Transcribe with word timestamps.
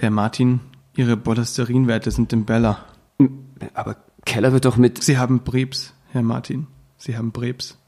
Herr 0.00 0.10
Martin, 0.10 0.60
Ihre 0.96 1.16
Cholesterinwerte 1.16 2.12
sind 2.12 2.32
im 2.32 2.44
Beller. 2.44 2.84
Aber 3.74 3.96
Keller 4.24 4.52
wird 4.52 4.64
doch 4.64 4.76
mit. 4.76 5.02
Sie 5.02 5.18
haben 5.18 5.40
Brebs, 5.40 5.92
Herr 6.12 6.22
Martin. 6.22 6.68
Sie 6.98 7.16
haben 7.16 7.32
Brebs. 7.32 7.78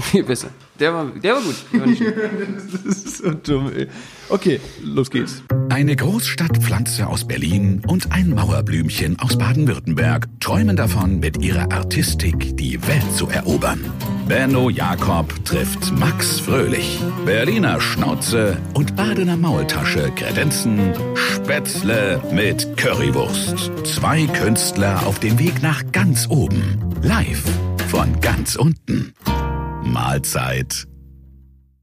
Viel 0.00 0.24
besser. 0.24 0.48
Der 0.80 0.92
war, 0.92 1.06
der 1.06 1.34
war 1.34 1.42
gut. 1.42 1.54
Der 1.72 1.80
war. 1.80 1.86
Das 2.84 2.94
ist 2.94 3.18
so 3.18 3.30
dumm, 3.30 3.70
ey. 3.72 3.86
Okay, 4.28 4.60
los 4.82 5.10
geht's. 5.10 5.42
Eine 5.68 5.94
Großstadtpflanze 5.94 7.06
aus 7.06 7.26
Berlin 7.26 7.82
und 7.86 8.10
ein 8.10 8.30
Mauerblümchen 8.30 9.18
aus 9.20 9.38
Baden-Württemberg 9.38 10.28
träumen 10.40 10.76
davon, 10.76 11.20
mit 11.20 11.42
ihrer 11.42 11.70
Artistik 11.72 12.56
die 12.56 12.80
Welt 12.86 13.12
zu 13.14 13.28
erobern. 13.28 13.84
Benno 14.26 14.70
Jakob 14.70 15.44
trifft 15.44 15.92
Max 15.98 16.40
Fröhlich. 16.40 16.98
Berliner 17.24 17.80
Schnauze 17.80 18.56
und 18.74 18.96
Badener 18.96 19.36
Maultasche 19.36 20.10
kredenzen 20.16 20.94
Spätzle 21.14 22.22
mit 22.32 22.76
Currywurst. 22.76 23.70
Zwei 23.84 24.26
Künstler 24.26 25.06
auf 25.06 25.20
dem 25.20 25.38
Weg 25.38 25.62
nach 25.62 25.82
ganz 25.92 26.26
oben. 26.28 26.78
Live 27.02 27.44
von 27.88 28.20
ganz 28.20 28.56
unten. 28.56 29.12
Mahlzeit. 29.94 30.88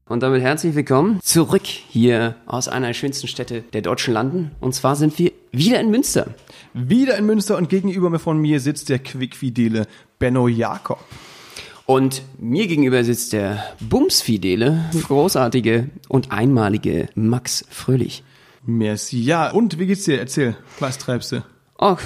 Und 0.06 0.22
damit 0.22 0.42
herzlich 0.42 0.74
willkommen 0.74 1.18
zurück 1.22 1.64
hier 1.64 2.36
aus 2.44 2.68
einer 2.68 2.88
der 2.88 2.94
schönsten 2.94 3.26
Städte 3.26 3.62
der 3.72 3.80
deutschen 3.80 4.12
Landen. 4.12 4.50
Und 4.60 4.74
zwar 4.74 4.96
sind 4.96 5.18
wir 5.18 5.32
wieder 5.50 5.80
in 5.80 5.90
Münster. 5.90 6.26
Wieder 6.74 7.16
in 7.16 7.24
Münster 7.24 7.56
und 7.56 7.70
gegenüber 7.70 8.18
von 8.18 8.36
mir 8.36 8.60
sitzt 8.60 8.90
der 8.90 8.98
quickfidele 8.98 9.86
Benno 10.18 10.46
Jakob. 10.46 11.02
Und 11.86 12.20
mir 12.38 12.66
gegenüber 12.66 13.02
sitzt 13.02 13.32
der 13.32 13.64
bumsfidele, 13.80 14.84
großartige 15.08 15.88
und 16.10 16.32
einmalige 16.32 17.08
Max 17.14 17.64
Fröhlich. 17.70 18.24
Merci. 18.66 19.22
Ja, 19.22 19.50
und 19.50 19.78
wie 19.78 19.86
geht's 19.86 20.04
dir? 20.04 20.20
Erzähl, 20.20 20.54
was 20.80 20.98
treibst 20.98 21.32
du? 21.32 21.42
Oh, 21.84 21.96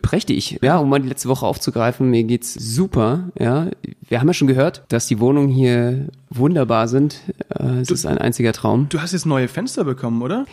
prächtig. 0.00 0.60
Ja, 0.62 0.78
um 0.78 0.88
mal 0.88 1.00
die 1.00 1.08
letzte 1.08 1.28
Woche 1.28 1.44
aufzugreifen, 1.44 2.08
mir 2.08 2.22
geht's 2.22 2.54
super. 2.54 3.30
Ja, 3.36 3.66
wir 4.08 4.20
haben 4.20 4.28
ja 4.28 4.32
schon 4.32 4.46
gehört, 4.46 4.84
dass 4.90 5.08
die 5.08 5.18
Wohnungen 5.18 5.48
hier 5.48 6.06
wunderbar 6.30 6.86
sind. 6.86 7.16
Äh, 7.48 7.80
Es 7.80 7.90
ist 7.90 8.06
ein 8.06 8.18
einziger 8.18 8.52
Traum. 8.52 8.86
Du 8.90 9.00
hast 9.00 9.10
jetzt 9.12 9.26
neue 9.26 9.48
Fenster 9.48 9.82
bekommen, 9.82 10.22
oder? 10.22 10.46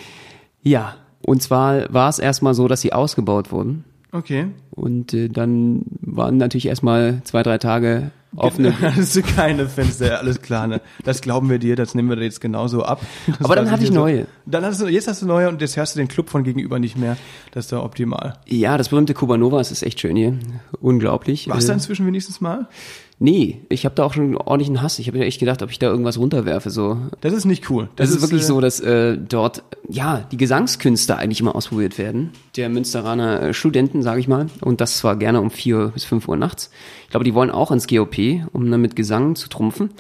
Ja, 0.64 0.95
und 1.22 1.44
zwar 1.44 1.94
war 1.94 2.09
es 2.09 2.17
erstmal 2.17 2.55
so, 2.55 2.67
dass 2.67 2.81
sie 2.81 2.92
ausgebaut 2.92 3.52
wurden. 3.52 3.83
Okay. 4.12 4.48
Und 4.72 5.14
äh, 5.14 5.30
dann 5.30 5.84
waren 6.02 6.38
natürlich 6.38 6.67
erstmal 6.67 7.22
zwei, 7.23 7.44
drei 7.44 7.58
Tage 7.58 8.12
offene. 8.36 8.73
Hast 8.95 9.16
du 9.16 9.22
keine 9.22 9.67
Fenster, 9.67 10.20
alles 10.20 10.42
klar, 10.42 10.67
ne? 10.67 10.81
Das 11.04 11.22
glauben 11.22 11.50
wir 11.50 11.59
dir, 11.59 11.76
das 11.76 11.95
nehmen 11.95 12.09
wir 12.09 12.16
dir 12.17 12.23
jetzt 12.23 12.42
genauso 12.42 12.84
ab. 12.84 13.02
Das 13.28 13.42
Aber 13.42 13.56
dann 13.56 13.70
hatte 13.72 13.84
ich 13.84 13.89
hier 13.89 13.95
so. 13.95 14.02
neue. 14.02 14.28
Dann 14.45 14.66
hast 14.66 14.82
du, 14.82 14.88
jetzt 14.88 15.08
hast 15.08 15.22
du 15.22 15.26
neue 15.26 15.50
und 15.50 15.62
jetzt 15.62 15.78
hörst 15.78 15.95
du 15.95 16.00
den 16.00 16.08
Club 16.08 16.30
von 16.30 16.44
gegenüber 16.44 16.80
nicht 16.80 16.98
mehr. 16.98 17.17
Das 17.52 17.66
ist 17.66 17.72
doch 17.72 17.84
optimal. 17.84 18.34
Ja, 18.48 18.78
das 18.78 18.89
berühmte 18.89 19.14
Kubanova, 19.14 19.59
es 19.59 19.72
ist 19.72 19.84
echt 19.84 20.00
schön 20.00 20.16
hier. 20.16 20.38
Unglaublich. 20.82 21.48
Warst 21.50 21.67
du 21.67 21.72
Äh, 21.72 21.76
inzwischen 21.76 22.06
wenigstens 22.06 22.42
mal? 22.42 22.67
Nee, 23.23 23.61
ich 23.69 23.86
habe 23.86 23.94
da 23.94 24.03
auch 24.03 24.16
schon 24.16 24.23
einen 24.23 24.36
ordentlichen 24.36 24.81
Hass. 24.81 24.97
Ich 24.97 25.05
habe 25.05 25.19
mir 25.19 25.25
echt 25.25 25.39
gedacht, 25.39 25.61
ob 25.61 25.69
ich 25.69 25.77
da 25.77 25.86
irgendwas 25.86 26.17
runterwerfe. 26.17 26.72
So, 26.72 26.97
Das 27.22 27.33
ist 27.33 27.45
nicht 27.45 27.69
cool. 27.69 27.88
Das, 27.95 28.09
ist, 28.09 28.19
wirklich 28.19 28.41
äh, 28.41 28.45
so, 28.45 28.59
dass 28.59 28.80
äh, 28.80 29.16
dort 29.16 29.61
ja 29.88 30.25
die 30.31 30.38
Gesangskünste 30.38 31.16
eigentlich 31.17 31.39
immer 31.39 31.55
ausprobiert 31.55 31.99
werden. 31.99 32.31
Der 32.55 32.67
Münsteraner 32.67 33.42
äh, 33.44 33.53
Studenten, 33.53 34.02
sage 34.02 34.19
ich 34.19 34.27
mal. 34.27 34.47
Und 34.61 34.81
das 34.81 34.97
zwar 34.97 35.17
gerne 35.17 35.39
um 35.39 35.52
4 35.52 35.89
bis 35.89 36.03
5 36.03 36.27
Uhr 36.27 36.36
nachts. 36.36 36.72
Ich 37.03 37.09
glaube, 37.11 37.23
die 37.23 37.36
wollen 37.36 37.52
auch 37.52 37.69
ins 37.69 37.86
GOP, 37.86 38.42
um 38.53 38.72
dann 38.72 38.81
mit 38.81 38.95
Gesang 38.95 39.36
zu 39.36 39.49
trumpfen. 39.49 39.92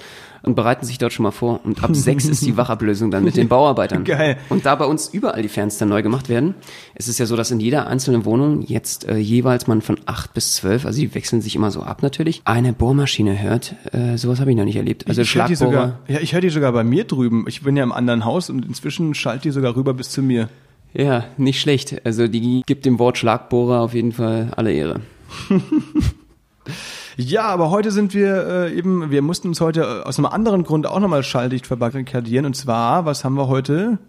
Und 0.43 0.55
bereiten 0.55 0.85
sich 0.85 0.97
dort 0.97 1.13
schon 1.13 1.23
mal 1.23 1.31
vor. 1.31 1.59
Und 1.63 1.83
ab 1.83 1.95
6 1.95 2.25
ist 2.25 2.45
die 2.45 2.57
Wachablösung 2.57 3.11
dann 3.11 3.23
mit 3.23 3.37
den 3.37 3.47
Bauarbeitern. 3.47 4.03
Geil. 4.03 4.37
Und 4.49 4.65
da 4.65 4.75
bei 4.75 4.85
uns 4.85 5.09
überall 5.09 5.41
die 5.41 5.49
Fenster 5.49 5.85
neu 5.85 6.01
gemacht 6.01 6.29
werden, 6.29 6.55
es 6.95 7.07
ist 7.07 7.19
ja 7.19 7.25
so, 7.25 7.35
dass 7.35 7.51
in 7.51 7.59
jeder 7.59 7.87
einzelnen 7.87 8.25
Wohnung 8.25 8.61
jetzt 8.61 9.07
äh, 9.07 9.17
jeweils 9.17 9.67
man 9.67 9.81
von 9.81 9.99
8 10.05 10.33
bis 10.33 10.55
12, 10.55 10.85
also 10.85 10.99
die 10.99 11.13
wechseln 11.13 11.41
sich 11.41 11.55
immer 11.55 11.69
so 11.69 11.83
ab 11.83 12.01
natürlich, 12.01 12.41
eine 12.45 12.73
Bohrmaschine 12.73 13.39
hört. 13.41 13.75
Äh, 13.91 14.17
sowas 14.17 14.39
habe 14.39 14.51
ich 14.51 14.57
noch 14.57 14.65
nicht 14.65 14.77
erlebt. 14.77 15.07
Also 15.07 15.21
ich 15.21 15.29
Schlagbohrer. 15.29 15.57
sogar, 15.57 15.99
ja, 16.07 16.19
ich 16.19 16.33
höre 16.33 16.41
die 16.41 16.49
sogar 16.49 16.71
bei 16.71 16.83
mir 16.83 17.03
drüben. 17.03 17.45
Ich 17.47 17.61
bin 17.61 17.77
ja 17.77 17.83
im 17.83 17.91
anderen 17.91 18.25
Haus 18.25 18.49
und 18.49 18.65
inzwischen 18.65 19.13
schallt 19.13 19.43
die 19.43 19.51
sogar 19.51 19.75
rüber 19.75 19.93
bis 19.93 20.09
zu 20.09 20.21
mir. 20.21 20.49
Ja, 20.93 21.25
nicht 21.37 21.61
schlecht. 21.61 22.05
Also 22.05 22.27
die 22.27 22.63
gibt 22.65 22.85
dem 22.85 22.99
Wort 22.99 23.17
Schlagbohrer 23.17 23.81
auf 23.81 23.93
jeden 23.93 24.11
Fall 24.11 24.51
alle 24.55 24.73
Ehre. 24.73 25.01
Ja, 27.17 27.43
aber 27.43 27.69
heute 27.69 27.91
sind 27.91 28.13
wir 28.13 28.47
äh, 28.47 28.73
eben, 28.73 29.11
wir 29.11 29.21
mussten 29.21 29.49
uns 29.49 29.61
heute 29.61 29.81
äh, 29.81 30.07
aus 30.07 30.17
einem 30.17 30.27
anderen 30.27 30.63
Grund 30.63 30.87
auch 30.87 30.99
nochmal 30.99 31.23
schalldicht 31.23 31.67
verbarrikadieren. 31.67 32.45
Und 32.45 32.55
zwar, 32.55 33.05
was 33.05 33.23
haben 33.23 33.35
wir 33.35 33.47
heute? 33.47 33.99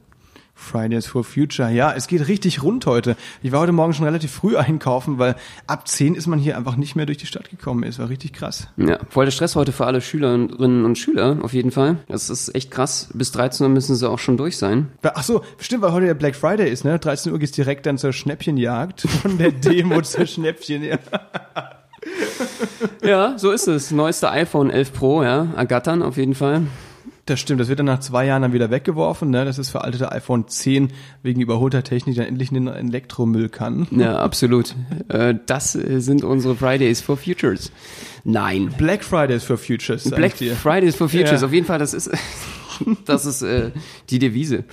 Fridays 0.54 1.06
for 1.06 1.24
Future. 1.24 1.70
Ja, 1.70 1.92
es 1.92 2.06
geht 2.06 2.28
richtig 2.28 2.62
rund 2.62 2.86
heute. 2.86 3.16
Ich 3.42 3.52
war 3.52 3.60
heute 3.60 3.72
Morgen 3.72 3.94
schon 3.94 4.04
relativ 4.04 4.30
früh 4.30 4.56
einkaufen, 4.56 5.18
weil 5.18 5.34
ab 5.66 5.88
10 5.88 6.14
ist 6.14 6.26
man 6.26 6.38
hier 6.38 6.56
einfach 6.56 6.76
nicht 6.76 6.94
mehr 6.94 7.06
durch 7.06 7.18
die 7.18 7.26
Stadt 7.26 7.50
gekommen. 7.50 7.82
Es 7.82 7.98
war 7.98 8.08
richtig 8.08 8.32
krass. 8.32 8.68
Ja, 8.76 8.98
voll 9.08 9.24
der 9.24 9.32
Stress 9.32 9.56
heute 9.56 9.72
für 9.72 9.86
alle 9.86 10.00
Schülerinnen 10.00 10.84
und 10.84 10.98
Schüler 10.98 11.38
auf 11.42 11.52
jeden 11.52 11.70
Fall. 11.70 11.96
Das 12.08 12.30
ist 12.30 12.54
echt 12.54 12.70
krass. 12.70 13.08
Bis 13.14 13.32
13 13.32 13.66
Uhr 13.66 13.72
müssen 13.72 13.96
sie 13.96 14.08
auch 14.08 14.18
schon 14.18 14.36
durch 14.36 14.56
sein. 14.56 14.88
Ach 15.02 15.22
so, 15.22 15.42
stimmt, 15.58 15.82
weil 15.82 15.92
heute 15.92 16.06
der 16.06 16.14
Black 16.14 16.36
Friday 16.36 16.70
ist, 16.70 16.84
ne? 16.84 16.98
13 16.98 17.32
Uhr 17.32 17.38
geht's 17.38 17.52
direkt 17.52 17.86
dann 17.86 17.98
zur 17.98 18.12
Schnäppchenjagd. 18.12 19.00
Von 19.00 19.38
der 19.38 19.52
Demo 19.52 20.00
zur 20.02 20.26
Schnäppchen, 20.26 20.82
ja. 23.02 23.38
So 23.38 23.50
ist 23.50 23.68
es. 23.68 23.90
Neueste 23.90 24.30
iPhone 24.30 24.70
11 24.70 24.92
Pro, 24.92 25.22
ja, 25.22 25.48
ergattern 25.56 26.02
auf 26.02 26.16
jeden 26.16 26.34
Fall. 26.34 26.62
Das 27.26 27.38
stimmt, 27.38 27.60
das 27.60 27.68
wird 27.68 27.78
dann 27.78 27.86
nach 27.86 28.00
zwei 28.00 28.26
Jahren 28.26 28.42
dann 28.42 28.52
wieder 28.52 28.72
weggeworfen, 28.72 29.30
ne? 29.30 29.44
Das 29.44 29.56
ist 29.56 29.70
veraltete 29.70 30.10
iPhone 30.10 30.48
10 30.48 30.92
wegen 31.22 31.40
überholter 31.40 31.84
Technik 31.84 32.16
dann 32.16 32.26
endlich 32.26 32.50
in 32.50 32.66
den 32.66 32.66
Elektromüll 32.66 33.48
kann. 33.48 33.86
Ja, 33.92 34.18
absolut. 34.18 34.74
Äh, 35.08 35.36
das 35.46 35.76
äh, 35.76 36.00
sind 36.00 36.24
unsere 36.24 36.56
Fridays 36.56 37.00
for 37.00 37.16
Futures. 37.16 37.70
Nein. 38.24 38.74
Black 38.76 39.04
Fridays 39.04 39.44
for 39.44 39.56
Futures, 39.56 40.10
Black. 40.10 40.32
Fridays 40.36 40.96
for 40.96 41.08
Futures, 41.08 41.42
Ja. 41.42 41.46
auf 41.46 41.52
jeden 41.52 41.66
Fall, 41.66 41.78
das 41.78 41.94
ist, 41.94 42.10
das 43.04 43.24
ist 43.24 43.42
äh, 43.42 43.70
die 44.10 44.18
Devise. 44.18 44.64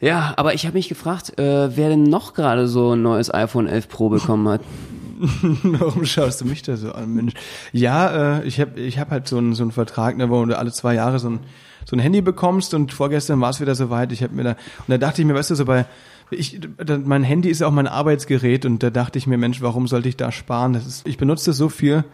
Ja, 0.00 0.32
aber 0.38 0.54
ich 0.54 0.64
habe 0.64 0.76
mich 0.76 0.88
gefragt, 0.88 1.38
äh, 1.38 1.76
wer 1.76 1.90
denn 1.90 2.02
noch 2.04 2.32
gerade 2.32 2.66
so 2.66 2.92
ein 2.94 3.02
neues 3.02 3.32
iPhone 3.32 3.66
11 3.66 3.88
Pro 3.88 4.08
bekommen 4.08 4.48
hat. 4.48 4.62
Warum 5.62 6.04
schaust 6.04 6.40
du 6.40 6.44
mich 6.44 6.62
da 6.62 6.76
so 6.76 6.92
an, 6.92 7.14
Mensch? 7.14 7.34
Ja, 7.72 8.38
äh, 8.38 8.44
ich 8.44 8.60
habe 8.60 8.78
ich 8.80 8.98
hab 8.98 9.10
halt 9.10 9.28
so 9.28 9.38
einen 9.38 9.54
so 9.54 9.62
einen 9.62 9.72
Vertrag, 9.72 10.16
ne, 10.16 10.30
wo 10.30 10.44
du 10.44 10.56
alle 10.56 10.72
zwei 10.72 10.94
Jahre 10.94 11.18
so 11.18 11.30
ein 11.30 11.40
so 11.88 11.94
ein 11.94 12.00
Handy 12.00 12.20
bekommst 12.20 12.74
und 12.74 12.92
vorgestern 12.92 13.40
war 13.40 13.50
es 13.50 13.60
wieder 13.60 13.74
soweit. 13.74 14.10
Ich 14.12 14.22
habe 14.22 14.34
mir 14.34 14.42
da 14.42 14.50
und 14.50 14.88
da 14.88 14.98
dachte 14.98 15.22
ich 15.22 15.26
mir, 15.26 15.34
weißt 15.34 15.50
du, 15.50 15.54
so 15.54 15.64
bei 15.64 15.86
ich, 16.30 16.60
mein 17.04 17.22
Handy 17.22 17.50
ist 17.50 17.62
auch 17.62 17.70
mein 17.70 17.86
Arbeitsgerät 17.86 18.64
und 18.66 18.82
da 18.82 18.90
dachte 18.90 19.18
ich 19.18 19.28
mir, 19.28 19.38
Mensch, 19.38 19.62
warum 19.62 19.86
sollte 19.86 20.08
ich 20.08 20.16
da 20.16 20.32
sparen? 20.32 20.72
Das 20.72 20.84
ist, 20.84 21.06
ich 21.06 21.18
benutze 21.18 21.50
das 21.50 21.56
so 21.56 21.68
viel, 21.68 22.04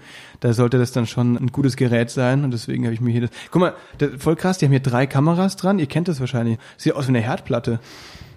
da 0.40 0.52
sollte 0.52 0.78
das 0.78 0.92
dann 0.92 1.06
schon 1.06 1.36
ein 1.36 1.46
gutes 1.46 1.76
Gerät 1.76 2.10
sein 2.10 2.44
und 2.44 2.50
deswegen 2.50 2.84
habe 2.84 2.92
ich 2.92 3.00
mir 3.00 3.10
hier 3.10 3.22
das. 3.22 3.30
Guck 3.50 3.60
mal, 3.60 3.74
das, 3.98 4.10
voll 4.18 4.36
krass, 4.36 4.58
die 4.58 4.66
haben 4.66 4.72
hier 4.72 4.80
drei 4.80 5.06
Kameras 5.06 5.56
dran. 5.56 5.78
Ihr 5.78 5.86
kennt 5.86 6.08
das 6.08 6.20
wahrscheinlich. 6.20 6.58
Sieht 6.76 6.94
aus 6.94 7.06
wie 7.06 7.10
eine 7.10 7.20
Herdplatte, 7.20 7.80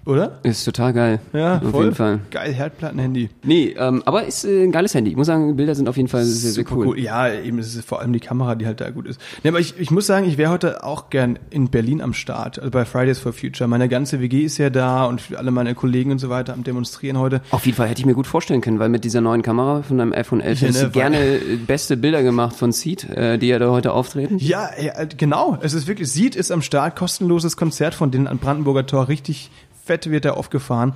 oder? 0.06 0.38
Ist 0.44 0.64
total 0.64 0.92
geil. 0.92 1.20
Ja, 1.32 1.56
auf 1.56 1.70
voll. 1.70 1.84
jeden 1.84 1.96
Fall. 1.96 2.20
Geil, 2.30 2.52
Herdplattenhandy. 2.52 3.28
Nee, 3.42 3.74
ähm, 3.76 4.02
aber 4.06 4.24
ist 4.24 4.44
äh, 4.44 4.62
ein 4.62 4.70
geiles 4.70 4.94
Handy. 4.94 5.10
Ich 5.10 5.16
muss 5.16 5.26
sagen, 5.26 5.56
Bilder 5.56 5.74
sind 5.74 5.88
auf 5.88 5.96
jeden 5.96 6.08
Fall 6.08 6.24
sehr, 6.24 6.52
sehr 6.52 6.64
Super 6.64 6.76
cool. 6.76 6.98
Ja, 6.98 7.32
eben, 7.32 7.58
es 7.58 7.74
ist 7.74 7.84
vor 7.84 8.00
allem 8.00 8.12
die 8.12 8.20
Kamera, 8.20 8.54
die 8.54 8.66
halt 8.66 8.80
da 8.80 8.90
gut 8.90 9.06
ist. 9.06 9.20
Nee, 9.42 9.50
aber 9.50 9.58
ich, 9.58 9.78
ich 9.78 9.90
muss 9.90 10.06
sagen, 10.06 10.26
ich 10.28 10.38
wäre 10.38 10.50
heute 10.50 10.84
auch 10.84 11.10
gern 11.10 11.38
in 11.50 11.70
Berlin 11.70 12.00
am 12.00 12.14
Start, 12.14 12.58
also 12.58 12.70
bei 12.70 12.84
Fridays 12.84 13.18
for 13.18 13.32
Future. 13.32 13.68
Meine 13.68 13.88
ganze 13.88 14.20
WG 14.20 14.44
ist 14.44 14.58
ja 14.58 14.70
da 14.70 15.06
und 15.06 15.22
alle 15.36 15.50
meine 15.50 15.74
Kollegen 15.74 16.12
und 16.12 16.18
so 16.20 16.30
weiter 16.30 16.54
am 16.54 16.62
Demonstrieren 16.62 17.18
heute. 17.18 17.42
Auf 17.50 17.66
jeden 17.66 17.76
Fall 17.76 17.88
hätte 17.88 18.00
ich 18.00 18.06
mir 18.06 18.14
gut 18.14 18.28
vorstellen 18.28 18.60
können, 18.60 18.78
weil 18.78 18.88
mit 18.88 19.02
dieser 19.02 19.20
neuen 19.20 19.42
Kamera 19.42 19.82
von 19.82 20.00
einem 20.00 20.12
iPhone 20.12 20.40
11 20.40 20.60
Ja, 20.60 20.66
hättest 20.68 20.82
ne, 20.82 20.88
du 20.88 20.92
gerne 20.92 21.40
beste 21.66 21.96
Bilder 21.96 22.22
gemacht 22.22 22.54
von 22.54 22.70
Seed, 22.70 23.10
äh, 23.10 23.38
die 23.38 23.48
ja 23.48 23.58
da 23.58 23.70
heute 23.70 23.92
auftreten. 23.92 24.38
Ja, 24.38 24.70
ja, 24.80 24.92
genau. 25.04 25.58
Es 25.60 25.74
ist 25.74 25.88
wirklich, 25.88 26.10
Seed 26.12 26.36
ist 26.36 26.52
am 26.52 26.62
Start, 26.62 26.94
kostenloses 26.94 27.56
Konzert 27.56 27.94
von 27.94 28.12
denen 28.12 28.28
an 28.28 28.38
Brandenburger 28.38 28.86
Tor, 28.86 29.08
richtig 29.08 29.50
fett 29.86 30.10
wird 30.10 30.24
da 30.24 30.32
aufgefahren. 30.32 30.94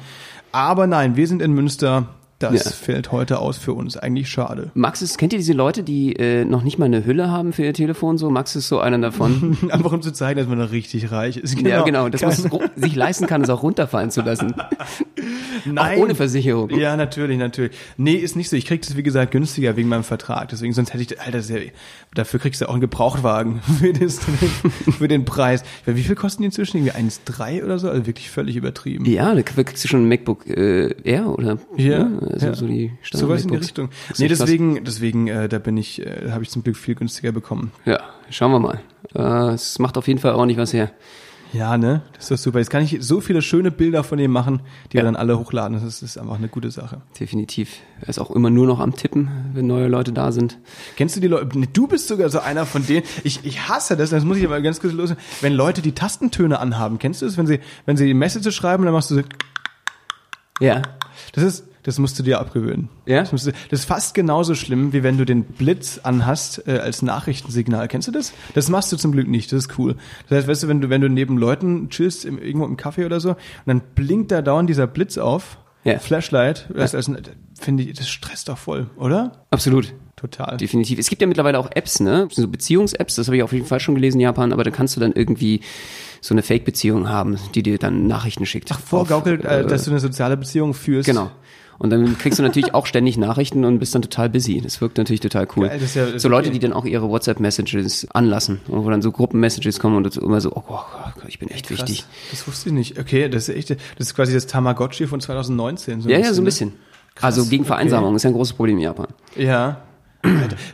Aber 0.52 0.86
nein, 0.86 1.16
wir 1.16 1.26
sind 1.26 1.40
in 1.40 1.52
Münster. 1.52 2.08
Das 2.40 2.64
Ja. 2.64 2.70
fällt 2.70 3.12
heute 3.12 3.38
aus 3.38 3.58
für 3.58 3.74
uns. 3.74 3.98
Eigentlich 3.98 4.30
schade. 4.30 4.70
Max 4.72 5.02
ist, 5.02 5.18
kennt 5.18 5.34
ihr 5.34 5.38
diese 5.38 5.52
Leute, 5.52 5.82
die 5.82 6.16
äh, 6.16 6.46
noch 6.46 6.62
nicht 6.62 6.78
mal 6.78 6.86
eine 6.86 7.04
Hülle 7.04 7.30
haben 7.30 7.52
für 7.52 7.64
ihr 7.64 7.74
Telefon? 7.74 8.16
So, 8.16 8.30
Max 8.30 8.56
ist 8.56 8.66
so 8.68 8.80
einer 8.80 8.98
davon. 8.98 9.58
Einfach 9.70 9.92
um 9.92 10.00
zu 10.00 10.10
zeigen, 10.10 10.38
dass 10.38 10.48
man 10.48 10.58
da 10.58 10.64
richtig 10.64 11.12
reich 11.12 11.36
ist. 11.36 11.60
Ja, 11.60 11.82
genau, 11.82 12.08
dass 12.08 12.22
man 12.22 12.30
es 12.30 12.46
sich 12.82 12.96
leisten 12.96 13.26
kann, 13.26 13.42
es 13.42 13.50
auch 13.50 13.62
runterfallen 13.62 14.10
zu 14.10 14.22
lassen. 14.22 14.54
Nein. 15.66 15.98
Auch 15.98 16.02
ohne 16.04 16.14
Versicherung. 16.14 16.70
Ja, 16.70 16.96
natürlich, 16.96 17.36
natürlich. 17.36 17.72
Nee, 17.98 18.14
ist 18.14 18.36
nicht 18.36 18.48
so. 18.48 18.56
Ich 18.56 18.64
krieg 18.64 18.80
das, 18.80 18.96
wie 18.96 19.02
gesagt, 19.02 19.32
günstiger 19.32 19.76
wegen 19.76 19.88
meinem 19.90 20.04
Vertrag. 20.04 20.48
Deswegen, 20.48 20.72
sonst 20.72 20.94
hätte 20.94 21.02
ich, 21.02 21.20
Alter, 21.20 21.40
ja, 21.40 21.60
dafür 22.14 22.40
kriegst 22.40 22.62
du 22.62 22.66
auch 22.68 22.72
einen 22.72 22.80
Gebrauchtwagen 22.80 23.60
für, 23.80 23.92
das, 23.92 24.18
für 24.98 25.08
den 25.08 25.26
Preis. 25.26 25.62
Wie 25.84 26.02
viel 26.02 26.14
kosten 26.16 26.42
die 26.42 26.46
inzwischen? 26.46 26.78
Irgendwie 26.78 26.92
1,3 26.94 27.62
oder 27.64 27.78
so? 27.78 27.90
Also 27.90 28.06
wirklich 28.06 28.30
völlig 28.30 28.56
übertrieben. 28.56 29.04
Ja, 29.04 29.34
da 29.34 29.42
kriegst 29.42 29.84
du 29.84 29.88
schon 29.88 30.04
ein 30.04 30.08
MacBook 30.08 30.46
äh, 30.48 30.94
Air 31.04 31.26
oder? 31.28 31.58
Ja, 31.76 32.04
ne? 32.04 32.29
Also 32.32 32.46
ja. 32.46 32.54
so 32.54 32.66
die 32.66 32.92
So 33.12 33.28
was 33.28 33.42
in 33.42 33.48
die. 33.48 33.56
Richtung. 33.56 33.88
Nee, 34.18 34.26
echt 34.26 34.36
krass. 34.36 34.38
deswegen, 34.46 34.84
deswegen, 34.84 35.26
äh, 35.28 35.48
da 35.48 35.58
bin 35.58 35.76
ich, 35.76 36.04
äh, 36.04 36.30
habe 36.30 36.42
ich 36.42 36.50
zum 36.50 36.62
Glück 36.62 36.76
viel 36.76 36.94
günstiger 36.94 37.32
bekommen. 37.32 37.72
Ja, 37.84 38.00
schauen 38.30 38.52
wir 38.52 38.60
mal. 38.60 38.80
Äh, 39.14 39.54
es 39.54 39.78
macht 39.78 39.96
auf 39.98 40.08
jeden 40.08 40.20
Fall 40.20 40.32
auch 40.32 40.46
nicht 40.46 40.58
was 40.58 40.72
her. 40.72 40.90
Ja, 41.52 41.76
ne? 41.76 42.02
Das 42.12 42.24
ist 42.24 42.30
doch 42.30 42.36
super. 42.38 42.60
Jetzt 42.60 42.70
kann 42.70 42.84
ich 42.84 42.98
so 43.00 43.20
viele 43.20 43.42
schöne 43.42 43.72
Bilder 43.72 44.04
von 44.04 44.20
ihm 44.20 44.30
machen, 44.30 44.60
die 44.92 44.98
wir 44.98 45.02
dann 45.02 45.16
alle 45.16 45.36
hochladen. 45.36 45.80
Das 45.82 46.00
ist 46.00 46.16
einfach 46.16 46.36
eine 46.36 46.46
gute 46.46 46.70
Sache. 46.70 47.00
Definitiv. 47.18 47.78
Er 48.02 48.08
ist 48.08 48.20
auch 48.20 48.30
immer 48.30 48.50
nur 48.50 48.68
noch 48.68 48.78
am 48.78 48.94
Tippen, 48.94 49.28
wenn 49.52 49.66
neue 49.66 49.88
Leute 49.88 50.12
da 50.12 50.30
sind. 50.30 50.58
Kennst 50.96 51.16
du 51.16 51.20
die 51.20 51.26
Leute? 51.26 51.58
Nee, 51.58 51.66
Du 51.72 51.88
bist 51.88 52.06
sogar 52.06 52.28
so 52.28 52.38
einer 52.38 52.66
von 52.66 52.86
denen. 52.86 53.02
Ich, 53.24 53.44
ich 53.44 53.68
hasse 53.68 53.96
das, 53.96 54.10
das 54.10 54.22
muss 54.24 54.36
ich 54.36 54.44
aber 54.44 54.60
ganz 54.60 54.80
kurz 54.80 54.92
los. 54.92 55.12
Wenn 55.40 55.52
Leute 55.54 55.82
die 55.82 55.90
Tastentöne 55.90 56.60
anhaben, 56.60 57.00
kennst 57.00 57.20
du 57.20 57.26
das? 57.26 57.36
Wenn 57.36 57.48
sie, 57.48 57.58
wenn 57.84 57.96
sie 57.96 58.06
die 58.06 58.14
Message 58.14 58.54
schreiben, 58.54 58.84
dann 58.84 58.92
machst 58.92 59.10
du 59.10 59.16
so, 59.16 59.22
Ja. 60.60 60.82
das 61.32 61.42
ist, 61.42 61.64
das 61.82 61.98
musst 61.98 62.18
du 62.18 62.22
dir 62.22 62.40
abgewöhnen. 62.40 62.88
Ja? 63.06 63.20
Das, 63.20 63.32
musst 63.32 63.46
du, 63.46 63.52
das 63.70 63.80
ist 63.80 63.84
fast 63.86 64.14
genauso 64.14 64.54
schlimm, 64.54 64.92
wie 64.92 65.02
wenn 65.02 65.18
du 65.18 65.24
den 65.24 65.44
Blitz 65.44 66.00
anhast 66.02 66.66
äh, 66.66 66.78
als 66.78 67.02
Nachrichtensignal. 67.02 67.88
Kennst 67.88 68.08
du 68.08 68.12
das? 68.12 68.32
Das 68.54 68.68
machst 68.68 68.92
du 68.92 68.96
zum 68.96 69.12
Glück 69.12 69.28
nicht. 69.28 69.52
Das 69.52 69.64
ist 69.64 69.78
cool. 69.78 69.96
Das 70.28 70.38
heißt, 70.38 70.48
weißt 70.48 70.62
du, 70.64 70.68
wenn 70.68 70.80
du, 70.80 70.90
wenn 70.90 71.00
du 71.00 71.08
neben 71.08 71.38
Leuten 71.38 71.88
chillst, 71.88 72.24
im, 72.24 72.38
irgendwo 72.38 72.66
im 72.66 72.76
Café 72.76 73.06
oder 73.06 73.20
so, 73.20 73.30
und 73.30 73.38
dann 73.66 73.80
blinkt 73.94 74.30
da 74.30 74.42
dauernd 74.42 74.68
dieser 74.68 74.86
Blitz 74.86 75.18
auf, 75.18 75.58
Ja. 75.84 75.98
Flashlight, 75.98 76.68
das, 76.74 76.92
das, 76.92 77.10
finde 77.58 77.82
ich, 77.84 77.94
das 77.94 78.08
stresst 78.08 78.48
doch 78.48 78.58
voll, 78.58 78.90
oder? 78.96 79.32
Absolut. 79.50 79.94
Total. 80.16 80.58
Definitiv. 80.58 80.98
Es 80.98 81.08
gibt 81.08 81.22
ja 81.22 81.26
mittlerweile 81.26 81.58
auch 81.58 81.70
Apps, 81.74 81.98
ne? 81.98 82.28
So 82.30 82.46
Beziehungs-Apps, 82.46 83.14
das 83.14 83.28
habe 83.28 83.38
ich 83.38 83.42
auf 83.42 83.54
jeden 83.54 83.64
Fall 83.64 83.80
schon 83.80 83.94
gelesen 83.94 84.18
in 84.18 84.24
Japan, 84.24 84.52
aber 84.52 84.64
da 84.64 84.70
kannst 84.70 84.94
du 84.94 85.00
dann 85.00 85.12
irgendwie 85.12 85.62
so 86.20 86.34
eine 86.34 86.42
Fake-Beziehung 86.42 87.08
haben, 87.08 87.38
die 87.54 87.62
dir 87.62 87.78
dann 87.78 88.06
Nachrichten 88.06 88.44
schickt. 88.44 88.68
Vorgaukelt, 88.68 89.46
Auf, 89.46 89.50
äh, 89.50 89.60
äh, 89.60 89.66
dass 89.66 89.84
du 89.84 89.90
eine 89.90 90.00
soziale 90.00 90.36
Beziehung 90.36 90.74
führst. 90.74 91.06
Genau. 91.06 91.30
Und 91.80 91.88
dann 91.88 92.18
kriegst 92.18 92.38
du 92.38 92.42
natürlich 92.42 92.74
auch 92.74 92.84
ständig 92.84 93.16
Nachrichten 93.16 93.64
und 93.64 93.78
bist 93.78 93.94
dann 93.94 94.02
total 94.02 94.28
busy. 94.28 94.60
Das 94.60 94.82
wirkt 94.82 94.98
natürlich 94.98 95.20
total 95.20 95.48
cool. 95.56 95.66
Geil, 95.66 95.80
ja- 95.94 96.18
so 96.18 96.28
Leute, 96.28 96.48
okay. 96.48 96.58
die 96.58 96.58
dann 96.58 96.74
auch 96.74 96.84
ihre 96.84 97.08
WhatsApp-Messages 97.08 98.08
anlassen, 98.10 98.60
und 98.68 98.84
wo 98.84 98.90
dann 98.90 99.00
so 99.00 99.10
Gruppen-Messages 99.10 99.80
kommen 99.80 99.96
und 99.96 100.14
immer 100.18 100.42
so, 100.42 100.52
oh 100.54 100.60
Gott, 100.60 101.24
ich 101.26 101.38
bin 101.38 101.48
echt 101.48 101.68
Krass. 101.68 101.78
wichtig. 101.78 102.04
Das 102.30 102.46
wusste 102.46 102.68
ich 102.68 102.74
nicht. 102.74 102.98
Okay, 102.98 103.30
das 103.30 103.48
ist 103.48 103.56
echt, 103.56 103.70
das 103.70 103.78
ist 103.96 104.14
quasi 104.14 104.34
das 104.34 104.46
Tamagotchi 104.46 105.06
von 105.06 105.22
2019. 105.22 106.00
Ja, 106.00 106.18
ja, 106.18 106.34
so 106.34 106.42
ein 106.42 106.44
ne? 106.44 106.48
bisschen. 106.48 106.72
also 107.18 107.46
gegen 107.46 107.62
okay. 107.62 107.68
Vereinsamung 107.68 108.14
ist 108.14 108.24
ja 108.24 108.30
ein 108.30 108.34
großes 108.34 108.52
Problem 108.52 108.76
in 108.76 108.82
Japan. 108.82 109.06
Ja. 109.34 109.80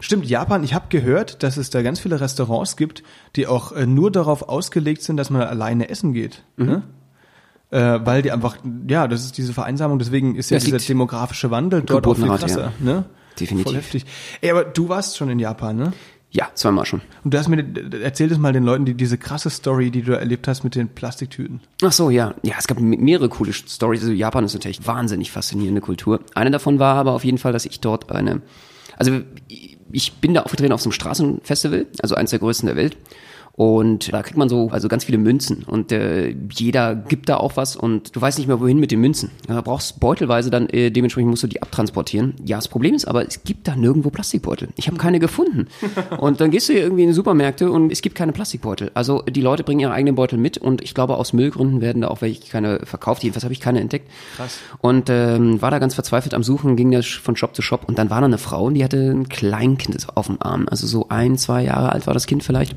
Stimmt, 0.01 0.27
Japan, 0.27 0.65
ich 0.65 0.75
habe 0.75 0.87
gehört, 0.89 1.45
dass 1.45 1.57
es 1.57 1.71
da 1.71 1.83
ganz 1.83 2.01
viele 2.01 2.21
Restaurants 2.21 2.77
gibt, 2.77 3.05
die 3.37 3.47
auch 3.47 3.71
äh, 3.71 3.87
nur 3.87 4.11
darauf 4.11 4.49
ausgelegt 4.49 5.03
sind, 5.03 5.19
dass 5.19 5.31
man 5.31 5.43
alleine 5.43 5.89
essen 5.89 6.13
geht. 6.13 6.43
Mhm. 6.57 6.67
Ne? 6.67 6.83
Äh, 7.71 7.99
weil 8.05 8.23
die 8.23 8.31
einfach, 8.31 8.59
ja, 8.89 9.09
das 9.09 9.25
ist 9.25 9.37
diese 9.39 9.53
Vereinsamung, 9.53 9.99
deswegen 9.99 10.37
ist 10.37 10.51
ja 10.51 10.57
Das 10.57 10.65
dieser 10.65 10.79
demografische 10.79 11.51
Wandel 11.51 11.83
dort 11.83 12.07
auch 12.07 12.15
viel 12.17 12.27
krasser. 12.29 12.73
Ne? 12.79 13.05
Definitiv. 13.41 13.65
Voll 13.73 13.77
heftig. 13.77 14.07
Ey, 14.41 14.51
aber 14.53 14.65
du 14.65 14.89
warst 14.89 15.17
schon 15.17 15.29
in 15.31 15.39
Japan, 15.41 15.77
ne? 15.77 15.93
Ja, 16.31 16.49
zweimal 16.55 16.85
schon. 16.87 17.01
Und 17.25 17.33
du 17.35 17.39
hast 17.39 17.49
mir, 17.49 17.65
erzähl 18.03 18.31
es 18.31 18.39
mal 18.39 18.53
den 18.53 18.63
Leuten, 18.65 18.85
die 18.85 18.95
diese 18.95 19.17
krasse 19.19 19.49
Story, 19.51 19.91
die 19.91 20.03
du 20.03 20.13
erlebt 20.13 20.47
hast 20.49 20.65
mit 20.65 20.75
den 20.75 20.89
Plastiktüten. 20.89 21.61
Ach 21.83 21.93
so, 21.93 22.11
ja. 22.11 22.35
Ja, 22.43 22.55
es 22.59 22.67
gab 22.67 22.79
me- 22.79 22.97
mehrere 22.99 23.29
coole 23.29 23.53
Stories. 23.53 24.01
Also 24.03 24.13
Japan 24.13 24.45
ist 24.45 24.55
natürlich 24.55 24.87
wahnsinnig 24.87 25.31
faszinierende 25.33 25.81
Kultur. 25.81 26.21
Eine 26.35 26.51
davon 26.51 26.79
war 26.79 26.97
aber 26.97 27.13
auf 27.13 27.25
jeden 27.25 27.39
Fall, 27.39 27.53
dass 27.53 27.65
ich 27.65 27.81
dort 27.81 28.11
eine, 28.13 28.43
also 28.97 29.13
ich 29.91 30.13
bin 30.15 30.35
da 30.35 30.43
aufgetreten 30.43 30.73
auf 30.73 30.83
so 30.83 30.89
einem 30.89 30.93
Straßenfestival, 30.93 31.87
also 32.03 32.15
eins 32.17 32.31
der 32.31 32.39
größten 32.39 32.67
der 32.67 32.77
Welt. 32.77 32.97
Und 33.57 34.13
da 34.13 34.23
kriegt 34.23 34.37
man 34.37 34.51
so 34.51 34.69
also 34.71 34.87
ganz 34.89 35.05
viele 35.05 35.17
Münzen 35.17 35.63
und 35.63 35.91
äh, 35.91 36.35
jeder 36.53 36.95
gibt 36.95 37.31
da 37.31 37.39
auch 37.39 37.57
was 37.57 37.75
und 37.75 38.15
du 38.15 38.21
weißt 38.21 38.37
nicht 38.37 38.49
mehr 38.49 38.61
wohin 38.61 38.79
mit 38.79 38.91
den 38.91 39.01
Münzen. 39.01 39.31
Ja, 39.49 39.63
brauchst 39.63 39.99
beutelweise 39.99 40.51
dann 40.51 40.69
äh, 40.69 40.91
dementsprechend 40.91 41.31
musst 41.31 41.43
du 41.43 41.47
die 41.47 41.63
abtransportieren. 41.63 42.35
Ja, 42.45 42.57
das 42.59 42.69
Problem 42.69 42.95
ist 42.95 43.07
aber, 43.07 43.27
es 43.27 43.45
gibt 43.45 43.67
da 43.67 43.75
nirgendwo 43.75 44.11
Plastikbeutel. 44.11 44.69
Ich 44.77 44.89
habe 44.89 44.99
keine 44.99 45.21
gefunden. 45.21 45.69
Und 46.19 46.43
dann 46.43 46.51
gehst 46.51 46.69
du 46.69 46.75
hier 46.75 46.83
irgendwie 46.83 47.05
in 47.05 47.09
die 47.09 47.15
Supermärkte 47.15 47.71
und 47.71 47.91
es 47.91 48.03
gibt 48.03 48.15
keine 48.15 48.33
Plastikbeutel. 48.33 48.91
Also 48.93 49.23
die 49.23 49.41
Leute 49.41 49.65
bringen 49.65 49.81
ihre 49.81 49.93
eigenen 49.93 50.15
Beutel 50.15 50.39
mit 50.39 50.59
und 50.59 50.83
ich 50.83 50.95
glaube 50.95 51.17
aus 51.17 51.33
Müllgründen 51.33 51.81
werden 51.81 52.03
da 52.03 52.09
auch 52.09 52.21
welche 52.21 52.51
keine 52.51 52.81
verkauft. 52.85 53.23
Jedenfalls 53.23 53.45
habe 53.45 53.55
ich 53.55 53.61
keine 53.61 53.81
entdeckt. 53.81 54.11
Krass. 54.37 54.59
Und 54.81 55.09
ähm, 55.09 55.63
war 55.63 55.71
da 55.71 55.79
ganz 55.79 55.95
verzweifelt 55.95 56.35
am 56.35 56.43
Suchen, 56.43 56.77
ging 56.77 56.91
da 56.91 57.01
von 57.03 57.37
Shop 57.37 57.55
zu 57.55 57.63
Shop 57.63 57.85
und 57.87 57.99
dann 57.99 58.11
war 58.11 58.21
da 58.21 58.27
eine 58.27 58.39
Frau 58.39 58.65
und 58.67 58.75
die 58.75 58.85
hatte 58.85 59.11
ein 59.11 59.29
Kleinkind 59.29 60.07
auf 60.15 60.27
dem 60.27 60.41
Arm. 60.41 60.67
Also 60.71 60.87
so 60.87 61.09
ein, 61.09 61.39
zwei 61.39 61.65
Jahre 61.65 61.93
alt 61.93 62.07
war 62.07 62.15
das 62.15 62.27
Kind 62.27 62.45
vielleicht. 62.45 62.77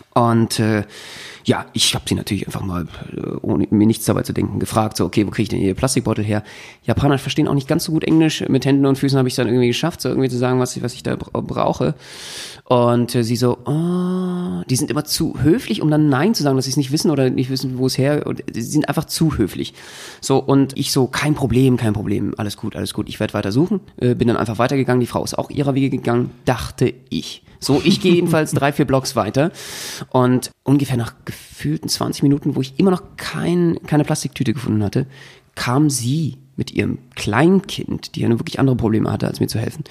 Und 0.13 0.59
äh, 0.59 0.83
ja, 1.45 1.65
ich 1.73 1.95
habe 1.95 2.03
sie 2.07 2.15
natürlich 2.15 2.45
einfach 2.45 2.61
mal, 2.61 2.85
äh, 3.15 3.21
ohne 3.41 3.65
mir 3.71 3.87
nichts 3.87 4.05
dabei 4.05 4.23
zu 4.23 4.33
denken, 4.33 4.59
gefragt, 4.59 4.97
so, 4.97 5.05
okay, 5.05 5.25
wo 5.25 5.31
kriege 5.31 5.43
ich 5.43 5.49
denn 5.49 5.59
hier 5.59 5.73
Plastikbeutel 5.73 6.23
her? 6.23 6.43
Japaner 6.83 7.17
verstehen 7.17 7.47
auch 7.47 7.53
nicht 7.53 7.67
ganz 7.67 7.85
so 7.85 7.93
gut 7.93 8.03
Englisch. 8.03 8.43
Mit 8.47 8.65
Händen 8.65 8.85
und 8.85 8.97
Füßen 8.97 9.17
habe 9.17 9.27
ich 9.27 9.35
dann 9.35 9.47
irgendwie 9.47 9.67
geschafft, 9.67 10.01
so 10.01 10.09
irgendwie 10.09 10.29
zu 10.29 10.37
sagen, 10.37 10.59
was 10.59 10.75
ich, 10.75 10.83
was 10.83 10.93
ich 10.93 11.03
da 11.03 11.15
bra- 11.15 11.39
brauche. 11.39 11.95
Und 12.65 13.15
äh, 13.15 13.23
sie 13.23 13.37
so, 13.37 13.57
oh, 13.65 14.63
die 14.69 14.75
sind 14.75 14.91
immer 14.91 15.05
zu 15.05 15.41
höflich, 15.41 15.81
um 15.81 15.89
dann 15.89 16.09
Nein 16.09 16.33
zu 16.33 16.43
sagen, 16.43 16.57
dass 16.57 16.65
sie 16.65 16.71
es 16.71 16.77
nicht 16.77 16.91
wissen 16.91 17.09
oder 17.09 17.29
nicht 17.29 17.49
wissen, 17.49 17.77
wo 17.77 17.85
es 17.87 17.97
her. 17.97 18.27
Und 18.27 18.43
sie 18.51 18.61
sind 18.61 18.89
einfach 18.89 19.05
zu 19.05 19.37
höflich. 19.37 19.73
So, 20.19 20.37
und 20.39 20.77
ich 20.77 20.91
so, 20.91 21.07
kein 21.07 21.35
Problem, 21.35 21.77
kein 21.77 21.93
Problem, 21.93 22.33
alles 22.37 22.57
gut, 22.57 22.75
alles 22.75 22.93
gut. 22.93 23.07
Ich 23.07 23.19
werde 23.19 23.33
weiter 23.33 23.51
suchen. 23.51 23.79
Äh, 23.97 24.15
bin 24.15 24.27
dann 24.27 24.37
einfach 24.37 24.57
weitergegangen. 24.59 24.99
Die 24.99 25.07
Frau 25.07 25.23
ist 25.23 25.37
auch 25.37 25.49
ihrer 25.49 25.73
Wege 25.73 25.89
gegangen, 25.89 26.31
dachte 26.45 26.93
ich. 27.09 27.43
So, 27.63 27.79
ich 27.83 28.01
gehe 28.01 28.15
jedenfalls 28.15 28.53
drei, 28.53 28.71
vier 28.71 28.85
Blocks 28.85 29.15
weiter. 29.15 29.51
Und 30.09 30.51
ungefähr 30.63 30.97
nach 30.97 31.13
gefühlten 31.25 31.89
20 31.89 32.23
Minuten, 32.23 32.55
wo 32.55 32.61
ich 32.61 32.79
immer 32.79 32.91
noch 32.91 33.03
kein, 33.17 33.79
keine 33.85 34.03
Plastiktüte 34.03 34.53
gefunden 34.53 34.83
hatte, 34.83 35.07
kam 35.55 35.89
sie 35.89 36.37
mit 36.55 36.71
ihrem 36.71 36.99
Kleinkind, 37.15 38.15
die 38.15 38.21
ja 38.21 38.29
nun 38.29 38.39
wirklich 38.39 38.59
andere 38.59 38.75
Probleme 38.75 39.11
hatte, 39.11 39.27
als 39.27 39.39
mir 39.39 39.47
zu 39.47 39.57
helfen, 39.57 39.83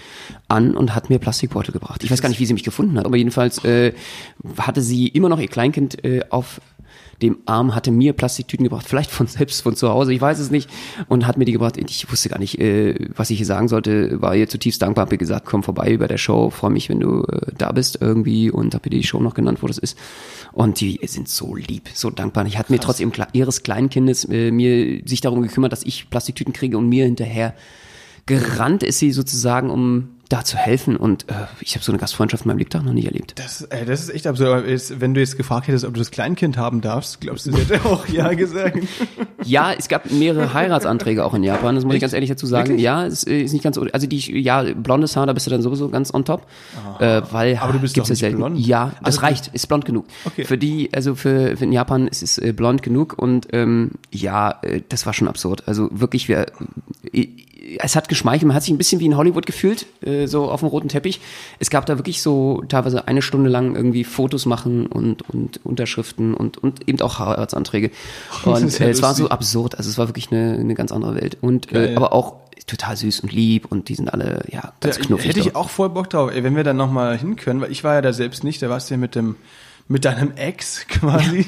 an 0.47 0.77
und 0.77 0.95
hat 0.95 1.11
mir 1.11 1.19
Plastikbeutel 1.19 1.73
gebracht. 1.73 2.05
Ich 2.05 2.11
weiß 2.11 2.23
gar 2.23 2.29
nicht, 2.29 2.39
wie 2.39 2.47
sie 2.47 2.53
mich 2.53 2.65
gefunden 2.65 2.99
hat, 2.99 3.07
aber 3.07 3.17
jedenfalls 3.17 3.65
äh, 3.65 3.93
hatte 4.59 4.81
sie 4.83 5.09
immer 5.09 5.29
noch 5.29 5.41
ihr 5.41 5.49
Kleinkind 5.49 6.05
äh, 6.05 6.21
auf 6.31 6.61
dem 7.23 7.39
Arm, 7.47 7.75
hatte 7.75 7.91
mir 7.91 8.13
Plastiktüten 8.13 8.65
gebracht, 8.65 8.87
vielleicht 8.89 9.11
von 9.11 9.27
selbst 9.27 9.63
von 9.63 9.77
zu 9.77 9.89
Hause, 9.89 10.13
ich 10.13 10.21
weiß 10.21 10.39
es 10.39 10.51
nicht, 10.51 10.71
und 11.09 11.27
hat 11.27 11.37
mir 11.37 11.45
die 11.45 11.53
gebracht. 11.53 11.77
Ich 11.77 12.11
wusste 12.11 12.29
gar 12.29 12.39
nicht, 12.39 12.59
äh, 12.59 12.95
was 13.15 13.31
ich 13.31 13.39
hier 13.39 13.47
sagen 13.47 13.69
sollte, 13.69 14.21
war 14.21 14.35
ihr 14.35 14.49
zutiefst 14.49 14.83
dankbar, 14.83 15.07
hab 15.07 15.13
ihr 15.13 15.19
gesagt, 15.19 15.47
komm 15.47 15.63
vorbei 15.63 15.97
bei 15.97 16.07
der 16.07 16.19
Show, 16.19 16.51
freue 16.51 16.71
mich, 16.71 16.89
wenn 16.89 17.01
du 17.01 17.25
äh, 17.25 17.53
da 17.57 17.73
bist 17.73 17.99
irgendwie 18.01 18.51
und 18.51 18.75
habe 18.75 18.89
ihr 18.89 18.99
die 18.99 19.05
Show 19.05 19.21
noch 19.21 19.35
genannt, 19.35 19.63
wo 19.63 19.67
das 19.67 19.79
ist. 19.79 19.99
Und 20.53 20.81
die 20.81 21.01
sind 21.05 21.29
so 21.29 21.55
lieb, 21.55 21.89
so 21.95 22.11
dankbar. 22.11 22.47
Ich 22.47 22.59
hatte 22.59 22.73
mir 22.73 22.81
trotz 22.81 23.01
ihres 23.33 23.63
Kleinkindes 23.63 24.25
äh, 24.25 24.51
mir 24.51 25.03
sich 25.05 25.21
darum 25.21 25.43
gekümmert, 25.43 25.73
dass 25.73 25.85
ich 25.85 26.11
Plastiktüten 26.11 26.53
kriege 26.53 26.77
und 26.79 26.89
mir 26.89 27.05
hinterher 27.05 27.55
gerannt 28.27 28.83
ist 28.83 28.99
sie 28.99 29.13
sozusagen, 29.13 29.71
um 29.71 30.09
da 30.31 30.43
zu 30.44 30.56
helfen. 30.56 30.97
Und 30.97 31.29
äh, 31.29 31.35
ich 31.61 31.75
habe 31.75 31.85
so 31.85 31.93
eine 31.93 31.99
Gastfreundschaft 31.99 32.44
in 32.44 32.49
meinem 32.49 32.59
Lebtag 32.59 32.82
noch 32.85 32.94
nie 32.94 33.05
erlebt. 33.05 33.35
Das, 33.38 33.61
ey, 33.62 33.85
das 33.85 34.00
ist 34.00 34.09
echt 34.09 34.27
absurd. 34.27 34.67
Jetzt, 34.67 35.00
wenn 35.00 35.12
du 35.12 35.21
jetzt 35.21 35.37
gefragt 35.37 35.69
hättest, 35.69 35.85
ob 35.85 35.93
du 35.93 35.99
das 35.99 36.11
Kleinkind 36.11 36.56
haben 36.56 36.81
darfst, 36.81 37.21
glaubst 37.21 37.44
du, 37.47 37.53
hätte 37.53 37.85
auch 37.85 38.06
Ja 38.09 38.32
gesagt? 38.32 38.79
Ja, 39.43 39.73
es 39.73 39.88
gab 39.88 40.11
mehrere 40.11 40.53
Heiratsanträge 40.53 41.25
auch 41.25 41.32
in 41.32 41.43
Japan, 41.43 41.75
das 41.75 41.85
muss 41.87 41.94
ich 41.94 42.00
ganz 42.03 42.12
ehrlich 42.12 42.28
dazu 42.28 42.47
sagen. 42.47 42.69
Wirklich? 42.69 42.85
Ja, 42.85 43.07
es 43.07 43.25
äh, 43.26 43.40
ist 43.40 43.52
nicht 43.55 43.62
ganz, 43.64 43.76
so- 43.76 43.87
also 43.90 44.07
die, 44.07 44.19
ja, 44.40 44.62
blondes 44.75 45.16
Haar, 45.16 45.26
da 45.26 45.33
bist 45.33 45.47
du 45.47 45.50
dann 45.50 45.62
sowieso 45.62 45.88
ganz 45.88 46.12
on 46.12 46.26
top, 46.26 46.47
äh, 46.99 47.23
weil 47.31 47.57
Aber 47.57 47.73
du 47.73 47.78
bist 47.78 47.95
gibt's 47.95 48.09
doch 48.09 48.11
ja 48.11 48.12
nicht 48.12 48.21
selten. 48.21 48.37
blond. 48.37 48.59
Ja, 48.59 48.93
das 49.02 49.16
Also- 49.16 49.21
reicht, 49.23 49.49
ist 49.55 49.66
blond 49.66 49.87
genug. 49.87 50.05
Okay. 50.26 50.45
Für 50.45 50.59
die, 50.59 50.90
also 50.93 51.14
für, 51.14 51.57
für 51.57 51.64
in 51.64 51.73
Japan 51.73 52.07
ist 52.07 52.23
es 52.23 52.37
äh, 52.38 52.52
blond 52.52 52.83
genug 52.83 53.14
und 53.19 53.49
ähm, 53.52 53.93
ja, 54.11 54.59
äh, 54.62 54.83
das 54.88 55.07
war 55.07 55.14
schon 55.14 55.26
absurd. 55.26 55.62
Also 55.66 55.88
wirklich, 55.90 56.28
wir, 56.28 56.47
äh, 57.12 57.28
es 57.79 57.97
hat 57.97 58.09
geschmeichelt, 58.09 58.47
man 58.47 58.55
hat 58.55 58.62
sich 58.62 58.73
ein 58.73 58.79
bisschen 58.79 59.00
wie 59.00 59.07
in 59.07 59.17
Hollywood 59.17 59.47
gefühlt, 59.47 59.87
äh, 60.03 60.27
so 60.27 60.50
auf 60.50 60.61
dem 60.61 60.69
roten 60.69 60.89
Teppich. 60.89 61.21
Es 61.59 61.71
gab 61.71 61.87
da 61.87 61.99
wirklich 61.99 62.23
so 62.23 62.62
teilweise 62.69 63.09
eine 63.09 63.23
Stunde 63.23 63.50
lang 63.50 63.77
irgendwie 63.77 64.05
Fotos 64.05 64.47
machen 64.47 64.87
und, 64.87 65.29
und 65.29 65.65
Unterschriften 65.65 66.35
und, 66.35 66.59
und 66.59 66.89
eben 66.89 67.00
auch 67.00 67.19
Heiratsanträge. 67.19 67.91
Und 68.45 68.65
ist 68.65 68.79
ja 68.79 68.87
äh, 68.87 68.91
es 68.91 69.03
war 69.03 69.15
so 69.15 69.29
absurd, 69.29 69.77
also 69.77 69.91
es 69.91 69.99
war 69.99 70.09
wirklich 70.09 70.33
eine, 70.33 70.55
eine 70.59 70.75
ganz 70.75 70.93
andere 70.93 71.15
Welt. 71.15 71.37
Und 71.41 71.73
äh, 71.73 71.95
aber 71.95 72.12
auch 72.12 72.37
total 72.67 72.97
süß 72.97 73.21
und 73.21 73.33
lieb 73.33 73.67
und 73.71 73.89
die 73.89 73.95
sind 73.95 74.12
alle, 74.12 74.45
ja, 74.50 74.73
ganz 74.81 74.99
knuffig. 74.99 75.29
hätte 75.29 75.41
ich 75.41 75.57
auch 75.57 75.69
voll 75.69 75.91
Bock 75.91 76.09
drauf, 76.09 76.31
ey, 76.33 76.45
wenn 76.45 76.57
wir 76.57 76.65
dann 76.65 76.77
nochmal 76.77 77.19
hin 77.19 77.37
können, 77.37 77.61
weil 77.61 77.73
ich 77.73 77.85
war 77.85 77.95
ja 77.95 78.03
da 78.03 78.12
selbst 78.12 78.45
nicht, 78.45 78.62
da 78.62 78.71
warst 78.71 78.91
du 78.91 78.95
ja 78.95 78.99
mit 78.99 79.15
dem, 79.15 79.37
mit 79.90 80.04
deinem 80.04 80.30
Ex 80.37 80.87
quasi. 80.88 81.44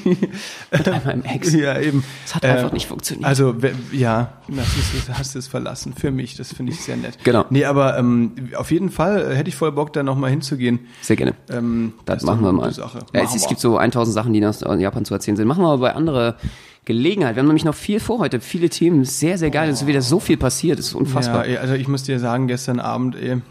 Mit 0.69 1.05
meinem 1.05 1.23
Ex. 1.23 1.53
Ja, 1.53 1.79
eben. 1.79 2.03
Es 2.25 2.35
hat 2.35 2.43
einfach 2.43 2.73
nicht 2.73 2.87
funktioniert. 2.87 3.25
Also, 3.25 3.55
ja, 3.93 4.33
das 4.49 4.67
ist, 4.75 5.07
das 5.07 5.17
hast 5.17 5.35
du 5.35 5.39
es 5.39 5.47
verlassen 5.47 5.93
für 5.97 6.11
mich, 6.11 6.35
das 6.35 6.53
finde 6.53 6.73
ich 6.73 6.81
sehr 6.81 6.97
nett. 6.97 7.17
Genau. 7.23 7.45
Nee, 7.49 7.63
aber 7.63 7.97
ähm, 7.97 8.33
auf 8.57 8.69
jeden 8.71 8.89
Fall 8.89 9.31
äh, 9.31 9.35
hätte 9.35 9.47
ich 9.47 9.55
voll 9.55 9.71
Bock, 9.71 9.93
da 9.93 10.03
nochmal 10.03 10.29
hinzugehen. 10.29 10.81
Sehr 11.01 11.15
gerne. 11.15 11.35
Ähm, 11.49 11.93
Das, 12.03 12.19
doch 12.19 12.27
machen 12.33 12.43
wir 12.43 12.51
mal. 12.51 12.73
Sache. 12.73 12.99
Ja, 13.13 13.21
es, 13.21 13.27
Machen 13.27 13.35
es 13.37 13.41
wir. 13.43 13.47
gibt 13.49 13.61
so 13.61 13.77
1000 13.77 14.13
Sachen, 14.13 14.33
die 14.33 14.41
nach 14.41 14.53
Japan 14.77 15.05
zu 15.05 15.13
erzählen 15.13 15.37
sind. 15.37 15.47
Machen 15.47 15.63
wir 15.63 15.69
aber 15.69 15.81
bei 15.81 15.95
anderer 15.95 16.35
Gelegenheit. 16.83 17.35
Wir 17.37 17.39
haben 17.39 17.47
nämlich 17.47 17.63
noch 17.63 17.75
viel 17.75 18.01
vor 18.01 18.19
heute, 18.19 18.41
viele 18.41 18.69
Themen, 18.69 19.05
sehr, 19.05 19.37
sehr 19.37 19.51
geil. 19.51 19.69
Es 19.69 19.81
ist 19.83 19.87
wieder 19.87 20.01
so 20.01 20.19
viel 20.19 20.35
passiert, 20.35 20.79
es 20.79 20.87
ist 20.87 20.95
unfassbar. 20.95 21.47
Ja, 21.47 21.61
also 21.61 21.75
ich 21.75 21.87
muss 21.87 22.03
dir 22.03 22.19
sagen, 22.19 22.47
gestern 22.47 22.81
Abend, 22.81 23.15
ey, 23.15 23.41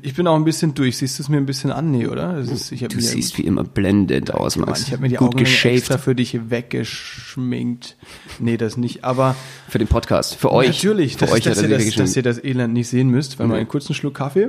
ich 0.00 0.14
bin, 0.14 0.26
auch 0.26 0.36
ein 0.36 0.44
bisschen 0.44 0.74
durch. 0.74 0.96
Siehst 0.96 1.18
du 1.18 1.22
es 1.22 1.28
mir 1.28 1.36
ein 1.36 1.44
bisschen 1.44 1.70
an? 1.70 1.90
Nee, 1.90 2.06
oder? 2.06 2.38
Ist, 2.38 2.70
du 2.70 3.00
siehst 3.00 3.36
wie 3.36 3.42
immer 3.42 3.62
blendend 3.62 4.32
aus, 4.32 4.56
Mann, 4.56 4.70
Max. 4.70 4.86
ich 4.86 4.92
habe 4.92 5.02
mir 5.02 5.08
die 5.10 5.16
Gut 5.16 5.34
Augen 5.34 5.44
extra 5.44 5.98
für 5.98 6.14
dich 6.14 6.50
weggeschminkt. 6.50 7.96
Nee, 8.38 8.56
das 8.56 8.78
nicht. 8.78 9.04
Aber 9.04 9.36
für 9.68 9.78
den 9.78 9.88
Podcast. 9.88 10.36
Für 10.36 10.50
euch. 10.50 10.68
natürlich, 10.68 11.14
Für 11.14 11.26
dass, 11.26 11.32
euch 11.32 11.44
dass, 11.44 11.62
ihr 11.62 11.68
das, 11.68 11.94
dass 11.94 12.16
ihr 12.16 12.22
das 12.22 12.42
Elend 12.42 12.72
nicht 12.72 12.88
sehen 12.88 13.08
müsst, 13.08 13.38
weil 13.38 13.48
mal 13.48 13.58
einen 13.58 13.68
kurzen 13.68 13.94
Schluck 13.94 14.14
Kaffee. 14.14 14.48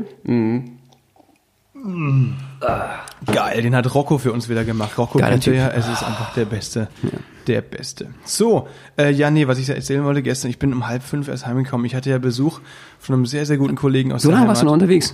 Geil, 3.26 3.62
den 3.62 3.76
hat 3.76 3.94
Rocco 3.94 4.18
für 4.18 4.32
uns 4.32 4.48
wieder 4.48 4.64
gemacht. 4.64 4.98
Rocco 4.98 5.20
kennt 5.20 5.46
ja, 5.46 5.70
es 5.70 5.90
ist 5.90 6.04
einfach 6.04 6.34
der 6.34 6.46
Beste. 6.46 6.88
Der 7.48 7.62
Beste. 7.62 8.08
So, 8.24 8.70
äh, 8.98 9.12
ja, 9.12 9.30
nee, 9.30 9.48
was 9.48 9.58
ich 9.58 9.68
erzählen 9.68 10.06
wollte 10.06 10.22
gestern, 10.22 10.50
ich 10.50 10.60
bin 10.60 10.72
um 10.72 10.88
halb 10.88 11.04
fünf 11.04 11.28
erst 11.28 11.46
heimgekommen. 11.46 11.86
Ich 11.86 11.96
hatte 11.96 12.10
ja 12.10 12.18
Besuch 12.20 12.62
von 13.00 13.16
einem 13.16 13.26
sehr, 13.26 13.46
sehr 13.46 13.58
guten 13.58 13.76
Kollegen 13.76 14.14
aus 14.14 14.22
So 14.22 14.30
der 14.30 14.36
lange 14.36 14.44
Heimat. 14.44 14.50
warst 14.52 14.62
du 14.62 14.66
noch 14.68 14.74
unterwegs? 14.74 15.14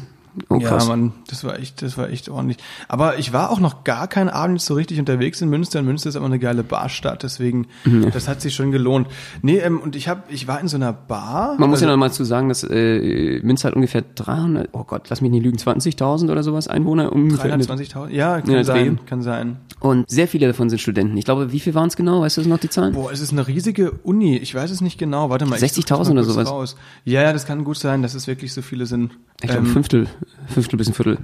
Oh, 0.49 0.57
Ja. 0.59 0.83
Mann, 0.85 1.13
das 1.27 1.43
war 1.43 1.57
echt, 1.59 1.81
das 1.81 1.97
war 1.97 2.09
echt 2.09 2.29
ordentlich. 2.29 2.57
Aber 2.87 3.17
ich 3.17 3.33
war 3.33 3.49
auch 3.49 3.59
noch 3.59 3.83
gar 3.83 4.07
keinen 4.07 4.29
Abend 4.29 4.61
so 4.61 4.73
richtig 4.75 4.99
unterwegs 4.99 5.41
in 5.41 5.49
Münster. 5.49 5.79
Und 5.79 5.85
Münster 5.85 6.09
ist 6.09 6.15
aber 6.15 6.25
eine 6.27 6.39
geile 6.39 6.63
Barstadt, 6.63 7.23
deswegen, 7.23 7.67
Mhm. 7.83 8.11
das 8.11 8.27
hat 8.27 8.41
sich 8.41 8.55
schon 8.55 8.71
gelohnt. 8.71 9.07
Nee, 9.41 9.57
ähm, 9.57 9.79
und 9.79 9.95
ich 9.95 10.07
hab, 10.07 10.31
ich 10.31 10.47
war 10.47 10.59
in 10.61 10.67
so 10.67 10.77
einer 10.77 10.93
Bar. 10.93 11.55
Man 11.59 11.69
muss 11.69 11.77
also, 11.79 11.85
ja 11.85 11.91
noch 11.91 11.97
mal 11.99 12.11
zu 12.11 12.23
sagen, 12.23 12.49
dass 12.49 12.63
äh, 12.63 13.39
Münster 13.43 13.67
hat 13.69 13.75
ungefähr 13.75 14.03
300, 14.15 14.69
oh 14.73 14.83
Gott, 14.83 15.09
lass 15.09 15.21
mich 15.21 15.31
nicht 15.31 15.43
lügen, 15.43 15.57
20.000 15.57 16.31
oder 16.31 16.43
sowas 16.43 16.67
Einwohner 16.67 17.11
ungefähr. 17.11 17.57
320.000? 17.57 18.09
Ja, 18.09 18.41
kann 18.41 18.51
Ja, 18.51 18.63
sein, 18.63 18.99
kann 19.05 19.21
sein. 19.21 19.57
Und 19.79 20.09
sehr 20.09 20.27
viele 20.27 20.47
davon 20.47 20.69
sind 20.69 20.79
Studenten. 20.79 21.15
Ich 21.17 21.25
glaube, 21.25 21.51
wie 21.51 21.59
viel 21.59 21.73
waren 21.73 21.87
es 21.87 21.95
genau? 21.95 22.21
Weißt 22.21 22.37
du 22.37 22.47
noch 22.47 22.57
die 22.59 22.69
Zahlen? 22.69 22.93
Boah, 22.93 23.11
es 23.11 23.21
ist 23.21 23.31
eine 23.31 23.47
riesige 23.47 23.91
Uni. 24.03 24.35
Ich 24.37 24.53
weiß 24.53 24.71
es 24.71 24.81
nicht 24.81 24.97
genau. 24.97 25.29
Warte 25.29 25.45
mal. 25.45 25.55
ich 25.55 25.61
60.000 25.63 25.73
such 25.73 25.85
das 25.97 26.07
mal 26.07 26.11
oder 26.11 26.23
sowas. 26.23 26.49
Raus. 26.49 26.75
Ja, 27.05 27.21
ja, 27.23 27.33
das 27.33 27.45
kann 27.45 27.63
gut 27.63 27.77
sein, 27.77 28.01
dass 28.01 28.13
es 28.13 28.27
wirklich 28.27 28.53
so 28.53 28.61
viele 28.61 28.85
sind. 28.85 29.11
Ich 29.41 29.49
glaube, 29.49 29.65
Ähm, 29.65 29.71
Fünftel, 29.73 30.07
Fünftel 30.47 30.77
bis 30.77 30.87
ein 30.87 30.93
Viertel. 30.93 31.17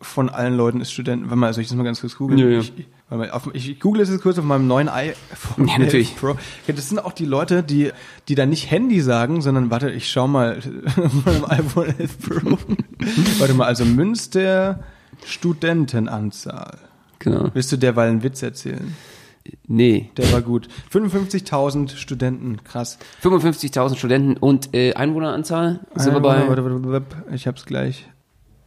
von 0.00 0.28
allen 0.28 0.56
Leuten 0.56 0.80
ist 0.80 0.92
Studenten. 0.92 1.24
Warte 1.26 1.36
mal, 1.36 1.52
soll 1.52 1.62
ich 1.62 1.68
das 1.68 1.76
mal 1.76 1.82
ganz 1.84 2.00
kurz 2.00 2.16
googeln? 2.16 2.38
Ja, 2.38 2.46
ja. 2.48 2.60
Ich, 2.60 2.72
mal, 3.10 3.30
auf, 3.30 3.50
ich 3.52 3.80
google 3.80 4.02
es 4.02 4.10
jetzt 4.10 4.22
kurz 4.22 4.38
auf 4.38 4.44
meinem 4.44 4.66
neuen 4.66 4.88
iPhone 4.88 5.66
Ja, 5.68 5.78
natürlich. 5.78 6.10
11 6.12 6.20
Pro. 6.20 6.36
Das 6.66 6.88
sind 6.88 6.98
auch 6.98 7.12
die 7.12 7.24
Leute, 7.24 7.62
die, 7.62 7.90
die 8.28 8.34
da 8.34 8.46
nicht 8.46 8.70
Handy 8.70 9.00
sagen, 9.00 9.40
sondern 9.42 9.70
warte, 9.70 9.90
ich 9.90 10.10
schau 10.10 10.28
mal 10.28 10.58
auf 10.96 11.12
meinem 11.24 11.44
iPhone 11.46 11.94
11 11.98 12.18
Pro. 12.20 12.58
warte 13.38 13.54
mal, 13.54 13.66
also 13.66 13.84
Münster 13.84 14.80
Studentenanzahl. 15.24 16.78
Genau. 17.18 17.50
Willst 17.52 17.72
du 17.72 17.76
derweil 17.76 18.10
einen 18.10 18.22
Witz 18.22 18.42
erzählen? 18.42 18.94
Nee. 19.66 20.10
Der 20.16 20.30
war 20.32 20.42
gut. 20.42 20.68
55.000 20.92 21.96
Studenten, 21.96 22.62
krass. 22.64 22.98
55.000 23.22 23.96
Studenten 23.96 24.36
und 24.36 24.74
äh, 24.74 24.94
Einwohneranzahl 24.94 25.80
sind 25.94 26.12
wir 26.12 26.20
bei. 26.20 26.46
Warte, 26.46 26.64
warte, 26.64 26.64
warte, 26.64 26.92
warte, 27.10 27.34
ich 27.34 27.46
hab's 27.46 27.64
gleich. 27.64 28.08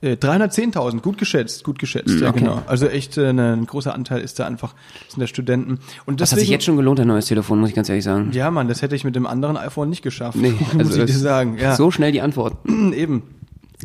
Äh, 0.02 0.14
310.000, 0.16 1.02
gut 1.02 1.18
geschätzt, 1.20 1.64
gut 1.64 1.78
geschätzt, 1.78 2.20
ja 2.20 2.30
okay. 2.30 2.40
genau. 2.40 2.62
Also 2.66 2.88
echt 2.88 3.18
äh, 3.18 3.34
ne, 3.34 3.54
ein 3.54 3.68
großer 3.68 3.94
Anteil 3.94 4.22
ist 4.22 4.40
da 4.40 4.48
einfach, 4.48 4.74
sind 5.08 5.20
der 5.20 5.28
Studenten. 5.28 5.80
Und 6.06 6.22
Das 6.22 6.32
hat 6.32 6.40
sich 6.40 6.46
deswegen, 6.48 6.52
jetzt 6.54 6.66
schon 6.66 6.76
gelohnt, 6.78 7.00
ein 7.00 7.08
neues 7.08 7.26
Telefon, 7.28 7.60
muss 7.60 7.70
ich 7.70 7.76
ganz 7.76 7.88
ehrlich 7.88 8.04
sagen. 8.04 8.32
ja 8.34 8.50
Mann, 8.50 8.68
das 8.68 8.82
hätte 8.82 8.96
ich 8.96 9.04
mit 9.04 9.16
dem 9.16 9.28
anderen 9.28 9.58
iPhone 9.58 9.90
nicht 9.90 10.02
geschafft, 10.02 10.38
Nee, 10.38 10.52
muss 10.74 10.88
also 10.88 11.00
ich 11.02 11.06
dir 11.06 11.18
sagen. 11.18 11.58
Ja, 11.60 11.76
So 11.76 11.92
schnell 11.92 12.12
die 12.12 12.22
Antwort. 12.22 12.58
eben. 12.68 13.24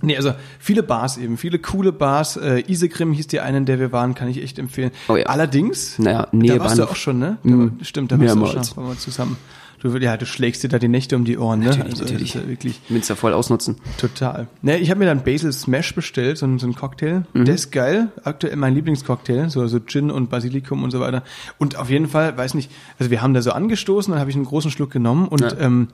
Nee, 0.03 0.17
also 0.17 0.33
viele 0.59 0.83
Bars 0.83 1.17
eben, 1.17 1.39
viele 1.39 1.59
coole 1.59 1.91
Bars. 1.93 2.37
Äh, 2.37 2.63
Isegrim 2.71 3.13
hieß 3.13 3.29
die 3.29 3.41
eine, 3.41 3.59
in 3.59 3.65
der 3.67 3.79
wir 3.79 3.93
waren, 3.93 4.15
kann 4.15 4.29
ich 4.29 4.43
echt 4.43 4.59
empfehlen. 4.59 4.91
Oh 5.09 5.17
ja. 5.17 5.25
Allerdings, 5.27 5.99
Naja, 5.99 6.29
da 6.31 6.37
Nähe 6.37 6.61
warst 6.61 6.79
du 6.79 6.85
auch 6.85 6.97
schon, 6.97 7.19
ne? 7.19 7.39
Da, 7.43 7.51
Mm, 7.51 7.79
stimmt, 7.83 8.13
da 8.13 8.21
warst 8.21 8.35
du 8.37 8.43
auch 8.45 8.65
schon, 8.65 8.77
waren 8.77 8.89
wir 8.89 8.99
zusammen. 8.99 9.37
Du, 9.83 9.97
ja, 9.99 10.17
du 10.17 10.25
schlägst 10.27 10.63
dir 10.63 10.69
da 10.69 10.79
die 10.79 10.89
Nächte 10.89 11.17
um 11.17 11.25
die 11.25 11.37
Ohren, 11.39 11.61
ne? 11.61 11.67
Natürlich, 11.67 11.91
also, 11.93 12.05
natürlich. 12.05 12.35
Ja 12.35 12.49
wirklich 12.49 12.81
Münster 12.89 13.15
voll 13.17 13.33
ausnutzen. 13.35 13.77
Total. 13.99 14.47
Ne, 14.63 14.79
ich 14.79 14.91
habe 14.91 14.99
mir 15.01 15.07
dann 15.07 15.23
Basil 15.23 15.53
Smash 15.53 15.95
bestellt, 15.95 16.39
so, 16.39 16.47
ein- 16.47 16.59
so 16.59 16.67
ein 16.67 16.75
Cocktail. 16.75 17.25
Mhm. 17.35 17.45
Der 17.45 17.55
ist 17.55 17.71
geil, 17.73 18.09
aktuell 18.25 18.57
mein 18.57 18.75
Lieblingscocktail, 18.75 19.51
so, 19.51 19.67
so 19.69 19.79
Gin 19.81 20.11
und 20.11 20.31
Basilikum 20.31 20.83
und 20.83 20.91
so 20.91 21.01
weiter. 21.01 21.23
Und 21.59 21.77
auf 21.77 21.91
jeden 21.91 22.09
Fall, 22.09 22.37
weiß 22.37 22.55
nicht, 22.55 22.71
also 22.99 23.11
wir 23.11 23.21
haben 23.23 23.35
da 23.35 23.43
so 23.43 23.53
angestoßen, 23.53 24.11
dann 24.13 24.21
habe 24.21 24.31
ich 24.31 24.37
einen 24.37 24.47
großen 24.47 24.71
Schluck 24.71 24.91
genommen 24.91 25.29
und 25.29 25.43
Ja. 25.43 25.53
ähm, 25.61 25.89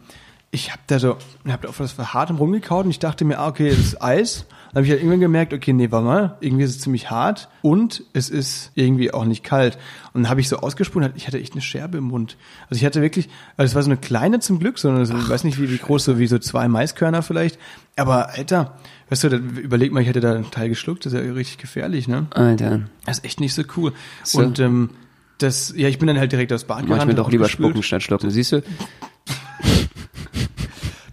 ich 0.55 0.71
habe 0.71 0.83
da 0.87 0.99
so, 0.99 1.17
ich 1.47 1.51
habe 1.51 1.67
auf 1.67 1.79
das 1.79 1.97
Hartem 1.99 2.37
rumgekaut 2.37 2.85
und 2.85 2.91
ich 2.91 2.99
dachte 2.99 3.25
mir, 3.25 3.39
ah, 3.39 3.49
okay, 3.49 3.71
das 3.71 3.79
ist 3.79 4.03
Eis. 4.03 4.45
Dann 4.69 4.77
habe 4.77 4.85
ich 4.85 4.91
halt 4.91 5.01
irgendwann 5.01 5.21
gemerkt, 5.21 5.55
okay, 5.55 5.73
nee, 5.73 5.91
warte 5.91 6.07
mal, 6.07 6.37
irgendwie 6.41 6.65
ist 6.65 6.71
es 6.77 6.81
ziemlich 6.81 7.11
hart 7.11 7.49
und 7.63 8.05
es 8.13 8.29
ist 8.29 8.71
irgendwie 8.75 9.13
auch 9.15 9.25
nicht 9.25 9.45
kalt. 9.45 9.79
Und 10.13 10.23
dann 10.23 10.31
habe 10.31 10.43
ich 10.43 10.51
so 10.51 10.59
ausgesprungen, 10.59 11.11
ich 11.17 11.27
hatte 11.27 11.41
echt 11.41 11.55
eine 11.55 11.63
Scherbe 11.63 11.99
im 11.99 12.05
Mund. 12.05 12.37
Also 12.69 12.81
ich 12.81 12.85
hatte 12.85 13.01
wirklich, 13.01 13.31
also 13.57 13.71
es 13.71 13.75
war 13.75 13.83
so 13.83 13.91
eine 13.91 13.99
kleine 13.99 14.41
zum 14.41 14.59
Glück, 14.59 14.79
sondern 14.79 15.07
so, 15.07 15.17
ich 15.17 15.29
weiß 15.29 15.45
nicht, 15.45 15.59
wie, 15.59 15.71
wie 15.71 15.79
groß, 15.79 16.05
so 16.05 16.19
wie 16.19 16.27
so 16.27 16.39
zwei 16.39 16.69
Maiskörner 16.69 17.23
vielleicht. 17.23 17.59
Aber 17.97 18.31
Alter, 18.31 18.77
weißt 19.09 19.25
du, 19.25 19.29
überleg 19.29 19.91
mal, 19.91 20.01
ich 20.01 20.09
hätte 20.09 20.21
da 20.21 20.35
einen 20.35 20.51
Teil 20.51 20.69
geschluckt, 20.69 21.07
das 21.07 21.15
ist 21.15 21.25
ja 21.25 21.33
richtig 21.33 21.59
gefährlich, 21.59 22.09
ne? 22.09 22.27
Alter. 22.31 22.83
Das 23.07 23.19
ist 23.19 23.25
echt 23.25 23.41
nicht 23.41 23.55
so 23.55 23.63
cool. 23.79 23.95
So. 24.23 24.41
Und 24.41 24.59
ähm, 24.59 24.91
das, 25.39 25.73
ja, 25.75 25.89
ich 25.89 25.99
bin 25.99 26.09
dann 26.09 26.19
halt 26.19 26.33
direkt 26.33 26.53
aufs 26.53 26.65
Bad 26.65 26.87
gerannt. 26.87 27.07
mir 27.07 27.15
doch 27.15 27.31
lieber 27.31 27.49
spucken 27.49 27.83
statt 27.83 28.03
schlucken. 28.03 28.31
Siehst 28.31 28.53
du? 28.53 28.63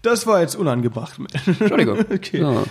Das 0.02 0.26
war 0.28 0.42
jetzt 0.42 0.56
unangebracht. 0.56 1.20
Entschuldigung. 1.46 1.98
Okay. 2.12 2.40
So. 2.42 2.64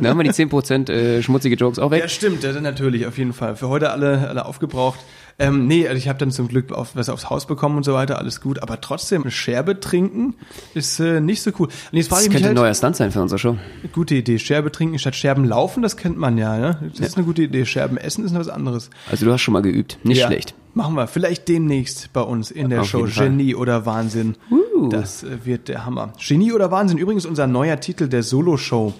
Da 0.00 0.08
haben 0.10 0.18
wir 0.18 0.24
die 0.24 0.30
10% 0.30 0.90
äh, 0.90 1.22
schmutzige 1.22 1.56
Jokes 1.56 1.78
auch 1.78 1.90
weg. 1.90 2.00
Ja, 2.02 2.08
stimmt, 2.08 2.44
das 2.44 2.60
natürlich, 2.60 3.06
auf 3.06 3.18
jeden 3.18 3.32
Fall. 3.32 3.56
Für 3.56 3.68
heute 3.68 3.90
alle, 3.90 4.28
alle 4.28 4.44
aufgebraucht. 4.46 4.98
Ähm, 5.38 5.66
nee, 5.66 5.88
also 5.88 5.96
ich 5.98 6.08
habe 6.08 6.18
dann 6.18 6.30
zum 6.30 6.48
Glück 6.48 6.72
auf, 6.72 6.94
was 6.94 7.08
aufs 7.08 7.30
Haus 7.30 7.46
bekommen 7.46 7.76
und 7.78 7.84
so 7.84 7.94
weiter, 7.94 8.18
alles 8.18 8.40
gut. 8.40 8.62
Aber 8.62 8.80
trotzdem, 8.80 9.28
Scherbe 9.30 9.80
trinken 9.80 10.34
ist 10.74 11.00
äh, 11.00 11.20
nicht 11.20 11.42
so 11.42 11.50
cool. 11.58 11.68
Und 11.68 11.98
jetzt 11.98 12.12
Das 12.12 12.22
ich 12.22 12.28
mich 12.28 12.34
könnte 12.36 12.50
ein 12.50 12.56
halt, 12.56 12.56
neuer 12.66 12.74
Stunt 12.74 12.96
sein 12.96 13.10
für 13.12 13.22
unsere 13.22 13.38
Show. 13.38 13.56
gute 13.92 14.14
Idee, 14.14 14.38
Scherbe 14.38 14.70
trinken 14.70 14.98
statt 14.98 15.16
Scherben 15.16 15.44
laufen, 15.44 15.82
das 15.82 15.96
kennt 15.96 16.18
man 16.18 16.36
ja, 16.38 16.58
ne? 16.58 16.90
Das 16.96 17.08
ist 17.08 17.16
eine 17.16 17.24
gute 17.26 17.42
Idee. 17.42 17.64
Scherben 17.64 17.96
essen 17.96 18.24
ist 18.24 18.32
noch 18.32 18.40
was 18.40 18.48
anderes. 18.48 18.90
Also 19.10 19.24
du 19.24 19.32
hast 19.32 19.40
schon 19.40 19.52
mal 19.52 19.62
geübt. 19.62 19.98
Nicht 20.04 20.18
Ja, 20.18 20.26
schlecht. 20.26 20.54
Machen 20.74 20.94
wir. 20.94 21.06
Vielleicht 21.06 21.48
demnächst 21.48 22.12
bei 22.12 22.22
uns 22.22 22.50
in 22.50 22.70
der 22.70 22.82
Auf 22.82 22.88
Show. 22.88 23.06
Genie 23.06 23.54
oder 23.54 23.84
Wahnsinn. 23.86 24.36
Uh. 24.50 24.61
Das 24.90 25.22
äh, 25.22 25.44
wird 25.44 25.68
der 25.68 25.84
Hammer. 25.84 26.12
Genie 26.18 26.52
oder 26.52 26.70
Wahnsinn, 26.70 26.98
übrigens 26.98 27.26
unser 27.26 27.46
neuer 27.46 27.78
Titel 27.80 28.08
der 28.08 28.22
Solo-Show. 28.22 28.94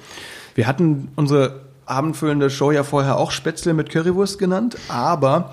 Wir 0.54 0.66
hatten 0.66 1.08
unsere 1.16 1.60
abendfüllende 1.86 2.50
Show 2.50 2.70
ja 2.70 2.84
vorher 2.84 3.18
auch 3.18 3.30
Spätzle 3.30 3.74
mit 3.74 3.90
Currywurst 3.90 4.38
genannt, 4.38 4.76
aber 4.88 5.52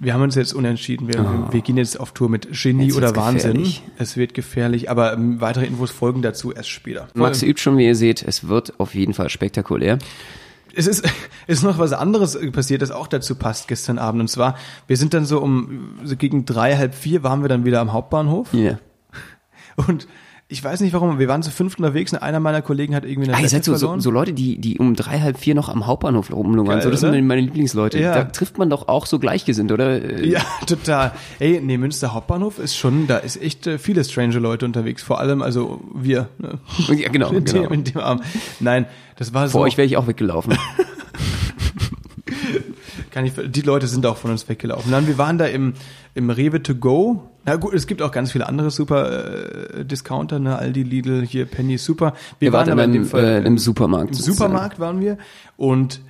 wir 0.00 0.14
haben 0.14 0.22
uns 0.22 0.34
jetzt 0.34 0.52
unentschieden. 0.54 1.06
Wir, 1.06 1.48
wir 1.50 1.60
gehen 1.60 1.76
jetzt 1.76 2.00
auf 2.00 2.12
Tour 2.12 2.28
mit 2.28 2.48
Genie 2.50 2.84
Oh. 2.84 2.86
Jetzt 2.86 2.96
oder 2.96 3.14
Wahnsinn. 3.14 3.52
gefährlich. 3.52 3.82
Es 3.98 4.16
wird 4.16 4.34
gefährlich, 4.34 4.90
aber 4.90 5.12
ähm, 5.12 5.40
weitere 5.40 5.66
Infos 5.66 5.90
folgen 5.90 6.22
dazu 6.22 6.52
erst 6.52 6.70
später. 6.70 7.08
Max 7.14 7.42
übt 7.42 7.60
schon, 7.60 7.76
wie 7.76 7.86
ihr 7.86 7.94
seht. 7.94 8.22
Es 8.22 8.48
wird 8.48 8.80
auf 8.80 8.94
jeden 8.94 9.14
Fall 9.14 9.28
spektakulär. 9.28 9.98
Es 10.74 10.86
ist, 10.86 11.04
es 11.46 11.58
ist 11.58 11.62
noch 11.62 11.78
was 11.78 11.92
anderes 11.92 12.38
passiert, 12.50 12.82
das 12.82 12.90
auch 12.90 13.06
dazu 13.06 13.36
passt 13.36 13.68
gestern 13.68 13.98
Abend. 13.98 14.22
Und 14.22 14.28
zwar, 14.28 14.56
wir 14.88 14.96
sind 14.96 15.14
dann 15.14 15.24
so 15.24 15.40
um, 15.40 15.98
so 16.02 16.16
gegen 16.16 16.46
drei, 16.46 16.76
halb 16.76 16.94
vier 16.94 17.22
waren 17.22 17.42
wir 17.42 17.48
dann 17.48 17.64
wieder 17.64 17.80
am 17.80 17.92
Hauptbahnhof. 17.92 18.52
Ja. 18.54 18.78
Und 19.76 20.06
ich 20.48 20.62
weiß 20.62 20.80
nicht 20.80 20.92
warum, 20.92 21.18
wir 21.18 21.28
waren 21.28 21.42
zu 21.42 21.50
fünft 21.50 21.78
unterwegs 21.78 22.12
und 22.12 22.18
einer 22.18 22.38
meiner 22.38 22.60
Kollegen 22.60 22.94
hat 22.94 23.04
irgendwie 23.06 23.30
eine 23.30 23.38
Ah, 23.38 23.40
ihr 23.40 23.48
seid 23.48 23.64
so, 23.64 23.74
so, 23.74 24.10
Leute, 24.10 24.34
die, 24.34 24.58
die 24.58 24.78
um 24.78 24.94
drei, 24.94 25.18
halb 25.18 25.38
vier 25.38 25.54
noch 25.54 25.70
am 25.70 25.86
Hauptbahnhof 25.86 26.30
rumlungern. 26.30 26.74
Geil, 26.74 26.82
So, 26.82 26.90
das 26.90 27.02
oder? 27.02 27.12
sind 27.12 27.26
meine 27.26 27.40
Lieblingsleute. 27.40 27.98
Ja. 27.98 28.14
Da 28.14 28.24
trifft 28.24 28.58
man 28.58 28.68
doch 28.68 28.86
auch 28.88 29.06
so 29.06 29.18
Gleichgesinnt, 29.18 29.72
oder? 29.72 30.02
Äh, 30.02 30.28
ja, 30.28 30.42
total. 30.66 31.12
Ey, 31.38 31.60
nee, 31.62 31.78
Münster 31.78 32.12
Hauptbahnhof 32.12 32.58
ist 32.58 32.76
schon, 32.76 33.06
da 33.06 33.16
ist 33.16 33.40
echt 33.40 33.66
äh, 33.66 33.78
viele 33.78 34.04
strange 34.04 34.38
Leute 34.38 34.66
unterwegs. 34.66 35.02
Vor 35.02 35.20
allem, 35.20 35.40
also 35.40 35.80
wir. 35.94 36.28
Ne? 36.36 36.58
Ja, 36.98 37.08
genau. 37.08 37.30
In, 37.32 37.44
genau. 37.44 37.62
dem, 37.62 37.72
in 37.72 37.84
dem 37.84 37.98
Abend. 37.98 38.24
Nein, 38.60 38.84
das 39.16 39.32
war 39.32 39.48
so. 39.48 39.52
Vor 39.52 39.62
euch 39.62 39.78
wäre 39.78 39.86
ich 39.86 39.96
auch 39.96 40.06
weggelaufen. 40.06 40.58
kann 43.12 43.24
ich, 43.24 43.34
die 43.46 43.60
Leute 43.60 43.86
sind 43.86 44.04
auch 44.06 44.16
von 44.16 44.30
uns 44.32 44.48
weggelaufen. 44.48 44.90
Dann, 44.90 45.06
wir 45.06 45.18
waren 45.18 45.38
da 45.38 45.44
im, 45.46 45.74
im 46.14 46.30
Rewe 46.30 46.62
to 46.62 46.74
go. 46.74 47.22
Na 47.44 47.56
gut, 47.56 47.74
es 47.74 47.86
gibt 47.86 48.02
auch 48.02 48.10
ganz 48.10 48.32
viele 48.32 48.48
andere 48.48 48.70
super 48.70 49.78
äh, 49.78 49.84
Discounter, 49.84 50.38
ne? 50.38 50.56
Aldi, 50.58 50.82
Lidl, 50.82 51.24
hier 51.24 51.46
Penny, 51.46 51.78
super. 51.78 52.14
Wir 52.38 52.48
Ihr 52.48 52.52
wart 52.52 52.68
aber 52.68 52.84
in 52.84 52.90
einem, 52.94 53.10
äh, 53.14 53.38
im 53.46 53.58
Supermarkt. 53.58 54.08
Im 54.10 54.14
sozusagen. 54.14 54.36
Supermarkt 54.38 54.80
waren 54.80 55.00
wir 55.00 55.18
und 55.56 56.00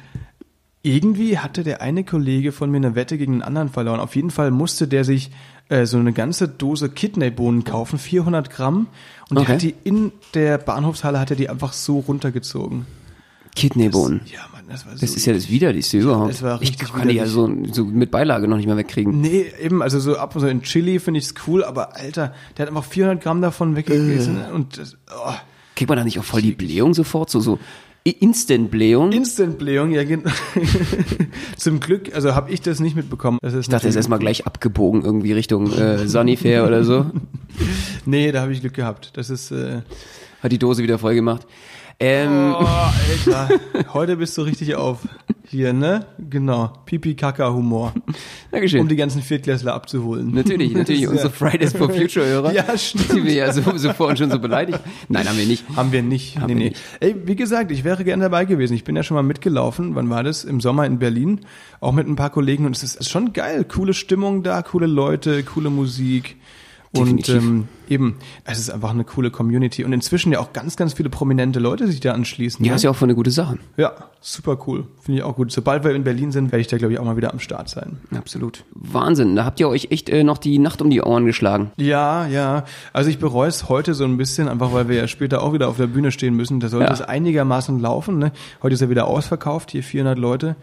irgendwie 0.83 1.39
hatte 1.39 1.63
der 1.63 1.81
eine 1.81 2.05
Kollege 2.05 2.51
von 2.53 2.71
mir 2.71 2.79
eine 2.79 2.95
Wette 2.95 3.17
gegen 3.19 3.35
den 3.35 3.43
anderen 3.43 3.69
verloren. 3.69 4.01
Auf 4.01 4.17
jeden 4.17 4.31
Fall 4.31 4.51
musste 4.51 4.89
der 4.89 5.05
sich 5.05 5.31
äh, 5.69 5.87
so 5.87 5.97
eine 5.99 6.13
ganze 6.13 6.49
Dose 6.49 6.89
Kidneybohnen 6.89 7.65
kaufen, 7.65 7.99
400 7.99 8.51
Gramm. 8.51 8.89
Und 9.31 9.39
Okay. 9.39 9.47
der 9.47 9.55
hat 9.55 9.63
die 9.63 9.75
in 9.85 10.13
der 10.35 10.59
Bahnhofshalle 10.59 11.19
hat 11.21 11.31
er 11.31 11.37
die 11.37 11.49
einfach 11.49 11.73
so 11.73 12.01
runtergezogen. 12.01 12.87
Kidneybohnen. 13.55 14.23
Ja, 14.27 14.41
Mann, 14.53 14.65
das 14.69 14.87
war 14.87 14.95
so. 14.95 15.01
Das 15.01 15.15
ist 15.15 15.27
ja 15.27 15.33
das 15.33 15.49
Widerlichste 15.51 15.99
überhaupt. 15.99 16.31
das 16.31 16.43
war 16.43 16.61
ich 16.63 16.71
richtig 16.71 16.93
kann 16.93 17.09
die 17.09 17.15
ja 17.17 17.27
so, 17.27 17.51
so 17.73 17.85
mit 17.85 18.11
Beilage 18.11 18.49
noch 18.49 18.57
nicht 18.57 18.67
mehr 18.67 18.77
wegkriegen. 18.77 19.21
Nee, 19.21 19.47
eben, 19.63 19.83
also 19.83 20.01
so 20.01 20.17
ab 20.17 20.35
und 20.35 20.41
so 20.41 20.47
in 20.47 20.63
Chili 20.63 20.99
finde 21.01 21.19
ich 21.19 21.27
es 21.27 21.35
cool, 21.47 21.63
aber 21.65 21.97
Alter, 21.97 22.33
der 22.57 22.67
hat 22.67 22.69
einfach 22.75 22.85
400 22.85 23.23
Gramm 23.23 23.43
davon 23.43 23.77
weggegessen 23.77 24.39
Äh. 24.49 24.53
und 24.53 24.79
das, 24.79 24.97
oh, 25.15 25.33
Kriegt 25.77 25.89
man 25.89 25.99
da 25.99 26.05
nicht 26.05 26.19
auch 26.19 26.25
voll 26.25 26.43
die 26.43 26.53
Blähung 26.53 26.93
sofort? 26.95 27.31
So, 27.31 27.41
so 27.41 27.59
Instant-Blähung? 28.05 29.13
Instant-Blähung, 29.13 29.93
ja, 29.93 30.05
gen- 30.05 30.25
zum 31.57 31.81
Glück, 31.81 32.15
also 32.15 32.35
habe 32.35 32.51
ich 32.51 32.61
das 32.61 32.81
nicht 32.81 32.97
mitbekommen. 32.97 33.39
Das 33.43 33.55
ich 33.55 33.69
dachte, 33.69 33.87
er 33.87 33.91
ist 33.91 33.97
erstmal 33.97 34.19
gleich 34.19 34.47
abgebogen 34.47 35.03
irgendwie 35.05 35.33
Richtung 35.33 35.73
äh, 35.73 36.07
Sunnyfair 36.09 36.67
oder 36.67 36.85
so. 36.85 37.07
Nee, 38.05 38.33
da 38.33 38.41
habe 38.41 38.53
ich 38.53 38.61
Glück 38.61 38.75
gehabt. 38.75 39.11
Das 39.15 39.31
ist, 39.31 39.53
äh, 39.53 39.83
Hat 40.43 40.51
die 40.51 40.59
Dose 40.59 40.83
wieder 40.83 40.99
voll 40.99 41.15
gemacht. 41.15 41.47
Ähm, 42.05 42.57
oh, 42.59 42.65
Alter, 42.65 43.61
heute 43.95 44.17
bist 44.17 44.37
du 44.37 44.43
richtig 44.43 44.75
auf. 44.75 45.07
hier, 45.47 45.73
ne? 45.73 46.05
Genau. 46.19 46.73
Pipi-Kaka-Humor. 46.85 47.95
Dankeschön. 48.51 48.81
Um 48.81 48.89
die 48.89 48.97
ganzen 48.97 49.23
Viertklässler 49.23 49.73
abzuholen. 49.73 50.35
Natürlich, 50.35 50.73
natürlich. 50.75 51.07
Unsere 51.07 51.31
Fridays 51.31 51.75
for 51.75 51.89
Future 51.89 52.27
Hörer. 52.27 52.53
Ja, 52.55 52.77
stimmt. 52.77 53.13
Die 53.13 53.23
wir 53.23 53.35
ja 53.35 53.53
so, 53.53 53.63
so 53.79 53.93
vorhin 53.93 54.17
schon 54.17 54.33
so 54.33 54.41
beleidigt. 54.41 54.81
Nein, 55.09 55.29
haben 55.29 55.39
wir 55.39 55.47
nicht. 55.47 55.65
Haben 55.77 55.93
wir 55.93 56.03
nicht. 56.03 56.41
Haben 56.41 56.47
nee, 56.47 56.55
wir 56.55 56.57
nee. 56.57 56.69
nicht. 56.71 56.83
Ey, 56.99 57.15
wie 57.25 57.37
gesagt, 57.37 57.71
ich 57.71 57.85
wäre 57.85 58.03
gerne 58.03 58.25
dabei 58.25 58.47
gewesen. 58.47 58.75
Ich 58.75 58.83
bin 58.83 58.97
ja 58.97 59.05
schon 59.05 59.15
mal 59.15 59.23
mitgelaufen. 59.23 59.95
Wann 59.95 60.11
war 60.11 60.25
das? 60.25 60.43
Im 60.43 60.61
Sommer 60.61 60.87
in 60.87 60.99
Berlin. 60.99 61.43
Auch 61.79 61.93
mit 61.93 62.09
ein 62.09 62.17
paar 62.17 62.31
Kollegen. 62.31 62.67
Und 62.67 62.77
es 62.77 62.83
ist 62.83 63.09
schon 63.09 63.33
geil. 63.33 63.65
Coole 63.65 63.95
Stimmung 63.95 64.43
da, 64.43 64.63
coole 64.63 64.89
Leute, 64.89 65.45
coole 65.45 65.71
Musik. 65.71 66.37
Und 66.95 67.27
ähm, 67.31 67.69
eben, 67.89 68.17
es 68.45 68.59
ist 68.59 68.69
einfach 68.71 68.91
eine 68.91 69.05
coole 69.05 69.31
Community. 69.31 69.83
Und 69.85 69.95
inzwischen 69.95 70.31
ja 70.33 70.41
auch 70.41 70.53
ganz, 70.53 70.77
ganz 70.77 70.93
viele 70.93 71.09
prominente 71.09 71.59
Leute 71.59 71.87
sich 71.87 72.01
da 72.01 72.13
anschließen. 72.13 72.63
Ja, 72.65 72.73
ne? 72.73 72.77
ist 72.77 72.83
ja 72.83 72.91
auch 72.91 72.97
voll 72.97 73.07
eine 73.07 73.15
gute 73.15 73.31
Sache. 73.31 73.59
ja, 73.79 73.93
super 74.21 74.59
cool. 74.67 74.85
Finde 75.01 75.21
ich 75.21 75.25
auch 75.25 75.35
gut. 75.37 75.51
Sobald 75.53 75.85
wir 75.85 75.95
in 75.95 76.05
Berlin 76.05 76.33
sind, 76.33 76.53
werde 76.53 76.61
ich 76.61 76.67
da, 76.67 76.77
glaube 76.77 76.93
ich, 76.93 76.99
auch 76.99 77.05
mal 77.05 77.17
wieder 77.17 77.33
am 77.33 77.39
Start 77.41 77.71
sein. 77.71 77.99
Absolut. 78.15 78.65
Wahnsinn. 78.75 79.37
Da 79.37 79.47
habt 79.47 79.59
ihr 79.59 79.69
euch 79.69 79.89
echt 79.91 80.11
äh, 80.11 80.23
noch 80.23 80.37
die 80.37 80.59
Nacht 80.59 80.83
um 80.83 80.91
die 80.91 81.01
Ohren 81.01 81.25
geschlagen. 81.25 81.71
Ja, 81.79 82.27
ja. 82.27 82.65
Also 82.93 83.09
ich 83.09 83.19
bereue 83.19 83.49
es 83.49 83.71
heute 83.71 83.95
so 83.95 84.05
ein 84.05 84.19
bisschen, 84.19 84.49
einfach 84.49 84.75
weil 84.75 84.89
wir 84.89 84.97
ja 84.97 85.09
später 85.09 85.43
auch 85.43 85.55
wieder 85.55 85.69
auf 85.69 85.79
der 85.79 85.87
Bühne 85.87 86.13
stehen 86.13 86.35
müssen. 86.35 86.61
Da 86.61 86.69
sollte 86.69 86.89
Ja. 86.89 86.93
es 86.93 87.01
einigermaßen 87.01 87.81
laufen. 87.81 88.19
Ne? 88.19 88.33
Heute 88.63 88.75
ist 88.75 88.83
er 88.83 88.91
wieder 88.91 89.07
ausverkauft, 89.07 89.71
hier 89.71 89.83
400 89.83 90.19
Leute. 90.19 90.57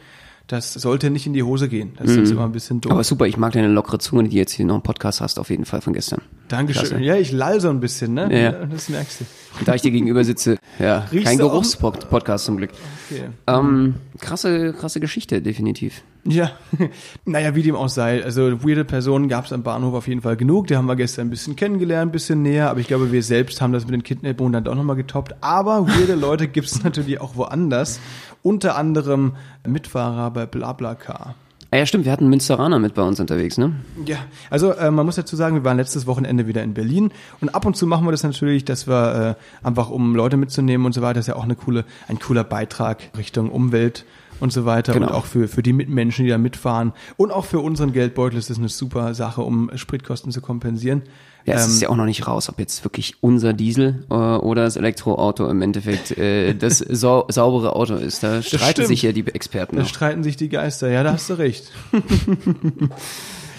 Das 0.50 0.74
sollte 0.74 1.12
nicht 1.12 1.27
in 1.27 1.34
die 1.34 1.44
Hose 1.44 1.70
gehen. 1.70 1.91
Das 1.98 2.10
ist 2.10 2.18
jetzt 2.18 2.32
immer 2.32 2.44
ein 2.44 2.51
bisschen 2.51 2.82
doof. 2.82 2.89
Mhm. 2.89 2.94
Aber 2.96 3.03
super, 3.03 3.27
ich 3.27 3.38
mag 3.38 3.53
deine 3.53 3.68
lockere 3.68 4.00
Zunge, 4.00 4.27
die 4.27 4.36
jetzt 4.36 4.51
hier 4.51 4.65
noch 4.65 4.74
einen 4.74 4.82
Podcast 4.82 5.22
hast, 5.22 5.38
auf 5.38 5.51
jeden 5.51 5.63
Fall 5.63 5.82
von 5.82 5.94
gestern. 5.94 6.24
Dankeschön. 6.48 6.88
Klasse. 6.88 7.03
Ja, 7.03 7.15
ich 7.18 7.32
lall 7.32 7.62
so 7.62 7.70
ein 7.70 7.79
bisschen, 7.79 8.15
ne? 8.15 8.44
Ja. 8.44 8.65
Das 8.65 8.89
merkst 8.89 9.22
du. 9.22 9.25
Und 9.60 9.68
da 9.68 9.75
ich 9.75 9.84
dir 9.84 9.91
gegenüber 9.91 10.24
sitze, 10.24 10.58
ja, 10.79 11.06
Riechst 11.12 11.27
kein? 11.27 11.38
Geruchspodcast 11.38 12.46
zum 12.46 12.58
Glück. 12.58 12.72
Okay. 13.09 13.29
Ähm, 13.47 13.95
krasse, 14.19 14.73
krasse 14.73 14.99
Geschichte, 14.99 15.41
definitiv. 15.41 16.03
Ja, 16.25 16.51
naja, 17.25 17.55
wie 17.55 17.63
dem 17.63 17.75
auch 17.75 17.89
sei. 17.89 18.23
Also 18.23 18.63
weirde 18.63 18.85
Personen 18.85 19.29
gab 19.29 19.45
es 19.45 19.53
am 19.53 19.63
Bahnhof 19.63 19.93
auf 19.93 20.07
jeden 20.07 20.21
Fall 20.21 20.37
genug. 20.37 20.67
Die 20.67 20.75
haben 20.75 20.85
wir 20.85 20.95
gestern 20.95 21.27
ein 21.27 21.29
bisschen 21.29 21.55
kennengelernt, 21.55 22.09
ein 22.09 22.11
bisschen 22.11 22.41
näher. 22.41 22.69
Aber 22.69 22.79
ich 22.79 22.87
glaube, 22.87 23.11
wir 23.11 23.23
selbst 23.23 23.61
haben 23.61 23.73
das 23.73 23.85
mit 23.85 23.93
den 23.93 24.03
Kidnappungen 24.03 24.53
dann 24.53 24.63
doch 24.65 24.75
nochmal 24.75 24.95
getoppt. 24.95 25.35
Aber 25.41 25.87
weirde 25.87 26.15
Leute 26.15 26.47
gibt 26.47 26.67
es 26.67 26.83
natürlich 26.83 27.21
auch 27.21 27.35
woanders. 27.35 27.99
Unter 28.43 28.75
anderem 28.75 29.33
Mitfahrer 29.67 30.31
bei 30.31 30.45
BlaBlaCar. 30.45 31.35
Ah 31.71 31.77
ja, 31.77 31.85
stimmt, 31.85 32.05
wir 32.05 32.11
hatten 32.11 32.27
Münsteraner 32.29 32.79
mit 32.79 32.95
bei 32.95 33.03
uns 33.03 33.19
unterwegs, 33.19 33.59
ne? 33.59 33.75
Ja, 34.05 34.17
also 34.49 34.71
äh, 34.73 34.89
man 34.89 35.05
muss 35.05 35.15
dazu 35.17 35.35
sagen, 35.35 35.55
wir 35.55 35.63
waren 35.63 35.77
letztes 35.77 36.07
Wochenende 36.07 36.47
wieder 36.47 36.63
in 36.63 36.73
Berlin 36.73 37.11
und 37.41 37.49
ab 37.49 37.65
und 37.65 37.75
zu 37.77 37.85
machen 37.85 38.05
wir 38.07 38.11
das 38.11 38.23
natürlich, 38.23 38.65
dass 38.65 38.88
wir 38.88 39.38
äh, 39.38 39.65
einfach 39.67 39.91
um 39.91 40.15
Leute 40.15 40.35
mitzunehmen 40.35 40.85
und 40.88 40.93
so 40.93 41.01
weiter, 41.03 41.15
das 41.15 41.25
ist 41.25 41.27
ja 41.27 41.35
auch 41.35 41.43
eine 41.43 41.55
coole, 41.55 41.85
ein 42.07 42.17
cooler 42.17 42.43
Beitrag 42.43 43.11
Richtung 43.15 43.51
Umwelt 43.51 44.05
und 44.39 44.51
so 44.51 44.65
weiter 44.65 44.93
Genau. 44.93 45.07
und 45.07 45.13
auch 45.13 45.25
für 45.25 45.47
für 45.47 45.61
die 45.61 45.73
Mitmenschen, 45.73 46.25
die 46.25 46.31
da 46.31 46.39
mitfahren 46.39 46.93
und 47.17 47.31
auch 47.31 47.45
für 47.45 47.59
unseren 47.59 47.93
Geldbeutel 47.93 48.39
ist 48.39 48.49
das 48.49 48.57
eine 48.57 48.69
super 48.69 49.13
Sache, 49.13 49.41
um 49.41 49.69
Spritkosten 49.75 50.31
zu 50.31 50.41
kompensieren. 50.41 51.03
Ja, 51.46 51.55
es 51.55 51.65
Ähm, 51.65 51.72
ist 51.72 51.81
ja 51.81 51.89
auch 51.89 51.96
noch 51.96 52.05
nicht 52.05 52.27
raus, 52.27 52.50
ob 52.50 52.60
jetzt 52.60 52.84
wirklich 52.84 53.15
unser 53.22 53.53
Diesel 53.53 54.05
äh, 54.10 54.13
oder 54.13 54.63
das 54.63 54.75
Elektroauto 54.75 55.50
im 55.50 55.62
Endeffekt 55.62 56.12
äh, 56.17 56.53
das 56.53 56.77
sau 56.89 57.25
saubere 57.29 57.75
Auto 57.75 57.96
ist. 57.96 58.22
Da 58.24 58.41
streiten 58.41 58.72
stimmt. 58.72 58.88
sich 58.89 59.01
ja 59.01 59.12
die 59.13 59.25
Experten 59.27 59.75
da 59.77 59.81
noch. 59.84 59.89
streiten 59.89 60.24
sich 60.24 60.36
die 60.38 60.50
Geister. 60.50 60.89
Ja, 60.89 61.03
da 61.03 61.13
hast 61.13 61.29
du 61.29 61.36
recht. 61.36 61.72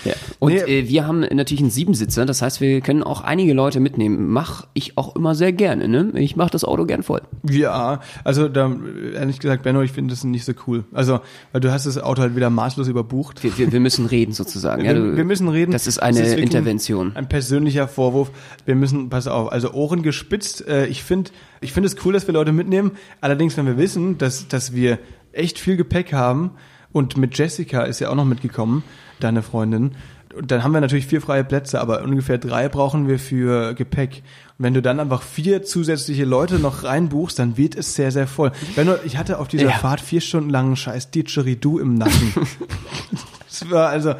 Ja. 0.04 0.14
Und 0.38 0.52
Nee. 0.52 0.60
äh, 0.80 0.88
wir 0.88 1.06
haben 1.06 1.20
natürlich 1.20 1.60
einen 1.60 1.70
Siebensitzer, 1.70 2.24
das 2.26 2.42
heißt, 2.42 2.60
wir 2.60 2.80
können 2.80 3.02
auch 3.02 3.20
einige 3.20 3.52
Leute 3.52 3.80
mitnehmen. 3.80 4.28
Mach 4.28 4.66
ich 4.74 4.96
auch 4.96 5.14
immer 5.16 5.34
sehr 5.34 5.52
gerne, 5.52 5.88
ne? 5.88 6.12
Ich 6.14 6.36
mache 6.36 6.50
das 6.50 6.64
Auto 6.64 6.86
gern 6.86 7.02
voll. 7.02 7.20
Ja, 7.48 8.00
also 8.24 8.48
da 8.48 8.74
ehrlich 9.14 9.38
gesagt, 9.40 9.62
Benno, 9.62 9.82
ich 9.82 9.92
finde 9.92 10.12
das 10.14 10.24
nicht 10.24 10.44
so 10.44 10.52
cool. 10.66 10.84
Also, 10.92 11.20
weil 11.52 11.60
du 11.60 11.70
hast 11.72 11.86
das 11.86 11.98
Auto 11.98 12.22
halt 12.22 12.34
wieder 12.36 12.50
maßlos 12.50 12.88
überbucht. 12.88 13.42
Wir, 13.44 13.56
wir, 13.58 13.72
wir 13.72 13.80
müssen 13.80 14.06
reden 14.06 14.32
sozusagen. 14.32 14.84
Ja, 14.84 14.94
wir, 14.94 15.00
du, 15.00 15.16
wir 15.16 15.24
müssen 15.24 15.48
reden. 15.48 15.72
Das 15.72 15.86
ist 15.86 15.98
eine 16.02 16.18
wirklich 16.18 16.36
ein- 16.36 16.42
Intervention. 16.44 17.16
Ein 17.16 17.28
persönlicher 17.28 17.86
Vorwurf. 17.88 18.30
Wir 18.64 18.74
müssen, 18.76 19.08
pass 19.10 19.26
auf, 19.26 19.52
also 19.52 19.72
Ohren 19.72 20.02
gespitzt. 20.02 20.66
Äh, 20.66 20.86
ich 20.86 21.02
finde, 21.02 21.30
ich 21.60 21.72
finde 21.72 21.88
es 21.88 21.96
cool, 22.04 22.12
dass 22.12 22.26
wir 22.26 22.34
Leute 22.34 22.52
mitnehmen. 22.52 22.92
Allerdings, 23.20 23.56
wenn 23.56 23.66
wir 23.66 23.76
wissen, 23.76 24.16
dass, 24.18 24.48
dass 24.48 24.74
wir 24.74 24.98
echt 25.32 25.58
viel 25.58 25.76
Gepäck 25.76 26.12
haben 26.12 26.52
und 26.92 27.16
mit 27.16 27.36
Jessica 27.36 27.82
ist 27.82 28.00
ja 28.00 28.10
auch 28.10 28.14
noch 28.14 28.24
mitgekommen, 28.24 28.82
deine 29.20 29.42
Freundin. 29.42 29.92
Und 30.34 30.50
dann 30.52 30.62
haben 30.62 30.72
wir 30.72 30.80
natürlich 30.80 31.06
vier 31.06 31.20
freie 31.20 31.42
Plätze, 31.42 31.80
aber 31.80 32.02
ungefähr 32.02 32.38
drei 32.38 32.68
brauchen 32.68 33.08
wir 33.08 33.18
für 33.18 33.74
Gepäck. 33.74 34.22
Und 34.58 34.64
wenn 34.64 34.74
du 34.74 34.82
dann 34.82 35.00
einfach 35.00 35.22
vier 35.22 35.64
zusätzliche 35.64 36.24
Leute 36.24 36.60
noch 36.60 36.84
reinbuchst, 36.84 37.38
dann 37.38 37.56
wird 37.56 37.74
es 37.74 37.94
sehr, 37.94 38.12
sehr 38.12 38.28
voll. 38.28 38.52
Benno, 38.76 38.94
ich 39.04 39.16
hatte 39.16 39.40
auf 39.40 39.48
dieser 39.48 39.64
Ja. 39.64 39.72
Fahrt 39.72 40.00
vier 40.00 40.20
Stunden 40.20 40.50
lang 40.50 40.66
einen 40.66 40.76
scheiß 40.76 41.10
Didgeridoo 41.10 41.80
im 41.80 41.94
Nacken. 41.94 42.32
das 43.48 43.70
war 43.70 43.88
also, 43.88 44.14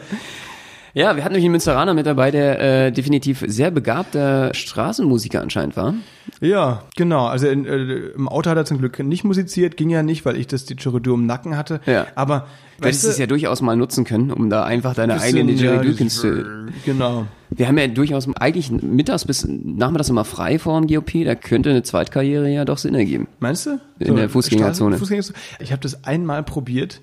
Ja, 0.94 1.16
wir 1.16 1.24
hatten 1.24 1.32
nämlich 1.32 1.44
einen 1.44 1.52
Münsteraner 1.52 1.94
mit 1.94 2.06
dabei, 2.06 2.30
der 2.30 2.60
äh, 2.86 2.92
definitiv 2.92 3.44
sehr 3.46 3.70
begabter 3.70 4.52
Straßenmusiker 4.54 5.40
anscheinend 5.40 5.76
war. 5.76 5.94
Ja, 6.40 6.84
genau. 6.96 7.26
Also 7.26 7.48
in, 7.48 7.66
äh, 7.66 7.76
im 8.14 8.28
Auto 8.28 8.50
hat 8.50 8.56
er 8.56 8.64
zum 8.64 8.78
Glück 8.78 8.98
nicht 8.98 9.24
musiziert, 9.24 9.76
ging 9.76 9.90
ja 9.90 10.02
nicht, 10.02 10.24
weil 10.24 10.36
ich 10.36 10.46
das 10.46 10.64
Didgeridoo 10.64 11.14
im 11.14 11.26
Nacken 11.26 11.56
hatte. 11.56 11.80
Ja. 11.86 12.06
Aber 12.14 12.46
Du 12.80 12.86
hättest 12.88 13.04
es 13.04 13.18
ja 13.18 13.26
durchaus 13.26 13.60
mal 13.60 13.76
nutzen 13.76 14.04
können, 14.04 14.32
um 14.32 14.48
da 14.48 14.64
einfach 14.64 14.94
deine 14.94 15.20
eigenen 15.20 15.48
Didgeridoo-Kins 15.48 16.20
zu... 16.20 16.46
Genau. 16.86 17.26
Wir 17.50 17.68
haben 17.68 17.76
ja 17.76 17.88
durchaus 17.88 18.26
eigentlich 18.36 18.70
mittags 18.70 19.26
bis 19.26 19.46
nachmittags 19.46 20.08
immer 20.08 20.24
frei 20.24 20.58
vor 20.58 20.80
dem 20.80 20.86
GOP, 20.86 21.24
da 21.24 21.34
könnte 21.34 21.70
eine 21.70 21.82
Zweitkarriere 21.82 22.48
ja 22.48 22.64
doch 22.64 22.78
Sinn 22.78 22.94
ergeben. 22.94 23.28
Meinst 23.38 23.66
du? 23.66 23.80
In 23.98 24.16
der 24.16 24.30
Fußgängerzone. 24.30 24.96
Fußgängerzone. 24.96 25.38
Ich 25.58 25.72
habe 25.72 25.82
das 25.82 26.04
einmal 26.04 26.42
probiert. 26.42 27.02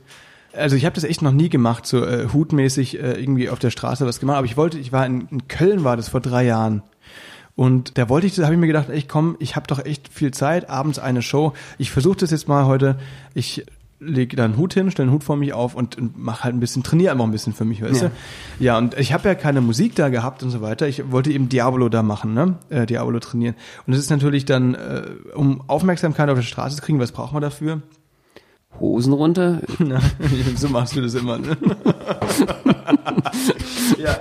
Also 0.58 0.76
ich 0.76 0.86
habe 0.86 0.96
das 0.96 1.04
echt 1.04 1.22
noch 1.22 1.32
nie 1.32 1.50
gemacht, 1.50 1.86
so 1.86 2.04
äh, 2.06 2.28
hutmäßig 2.34 3.00
äh, 3.00 3.14
irgendwie 3.20 3.50
auf 3.50 3.60
der 3.60 3.70
Straße 3.70 4.06
was 4.06 4.20
gemacht. 4.20 4.38
Aber 4.38 4.46
ich 4.46 4.58
wollte, 4.58 4.78
ich 4.80 4.92
war 4.92 5.06
in, 5.06 5.28
in 5.30 5.48
Köln, 5.48 5.84
war 5.84 5.96
das 5.98 6.10
vor 6.10 6.20
drei 6.22 6.44
Jahren. 6.46 6.84
Und 7.56 7.98
da 7.98 8.08
wollte 8.10 8.28
ich, 8.28 8.36
da 8.36 8.44
habe 8.44 8.54
ich 8.54 8.60
mir 8.60 8.68
gedacht, 8.68 8.90
ey, 8.90 9.02
komm, 9.08 9.36
ich 9.40 9.56
habe 9.56 9.66
doch 9.68 9.84
echt 9.84 10.14
viel 10.14 10.32
Zeit, 10.32 10.70
abends 10.70 11.00
eine 11.00 11.22
Show. 11.24 11.54
Ich 11.80 11.90
versuche 11.92 12.18
das 12.18 12.30
jetzt 12.32 12.48
mal 12.48 12.66
heute. 12.66 12.98
Ich 13.34 13.66
lege 14.00 14.36
da 14.36 14.46
einen 14.46 14.58
Hut 14.58 14.76
hin, 14.76 14.92
stelle 14.92 15.08
einen 15.08 15.16
Hut 15.16 15.24
vor 15.24 15.38
mich 15.38 15.54
auf 15.54 15.74
und, 15.74 15.98
und 15.98 16.20
mache 16.20 16.44
halt 16.44 16.54
ein 16.54 16.60
bisschen, 16.60 16.84
trainiere 16.84 17.12
einfach 17.14 17.26
ein 17.26 17.32
bisschen 17.32 17.54
für 17.54 17.66
mich, 17.66 17.82
weißt 17.82 18.04
Ja. 18.04 18.08
du? 18.10 18.64
Ja, 18.64 18.78
und 18.78 18.96
ich 19.00 19.12
habe 19.12 19.28
ja 19.28 19.34
keine 19.34 19.60
Musik 19.60 19.96
da 19.96 20.10
gehabt 20.10 20.44
und 20.44 20.52
so 20.52 20.62
weiter. 20.62 20.88
Ich 20.88 21.12
wollte 21.12 21.32
eben 21.32 21.50
Diabolo 21.50 21.90
da 21.90 22.04
machen, 22.04 22.36
ne? 22.36 22.60
Äh, 22.70 22.86
Diabolo 22.86 23.18
trainieren. 23.20 23.56
Und 23.88 23.94
es 23.94 24.00
ist 24.00 24.12
natürlich 24.12 24.46
dann, 24.46 24.76
äh, 24.76 25.02
um 25.34 25.64
Aufmerksamkeit 25.68 26.30
auf 26.30 26.38
der 26.38 26.44
Straße 26.44 26.76
zu 26.76 26.84
kriegen, 26.84 27.00
was 27.00 27.12
braucht 27.12 27.34
man 27.34 27.42
dafür? 27.42 27.82
Hosen 28.80 29.14
runter, 29.14 29.62
Na, 29.80 30.02
so 30.56 30.70
machst 30.70 30.96
du 30.96 31.02
das 31.02 31.14
immer, 31.14 31.38
ne? 31.38 31.58
ja, 33.98 34.18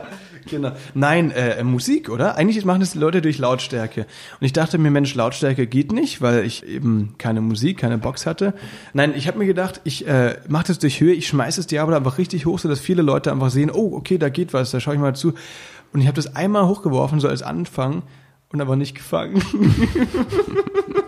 genau. 0.48 0.72
Nein, 0.94 1.30
äh, 1.30 1.62
Musik, 1.62 2.08
oder? 2.08 2.36
Eigentlich 2.36 2.64
machen 2.64 2.80
das 2.80 2.92
die 2.92 2.98
Leute 2.98 3.22
durch 3.22 3.38
Lautstärke. 3.38 4.06
Und 4.40 4.44
ich 4.44 4.52
dachte 4.52 4.78
mir, 4.78 4.90
Mensch, 4.90 5.14
Lautstärke 5.14 5.66
geht 5.66 5.92
nicht, 5.92 6.22
weil 6.22 6.44
ich 6.44 6.66
eben 6.66 7.14
keine 7.18 7.40
Musik, 7.40 7.78
keine 7.78 7.98
Box 7.98 8.26
hatte. 8.26 8.54
Nein, 8.92 9.14
ich 9.16 9.28
habe 9.28 9.38
mir 9.38 9.46
gedacht, 9.46 9.80
ich 9.84 10.06
äh, 10.06 10.36
mache 10.48 10.68
das 10.68 10.78
durch 10.78 11.00
Höhe, 11.00 11.14
ich 11.14 11.28
schmeiß 11.28 11.56
das 11.56 11.66
Diablo 11.66 11.96
einfach 11.96 12.18
richtig 12.18 12.46
hoch, 12.46 12.58
sodass 12.58 12.80
viele 12.80 13.02
Leute 13.02 13.32
einfach 13.32 13.50
sehen, 13.50 13.70
oh, 13.72 13.94
okay, 13.94 14.18
da 14.18 14.28
geht 14.28 14.52
was, 14.52 14.70
da 14.70 14.80
schaue 14.80 14.94
ich 14.94 15.00
mal 15.00 15.14
zu. 15.14 15.34
Und 15.92 16.00
ich 16.00 16.06
habe 16.06 16.16
das 16.16 16.34
einmal 16.34 16.66
hochgeworfen, 16.66 17.20
so 17.20 17.28
als 17.28 17.42
Anfang, 17.42 18.02
und 18.52 18.60
aber 18.60 18.76
nicht 18.76 18.94
gefangen. 18.94 19.42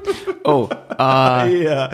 oh, 0.48 0.68
ah, 0.98 1.44
ja, 1.46 1.90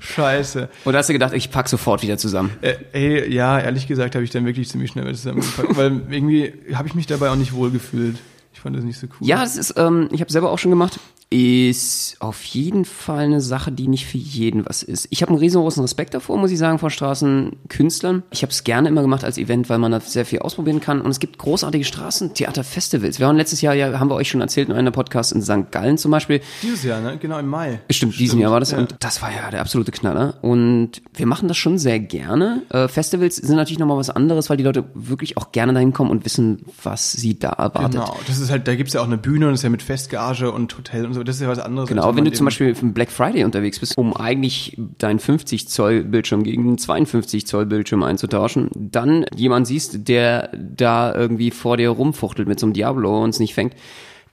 scheiße. 0.00 0.68
und 0.84 0.92
da 0.92 0.98
hast 0.98 1.08
du 1.08 1.12
gedacht, 1.12 1.32
ich 1.34 1.50
pack 1.50 1.68
sofort 1.68 2.02
wieder 2.02 2.18
zusammen. 2.18 2.50
Äh, 2.60 2.74
ey, 2.92 3.32
ja, 3.32 3.58
ehrlich 3.58 3.86
gesagt 3.86 4.14
habe 4.14 4.24
ich 4.24 4.30
dann 4.30 4.46
wirklich 4.46 4.68
ziemlich 4.68 4.90
schnell 4.90 5.14
zusammengepackt, 5.14 5.76
weil 5.76 6.00
irgendwie 6.10 6.52
habe 6.74 6.88
ich 6.88 6.94
mich 6.94 7.06
dabei 7.06 7.30
auch 7.30 7.36
nicht 7.36 7.52
wohl 7.52 7.70
gefühlt. 7.70 8.18
Ich 8.52 8.60
fand 8.60 8.76
das 8.76 8.84
nicht 8.84 8.98
so 8.98 9.06
cool. 9.06 9.28
Ja, 9.28 9.40
das 9.40 9.56
ist, 9.56 9.74
ähm, 9.76 10.08
ich 10.10 10.20
habe 10.20 10.32
selber 10.32 10.50
auch 10.50 10.58
schon 10.58 10.70
gemacht, 10.70 10.98
ist 11.30 12.16
auf 12.20 12.42
jeden 12.44 12.86
Fall 12.86 13.24
eine 13.24 13.40
Sache, 13.42 13.70
die 13.70 13.86
nicht 13.86 14.06
für 14.06 14.16
jeden 14.16 14.64
was 14.66 14.82
ist. 14.82 15.08
Ich 15.10 15.20
habe 15.20 15.30
einen 15.30 15.38
riesengroßen 15.38 15.82
Respekt 15.82 16.14
davor, 16.14 16.38
muss 16.38 16.50
ich 16.50 16.58
sagen, 16.58 16.78
vor 16.78 16.90
Straßenkünstlern. 16.90 18.22
Ich 18.30 18.42
habe 18.42 18.50
es 18.50 18.64
gerne 18.64 18.88
immer 18.88 19.02
gemacht 19.02 19.24
als 19.24 19.36
Event, 19.36 19.68
weil 19.68 19.78
man 19.78 19.92
da 19.92 20.00
sehr 20.00 20.24
viel 20.24 20.38
ausprobieren 20.38 20.80
kann. 20.80 21.02
Und 21.02 21.10
es 21.10 21.20
gibt 21.20 21.36
großartige 21.36 21.84
Straßentheaterfestivals. 21.84 23.18
Wir 23.18 23.26
waren 23.26 23.36
letztes 23.36 23.60
Jahr, 23.60 23.74
ja, 23.74 23.98
haben 23.98 24.08
wir 24.08 24.14
euch 24.14 24.30
schon 24.30 24.40
erzählt 24.40 24.70
in 24.70 24.74
einem 24.74 24.92
Podcast 24.92 25.32
in 25.32 25.42
St. 25.42 25.70
Gallen 25.70 25.98
zum 25.98 26.10
Beispiel. 26.10 26.40
Dieses 26.62 26.82
Jahr, 26.82 27.00
ne? 27.00 27.18
Genau 27.18 27.38
im 27.38 27.46
Mai. 27.46 27.80
Stimmt, 27.90 28.18
diesen 28.18 28.40
Jahr 28.40 28.52
war 28.52 28.60
das 28.60 28.70
ja. 28.70 28.78
und 28.78 28.96
das 29.00 29.20
war 29.20 29.30
ja 29.30 29.50
der 29.50 29.60
absolute 29.60 29.92
Knaller. 29.92 30.38
Und 30.40 31.02
wir 31.14 31.26
machen 31.26 31.46
das 31.46 31.58
schon 31.58 31.76
sehr 31.78 32.00
gerne. 32.00 32.62
Äh, 32.70 32.88
Festivals 32.88 33.36
sind 33.36 33.56
natürlich 33.56 33.78
nochmal 33.78 33.98
was 33.98 34.08
anderes, 34.08 34.48
weil 34.48 34.56
die 34.56 34.64
Leute 34.64 34.84
wirklich 34.94 35.36
auch 35.36 35.52
gerne 35.52 35.74
dahin 35.74 35.92
kommen 35.92 36.10
und 36.10 36.24
wissen, 36.24 36.64
was 36.82 37.12
sie 37.12 37.38
da 37.38 37.50
erwartet. 37.50 38.00
Genau, 38.00 38.16
das 38.26 38.38
ist 38.38 38.50
halt, 38.50 38.66
da 38.66 38.74
gibt's 38.74 38.94
ja 38.94 39.02
auch 39.02 39.06
eine 39.06 39.18
Bühne 39.18 39.46
und 39.46 39.52
das 39.52 39.60
ist 39.60 39.64
ja 39.64 39.70
mit 39.70 39.82
Festgage 39.82 40.50
und 40.50 40.76
Hotel 40.78 41.04
und 41.04 41.14
so, 41.14 41.17
das 41.22 41.36
ist 41.36 41.42
ja 41.42 41.48
was 41.48 41.58
anderes. 41.58 41.88
Genau, 41.88 42.14
wenn 42.16 42.24
du 42.24 42.32
zum 42.32 42.46
Beispiel 42.46 42.74
für 42.74 42.86
Black 42.86 43.10
Friday 43.10 43.44
unterwegs 43.44 43.78
bist, 43.78 43.96
um 43.96 44.16
eigentlich 44.16 44.78
deinen 44.98 45.18
50 45.18 45.68
Zoll 45.68 46.04
Bildschirm 46.04 46.42
gegen 46.42 46.66
einen 46.66 46.78
52 46.78 47.46
Zoll 47.46 47.66
Bildschirm 47.66 48.02
einzutauschen, 48.02 48.70
dann 48.74 49.26
jemand 49.34 49.66
siehst, 49.66 50.08
der 50.08 50.50
da 50.56 51.14
irgendwie 51.14 51.50
vor 51.50 51.76
dir 51.76 51.90
rumfuchtelt 51.90 52.48
mit 52.48 52.58
so 52.60 52.66
einem 52.66 52.72
Diablo 52.72 53.22
und 53.22 53.30
es 53.30 53.40
nicht 53.40 53.54
fängt, 53.54 53.74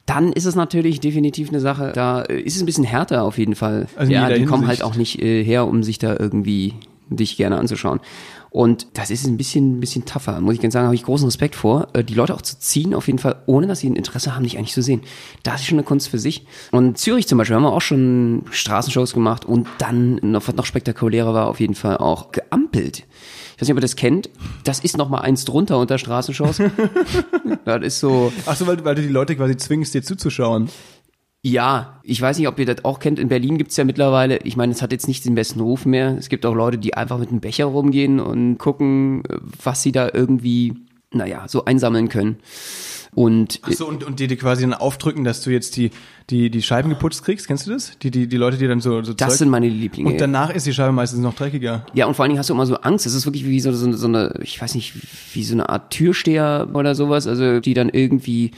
dann 0.06 0.32
ist 0.32 0.45
es 0.45 0.56
natürlich 0.56 1.00
definitiv 1.00 1.50
eine 1.50 1.60
Sache, 1.60 1.91
da 1.95 2.21
ist 2.21 2.56
es 2.56 2.62
ein 2.62 2.67
bisschen 2.67 2.84
härter 2.84 3.24
auf 3.24 3.38
jeden 3.38 3.56
Fall. 3.56 3.88
Also 3.95 4.12
ja, 4.12 4.30
die 4.30 4.45
kommen 4.45 4.67
halt 4.67 4.80
Hinsicht. 4.80 4.84
auch 4.84 4.95
nicht 4.95 5.21
äh, 5.21 5.43
her, 5.43 5.67
um 5.67 5.82
sich 5.84 5.98
da 5.98 6.15
irgendwie 6.17 6.74
dich 7.10 7.38
gerne 7.38 7.58
anzuschauen. 7.58 8.00
Und 8.55 8.87
das 8.93 9.09
ist 9.09 9.27
ein 9.27 9.35
bisschen, 9.35 9.75
ein 9.75 9.79
bisschen 9.81 10.05
tougher, 10.05 10.39
muss 10.39 10.55
ich 10.55 10.61
ganz 10.61 10.73
sagen, 10.73 10.85
habe 10.85 10.95
ich 10.95 11.03
großen 11.03 11.25
Respekt 11.25 11.55
vor, 11.55 11.89
äh, 11.91 12.05
die 12.05 12.13
Leute 12.13 12.33
auch 12.33 12.41
zu 12.41 12.57
ziehen, 12.57 12.93
auf 12.93 13.07
jeden 13.07 13.19
Fall, 13.19 13.35
ohne 13.47 13.67
dass 13.67 13.81
sie 13.81 13.89
ein 13.89 13.97
Interesse 13.97 14.33
haben, 14.33 14.43
dich 14.43 14.57
eigentlich 14.57 14.71
zu 14.71 14.81
sehen. 14.81 15.01
Das 15.43 15.59
ist 15.59 15.67
schon 15.67 15.77
eine 15.77 15.83
Kunst 15.83 16.07
für 16.07 16.19
sich. 16.19 16.45
Und 16.71 16.97
Zürich 16.97 17.27
zum 17.27 17.37
Beispiel 17.37 17.57
haben 17.57 17.63
wir 17.63 17.73
auch 17.73 17.81
schon 17.81 18.43
Straßenshows 18.51 19.13
gemacht 19.13 19.43
und 19.43 19.67
dann, 19.77 20.21
noch, 20.21 20.47
was 20.47 20.55
noch 20.55 20.65
spektakulärer 20.65 21.33
war, 21.33 21.47
auf 21.47 21.59
jeden 21.59 21.75
Fall 21.75 21.97
auch 21.97 22.31
geampelt. 22.31 22.99
Ich 23.55 23.61
weiß 23.61 23.67
nicht, 23.67 23.71
ob 23.71 23.77
ihr 23.79 23.81
das 23.81 23.97
kennt. 23.97 24.29
Das 24.63 24.79
ist 24.79 24.95
noch 24.95 25.09
mal 25.09 25.19
eins 25.19 25.43
drunter 25.43 25.77
unter 25.77 25.97
Straßenshows. 25.97 26.61
das 27.65 27.83
ist 27.83 27.99
so. 27.99 28.31
Ach 28.45 28.55
so, 28.55 28.67
weil, 28.67 28.85
weil 28.85 28.95
du 28.95 29.01
die 29.01 29.09
Leute 29.09 29.35
quasi 29.35 29.57
zwingst, 29.57 29.93
dir 29.93 30.01
zuzuschauen. 30.01 30.69
Ja, 31.47 31.99
ich 32.01 32.19
weiß 32.19 32.39
nicht, 32.39 32.47
ob 32.47 32.58
ihr 32.58 32.65
das 32.65 32.84
auch 32.84 32.97
kennt. 32.97 33.19
In 33.19 33.27
Berlin 33.27 33.60
gibt's 33.60 33.77
ja 33.77 33.84
mittlerweile, 33.84 34.38
ich 34.38 34.58
meine, 34.58 34.71
es 34.71 34.81
hat 34.81 34.91
jetzt 34.91 35.08
nicht 35.08 35.23
den 35.25 35.36
besten 35.36 35.60
Ruf 35.60 35.86
mehr. 35.86 36.15
Es 36.17 36.27
gibt 36.29 36.43
auch 36.43 36.55
Leute, 36.55 36.79
die 36.79 36.95
einfach 36.95 37.19
mit 37.19 37.29
einem 37.29 37.39
Becher 37.39 37.65
rumgehen 37.65 38.19
und 38.19 38.58
gucken, 38.58 39.21
was 39.63 39.84
sie 39.84 39.91
da 39.91 40.10
irgendwie, 40.12 40.73
naja, 41.12 41.47
so 41.47 41.65
einsammeln 41.65 42.10
können. 42.10 42.38
Und 43.13 43.60
Ach 43.62 43.71
so, 43.73 43.88
und, 43.88 44.03
und 44.03 44.19
die, 44.19 44.25
die 44.25 44.38
quasi 44.38 44.63
dann 44.63 44.73
aufdrücken, 44.73 45.23
dass 45.23 45.41
du 45.41 45.51
jetzt 45.51 45.77
die, 45.77 45.91
die, 46.31 46.49
die 46.49 46.63
Scheiben 46.63 46.89
geputzt 46.89 47.23
kriegst, 47.23 47.45
kennst 47.45 47.67
du 47.67 47.71
das? 47.73 47.95
Die, 47.99 48.10
die, 48.10 48.27
die 48.27 48.38
Leute, 48.38 48.58
die 48.58 48.67
dann 48.67 48.81
so, 48.81 49.03
so 49.03 49.13
das 49.13 49.29
Zeug- 49.29 49.38
sind 49.38 49.49
meine 49.49 49.69
Lieblinge. 49.69 50.10
Und 50.10 50.19
danach 50.19 50.49
ist 50.49 50.65
die 50.65 50.73
Scheibe 50.73 50.93
meistens 50.93 51.19
noch 51.21 51.36
dreckiger. 51.36 51.86
Ja, 51.93 52.08
und 52.08 52.15
vor 52.15 52.23
allen 52.23 52.31
Dingen 52.31 52.39
hast 52.39 52.49
du 52.49 52.53
immer 52.55 52.65
so 52.65 52.77
Angst. 52.77 53.05
Es 53.05 53.13
ist 53.13 53.27
wirklich 53.27 53.45
wie 53.45 53.60
so, 53.60 53.71
so, 53.71 53.91
so 53.93 54.08
eine, 54.08 54.34
ich 54.41 54.60
weiß 54.60 54.73
nicht, 54.73 54.95
wie 55.36 55.43
so 55.43 55.53
eine 55.53 55.69
Art 55.69 55.91
Türsteher 55.91 56.69
oder 56.73 56.95
sowas, 56.95 57.27
also 57.27 57.60
die 57.60 57.75
dann 57.75 57.89
irgendwie 57.89 58.49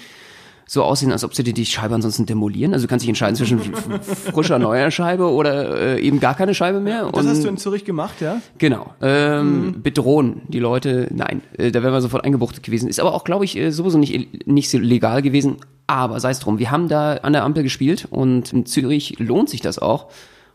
so 0.67 0.83
aussehen, 0.83 1.11
als 1.11 1.23
ob 1.23 1.33
sie 1.33 1.43
dir 1.43 1.53
die 1.53 1.65
Scheibe 1.65 1.95
ansonsten 1.95 2.25
demolieren. 2.25 2.73
Also 2.73 2.85
du 2.85 2.89
kannst 2.89 3.03
dich 3.03 3.09
entscheiden 3.09 3.35
zwischen 3.35 3.59
frischer 4.01 4.59
neuer 4.59 4.91
Scheibe 4.91 5.31
oder 5.31 5.95
äh, 5.95 6.01
eben 6.01 6.19
gar 6.19 6.35
keine 6.35 6.53
Scheibe 6.53 6.79
mehr. 6.79 7.09
Das 7.11 7.23
und 7.23 7.29
hast 7.29 7.43
du 7.43 7.47
in 7.47 7.57
Zürich 7.57 7.85
gemacht, 7.85 8.21
ja? 8.21 8.41
Genau. 8.57 8.93
Ähm, 9.01 9.81
Bedrohen 9.81 10.41
die 10.47 10.59
Leute. 10.59 11.07
Nein, 11.13 11.41
äh, 11.57 11.71
da 11.71 11.81
wären 11.81 11.93
wir 11.93 12.01
sofort 12.01 12.25
eingebuchtet 12.25 12.63
gewesen. 12.63 12.89
Ist 12.89 12.99
aber 12.99 13.13
auch, 13.13 13.23
glaube 13.23 13.45
ich, 13.45 13.57
äh, 13.57 13.71
sowieso 13.71 13.97
nicht, 13.97 14.45
nicht 14.45 14.69
so 14.69 14.77
legal 14.77 15.21
gewesen. 15.21 15.57
Aber 15.87 16.19
sei 16.19 16.31
es 16.31 16.39
drum. 16.39 16.59
Wir 16.59 16.69
haben 16.69 16.89
da 16.89 17.13
an 17.13 17.31
der 17.31 17.45
Ampel 17.45 17.63
gespielt 17.63 18.07
und 18.09 18.51
in 18.51 18.65
Zürich 18.65 19.19
lohnt 19.19 19.49
sich 19.49 19.61
das 19.61 19.79
auch. 19.79 20.07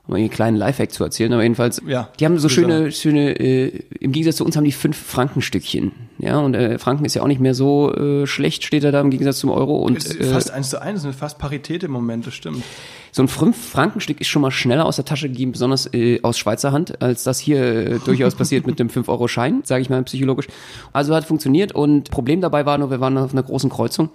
Um 0.09 0.15
einen 0.15 0.31
kleinen 0.31 0.57
Lifehack 0.57 0.91
zu 0.91 1.05
erzählen, 1.05 1.33
aber 1.33 1.43
jedenfalls, 1.43 1.81
Ja, 1.87 2.09
die 2.19 2.25
haben 2.25 2.37
so 2.37 2.49
schöne, 2.49 2.91
schöne, 2.91 3.39
äh, 3.39 3.85
im 4.01 4.11
Gegensatz 4.11 4.37
zu 4.37 4.45
uns 4.45 4.57
haben 4.57 4.65
die 4.65 4.73
fünf 4.73 4.97
Frankenstückchen. 4.97 5.93
Ja, 6.19 6.39
und 6.41 6.55
äh, 6.55 6.79
Franken 6.79 7.05
ist 7.05 7.15
ja 7.15 7.23
auch 7.23 7.29
nicht 7.29 7.41
mehr 7.41 7.55
so 7.55 7.95
äh, 7.95 8.27
schlecht, 8.27 8.65
steht 8.65 8.83
er 8.83 8.91
da 8.91 9.01
im 9.01 9.11
Gegensatz 9.11 9.39
zum 9.39 9.51
Euro. 9.51 9.77
Und 9.77 9.99
ist 9.99 10.21
äh, 10.21 10.25
fast 10.25 10.51
eins 10.51 10.71
zu 10.71 10.83
eins, 10.83 11.05
eine 11.05 11.13
fast 11.13 11.39
Parität 11.39 11.85
im 11.85 11.93
Moment, 11.93 12.27
das 12.27 12.35
stimmt. 12.35 12.65
So 13.15 13.23
ein 13.23 13.29
Fünf-Frankenstück 13.29 14.23
ist 14.23 14.29
schon 14.29 14.41
mal 14.41 14.51
schneller 14.51 14.87
aus 14.87 14.97
der 14.97 15.05
Tasche 15.05 15.29
gegeben, 15.29 15.53
besonders 15.53 15.93
äh, 15.93 16.21
aus 16.23 16.39
Schweizer 16.39 16.73
Hand, 16.73 17.03
als 17.03 17.25
das 17.25 17.39
hier 17.39 17.63
äh, 17.63 17.99
durchaus 17.99 18.35
passiert 18.35 18.67
mit 18.67 18.79
dem 18.79 18.89
5-Euro-Schein, 18.91 19.61
sage 19.65 19.83
ich 19.83 19.91
mal 19.91 20.03
psychologisch. 20.05 20.47
Also 20.95 21.15
hat 21.15 21.27
funktioniert 21.27 21.73
und 21.73 22.11
Problem 22.11 22.41
dabei 22.41 22.65
war 22.65 22.79
nur, 22.79 22.91
wir 22.91 23.01
waren 23.01 23.19
auf 23.19 23.33
einer 23.33 23.43
großen 23.43 23.69
Kreuzung 23.69 24.09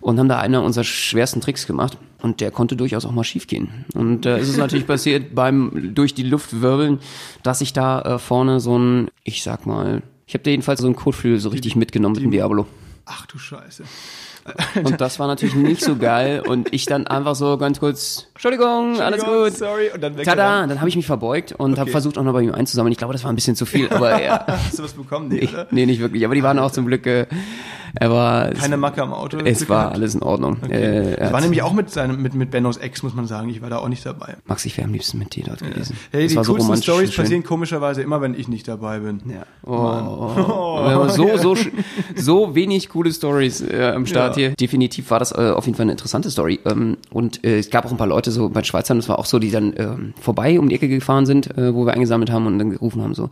und 0.00 0.18
haben 0.18 0.30
da 0.30 0.38
einer 0.38 0.62
unserer 0.62 0.84
schwersten 0.84 1.42
Tricks 1.42 1.66
gemacht 1.66 1.98
und 2.22 2.40
der 2.40 2.50
konnte 2.50 2.74
durchaus 2.74 3.04
auch 3.04 3.12
mal 3.12 3.22
schiefgehen. 3.22 3.84
Und 3.94 4.24
äh, 4.24 4.38
es 4.38 4.48
ist 4.48 4.56
natürlich 4.56 4.86
passiert 4.86 5.34
beim 5.34 5.90
durch 5.94 6.14
die 6.14 6.22
Luft 6.22 6.62
wirbeln, 6.62 7.00
dass 7.42 7.60
ich 7.60 7.74
da 7.74 8.00
äh, 8.00 8.18
vorne 8.18 8.60
so 8.60 8.78
ein, 8.78 9.08
ich 9.24 9.42
sag 9.42 9.66
mal, 9.66 10.02
ich 10.26 10.32
habe 10.32 10.42
da 10.44 10.50
jedenfalls 10.50 10.80
so 10.80 10.86
einen 10.86 10.96
Kotflügel 10.96 11.38
so 11.38 11.50
richtig 11.50 11.76
mitgenommen 11.76 12.14
mit 12.14 12.24
dem 12.24 12.30
Diablo. 12.30 12.66
Ach 13.04 13.26
du 13.26 13.36
Scheiße. 13.36 13.84
Und 14.82 15.00
das 15.00 15.18
war 15.18 15.26
natürlich 15.26 15.54
nicht 15.54 15.82
so 15.82 15.96
geil. 15.96 16.42
Und 16.46 16.72
ich 16.72 16.86
dann 16.86 17.06
einfach 17.06 17.34
so 17.34 17.58
ganz 17.58 17.80
kurz, 17.80 18.28
Entschuldigung, 18.44 19.00
alles 19.00 19.24
gut. 19.24 19.52
sorry, 19.56 19.90
und 19.94 20.02
dann 20.02 20.16
Tada, 20.16 20.66
dann 20.66 20.80
habe 20.80 20.88
ich 20.88 20.96
mich 20.96 21.06
verbeugt 21.06 21.52
und 21.52 21.74
habe 21.78 21.82
Okay. 21.82 21.90
versucht 21.92 22.18
auch 22.18 22.24
noch 22.24 22.32
bei 22.32 22.42
ihm 22.42 22.52
einzusammeln. 22.52 22.90
Ich 22.90 22.98
glaube, 22.98 23.12
das 23.12 23.22
war 23.22 23.30
ein 23.30 23.36
bisschen 23.36 23.54
zu 23.54 23.66
viel, 23.66 23.88
aber 23.88 24.20
ja, 24.24 24.44
Hast 24.48 24.80
du 24.80 24.82
was 24.82 24.94
bekommen? 24.94 25.28
Nee, 25.28 25.42
nee, 25.42 25.48
oder? 25.48 25.66
nee, 25.70 25.86
nicht 25.86 26.00
wirklich. 26.00 26.24
Aber 26.24 26.34
die 26.34 26.42
waren 26.42 26.58
auch 26.58 26.72
zum 26.72 26.86
Glück, 26.86 27.06
äh, 27.06 27.26
er 27.94 28.10
war, 28.10 28.50
Keine 28.52 28.78
Macke 28.78 29.02
am 29.02 29.12
Auto. 29.12 29.36
es 29.44 29.68
war 29.68 29.92
alles 29.92 30.14
in 30.16 30.22
Ordnung. 30.22 30.56
Äh, 30.64 31.10
Das 31.10 31.18
er 31.28 31.32
war 31.34 31.40
nämlich 31.42 31.62
auch 31.62 31.72
mit 31.74 31.90
seinem, 31.90 32.20
mit, 32.22 32.34
mit 32.34 32.50
Bennos 32.50 32.78
Ex, 32.78 33.02
muss 33.04 33.14
man 33.14 33.26
sagen. 33.26 33.48
Ich 33.50 33.60
war 33.62 33.68
da 33.70 33.78
auch 33.78 33.88
nicht 33.88 34.04
dabei. 34.04 34.36
Max, 34.46 34.64
ich 34.64 34.76
wäre 34.76 34.86
am 34.88 34.92
liebsten 34.94 35.18
mit 35.18 35.36
dir 35.36 35.44
dort 35.44 35.60
gewesen. 35.60 35.96
Hey, 36.10 36.22
das 36.22 36.30
die 36.32 36.36
war 36.36 36.44
so 36.44 36.52
coolsten 36.52 36.66
romantisch. 36.68 36.84
Stories 36.86 37.14
passieren 37.14 37.44
komischerweise 37.44 38.00
immer, 38.02 38.20
wenn 38.22 38.34
ich 38.34 38.48
nicht 38.48 38.66
dabei 38.66 38.98
bin. 39.00 39.20
Ja. 39.26 39.42
Oh, 39.64 39.72
oh. 40.48 40.78
Haben 40.82 41.10
so, 41.10 41.36
so, 41.36 41.54
so 42.16 42.54
wenig 42.54 42.88
coole 42.88 43.12
Stories 43.12 43.60
äh, 43.60 43.92
am 43.94 44.06
Start 44.06 44.36
Ja. 44.36 44.48
hier. 44.48 44.50
Definitiv 44.56 45.10
war 45.10 45.18
das 45.18 45.30
äh, 45.32 45.50
auf 45.54 45.66
jeden 45.66 45.76
Fall 45.76 45.84
eine 45.84 45.92
interessante 45.92 46.30
Story. 46.30 46.60
Ähm, 46.64 46.96
und 47.12 47.44
äh, 47.44 47.58
es 47.58 47.68
gab 47.70 47.84
auch 47.84 47.90
ein 47.90 47.98
paar 47.98 48.06
Leute 48.06 48.31
so 48.32 48.48
bei 48.48 48.62
Schweizern, 48.62 48.98
das 48.98 49.08
war 49.08 49.18
auch 49.18 49.26
so, 49.26 49.38
die 49.38 49.50
dann 49.50 49.72
ähm, 49.76 50.14
vorbei 50.20 50.58
um 50.58 50.68
die 50.68 50.74
Ecke 50.74 50.88
gefahren 50.88 51.26
sind, 51.26 51.56
äh, 51.56 51.74
wo 51.74 51.86
wir 51.86 51.94
eingesammelt 51.94 52.30
haben 52.30 52.46
und 52.46 52.58
dann 52.58 52.70
gerufen 52.70 53.02
haben 53.02 53.14
so, 53.14 53.30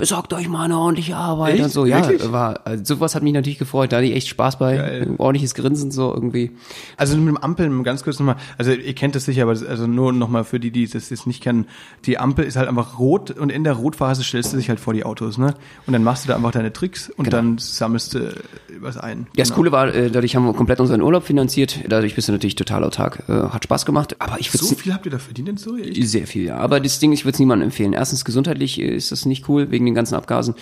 besorgt 0.00 0.32
euch 0.32 0.48
mal 0.48 0.64
eine 0.64 0.76
ordentliche 0.78 1.14
Arbeit 1.14 1.54
Echt? 1.54 1.64
und 1.64 1.70
so. 1.72 1.86
Ja, 1.86 2.08
Wirklich? 2.08 2.32
war, 2.32 2.60
also 2.64 2.82
sowas 2.84 3.14
hat 3.14 3.22
mich 3.22 3.32
natürlich 3.34 3.58
gefreut, 3.58 3.92
da 3.92 3.98
hatte 3.98 4.06
ich 4.06 4.16
echt 4.16 4.28
Spaß 4.28 4.58
bei. 4.58 4.76
Geil. 4.76 5.14
Ordentliches 5.18 5.54
Grinsen 5.54 5.90
so 5.90 6.12
irgendwie. 6.12 6.50
Also 6.96 7.16
mit 7.16 7.28
dem 7.28 7.36
Ampeln, 7.36 7.84
ganz 7.84 8.02
kurz 8.02 8.18
nochmal, 8.18 8.36
also 8.58 8.72
ihr 8.72 8.94
kennt 8.94 9.14
das 9.14 9.26
sicher, 9.26 9.42
aber 9.42 9.52
das, 9.52 9.62
also 9.64 9.86
nur 9.86 10.12
nochmal 10.12 10.44
für 10.44 10.58
die, 10.58 10.70
die 10.70 10.88
das 10.88 11.10
jetzt 11.10 11.26
nicht 11.26 11.42
kennen, 11.42 11.66
die 12.06 12.18
Ampel 12.18 12.44
ist 12.46 12.56
halt 12.56 12.68
einfach 12.68 12.98
rot 12.98 13.30
und 13.30 13.50
in 13.52 13.62
der 13.62 13.74
Rotphase 13.74 14.24
stellst 14.24 14.52
du 14.52 14.56
dich 14.56 14.68
halt 14.68 14.80
vor 14.80 14.94
die 14.94 15.04
Autos, 15.04 15.38
ne? 15.38 15.54
Und 15.86 15.92
dann 15.92 16.02
machst 16.02 16.24
du 16.24 16.28
da 16.28 16.36
einfach 16.36 16.52
deine 16.52 16.72
Tricks 16.72 17.10
und 17.10 17.24
Genau. 17.26 17.36
dann 17.36 17.58
sammelst 17.58 18.14
du 18.14 18.34
was 18.80 18.96
ein. 18.96 19.20
Ja, 19.20 19.26
das 19.36 19.48
Genau. 19.48 19.56
Coole 19.56 19.72
war, 19.72 19.94
äh, 19.94 20.10
dadurch 20.10 20.34
haben 20.34 20.44
wir 20.46 20.54
komplett 20.54 20.80
unseren 20.80 21.02
Urlaub 21.02 21.24
finanziert. 21.24 21.80
Dadurch 21.88 22.14
bist 22.14 22.28
du 22.28 22.32
natürlich 22.32 22.54
total 22.54 22.84
autark. 22.84 23.22
Äh, 23.28 23.32
hat 23.32 23.64
Spaß 23.64 23.84
gemacht. 23.84 24.16
Aber 24.18 24.40
ich 24.40 24.52
würde 24.54 24.64
So 24.64 24.74
viel 24.74 24.94
habt 24.94 25.04
ihr 25.04 25.12
da 25.12 25.18
verdient 25.18 25.48
in? 25.48 25.56
Echt? 25.82 26.08
Sehr 26.08 26.26
viel, 26.26 26.44
ja. 26.46 26.56
Aber 26.56 26.80
das 26.80 26.98
Ding, 26.98 27.12
ich 27.12 27.24
würde 27.24 27.34
es 27.34 27.38
niemandem 27.38 27.66
empfehlen. 27.68 27.92
Erstens, 27.92 28.24
gesundheitlich 28.24 28.80
äh, 28.80 28.94
ist 28.94 29.12
das 29.12 29.26
nicht 29.26 29.48
cool, 29.48 29.70
wegen 29.70 29.89
den 29.90 29.94
ganzen 29.96 30.14
Abgasen. 30.14 30.54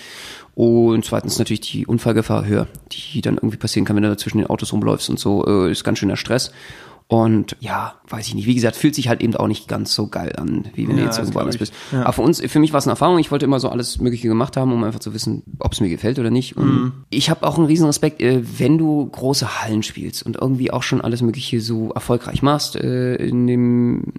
Und 0.55 1.05
zweitens 1.05 1.39
natürlich 1.39 1.61
die 1.61 1.87
Unfallgefahr 1.87 2.45
höher, 2.47 2.67
die 2.93 3.21
dann 3.21 3.35
irgendwie 3.37 3.57
passieren 3.59 3.85
kann, 3.85 3.95
wenn 3.97 4.03
du 4.03 4.09
da 4.09 4.17
zwischen 4.17 4.39
den 4.39 4.49
Autos 4.49 4.73
rumläufst 4.73 5.09
und 5.11 5.19
so, 5.19 5.47
äh, 5.47 5.71
ist 5.71 5.85
ganz 5.85 5.99
schöner 5.99 6.17
Stress. 6.17 6.51
Und 7.11 7.57
ja, 7.61 7.95
weiß 8.11 8.27
ich 8.29 8.35
nicht. 8.35 8.45
Wie 8.47 8.55
gesagt, 8.55 8.77
fühlt 8.77 8.95
sich 8.95 9.09
halt 9.09 9.23
eben 9.23 9.35
auch 9.35 9.47
nicht 9.49 9.67
ganz 9.67 9.95
so 9.95 10.09
geil 10.09 10.35
an, 10.37 10.67
wie 10.75 10.87
wenn 10.87 10.97
du 10.97 11.01
Ja, 11.01 11.07
jetzt 11.07 11.17
das 11.17 11.29
irgendwo 11.29 11.39
anders 11.39 11.57
bist. 11.57 11.73
Ja. 11.91 12.03
Aber 12.03 12.13
für 12.13 12.21
uns, 12.21 12.39
für 12.39 12.59
mich 12.59 12.75
war 12.75 12.79
es 12.79 12.85
eine 12.87 12.93
Erfahrung. 12.93 13.19
Ich 13.19 13.31
wollte 13.31 13.47
immer 13.47 13.61
so 13.61 13.71
alles 13.71 13.99
Mögliche 13.99 14.29
gemacht 14.29 14.59
haben, 14.59 14.73
um 14.75 14.85
einfach 14.85 15.01
zu 15.01 15.15
wissen, 15.15 15.43
ob 15.59 15.73
es 15.73 15.81
mir 15.81 15.89
gefällt 15.89 16.19
oder 16.19 16.29
nicht. 16.31 16.59
Und 16.59 16.67
Mhm. 16.67 16.93
ich 17.09 17.31
habe 17.31 17.47
auch 17.47 17.57
einen 17.57 17.67
riesen 17.67 17.87
Respekt, 17.87 18.21
äh, 18.21 18.43
wenn 18.59 18.77
du 18.77 19.07
große 19.07 19.63
Hallen 19.63 19.83
spielst 19.83 20.27
und 20.27 20.37
irgendwie 20.37 20.71
auch 20.71 20.83
schon 20.83 21.01
alles 21.01 21.23
Mögliche 21.23 21.63
so 21.63 21.93
erfolgreich 21.93 22.43
machst, 22.43 22.77
äh, 22.77 23.15
in 23.15 23.47
dem 23.47 24.13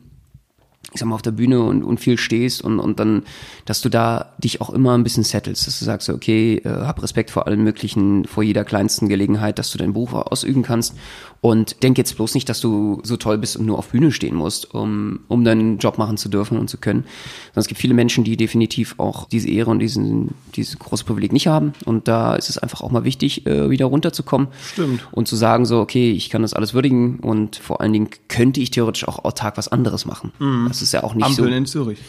ich 0.94 1.00
sag 1.00 1.08
mal, 1.08 1.16
auf 1.16 1.22
der 1.22 1.32
Bühne 1.32 1.62
und, 1.62 1.84
und 1.84 2.00
viel 2.00 2.18
stehst 2.18 2.64
und, 2.64 2.80
und 2.80 3.00
dann, 3.00 3.24
dass 3.66 3.82
du 3.82 3.90
da 3.90 4.34
dich 4.40 4.62
auch 4.62 4.72
immer 4.72 4.98
ein 4.98 5.04
bisschen 5.04 5.24
settelst, 5.24 5.68
dass 5.68 5.80
du 5.80 5.86
sagst, 5.86 6.08
so, 6.08 6.14
okay, 6.14 6.62
äh, 6.64 6.70
hab 6.70 7.02
Respekt 7.04 7.30
vor 7.30 7.48
allen 7.48 7.64
möglichen, 7.64 8.26
vor 8.26 8.44
jeder 8.44 8.64
kleinsten 8.64 9.08
Gelegenheit, 9.08 9.60
dass 9.60 9.72
du 9.72 9.78
deinen 9.78 9.94
Beruf 9.94 10.14
auch 10.14 10.32
ausüben 10.32 10.64
kannst 10.64 10.96
und 11.42 11.84
denk 11.84 11.98
jetzt 11.98 12.16
bloß 12.16 12.34
nicht, 12.34 12.50
dass 12.50 12.60
du 12.60 13.02
so 13.04 13.18
toll 13.18 13.38
bist 13.38 13.56
und 13.56 13.66
nur 13.66 13.78
auf 13.78 13.90
Bühne 13.90 14.12
stehen 14.12 14.36
musst, 14.36 14.74
um, 14.74 15.22
um 15.28 15.44
deinen 15.46 15.78
Job 15.78 15.98
machen 15.98 16.18
zu 16.18 16.28
dürfen 16.28 16.58
und 16.58 16.70
zu 16.70 16.78
können. 16.78 17.06
Sondern 17.54 17.62
es 17.62 17.68
gibt 17.68 17.80
viele 17.80 17.94
Menschen, 17.94 18.24
die 18.24 18.36
definitiv 18.36 18.96
auch 18.98 19.28
diese 19.28 19.50
Ehre 19.50 19.70
und 19.70 19.80
diesen, 19.80 20.34
dieses 20.56 20.78
große 20.80 21.06
Privileg 21.06 21.32
nicht 21.32 21.48
haben 21.48 21.74
und 21.86 22.08
da 22.08 22.36
ist 22.36 22.50
es 22.50 22.58
einfach 22.58 22.82
auch 22.82 22.92
mal 22.92 23.04
wichtig, 23.04 23.46
äh, 23.46 23.70
wieder 23.70 23.86
runterzukommen. 23.86 24.48
Stimmt. 24.74 25.08
Und 25.12 25.28
zu 25.28 25.36
sagen 25.36 25.66
so, 25.66 25.80
okay, 25.80 26.12
ich 26.12 26.30
kann 26.30 26.42
das 26.42 26.54
alles 26.54 26.74
würdigen 26.74 27.20
und 27.20 27.58
vor 27.58 27.80
allen 27.80 27.94
Dingen 27.94 28.10
könnte 28.28 28.60
ich 28.60 28.72
theoretisch 28.72 29.08
auch 29.08 29.24
autark 29.24 29.58
was 29.58 29.68
anderes 29.68 30.06
machen. 30.06 30.32
Das 30.80 30.88
ist 30.88 30.94
ja 30.94 31.04
auch 31.04 31.14
nicht 31.14 31.26
Ampeln 31.26 31.50
so. 31.50 31.56
in 31.56 31.66
Zürich. 31.66 32.00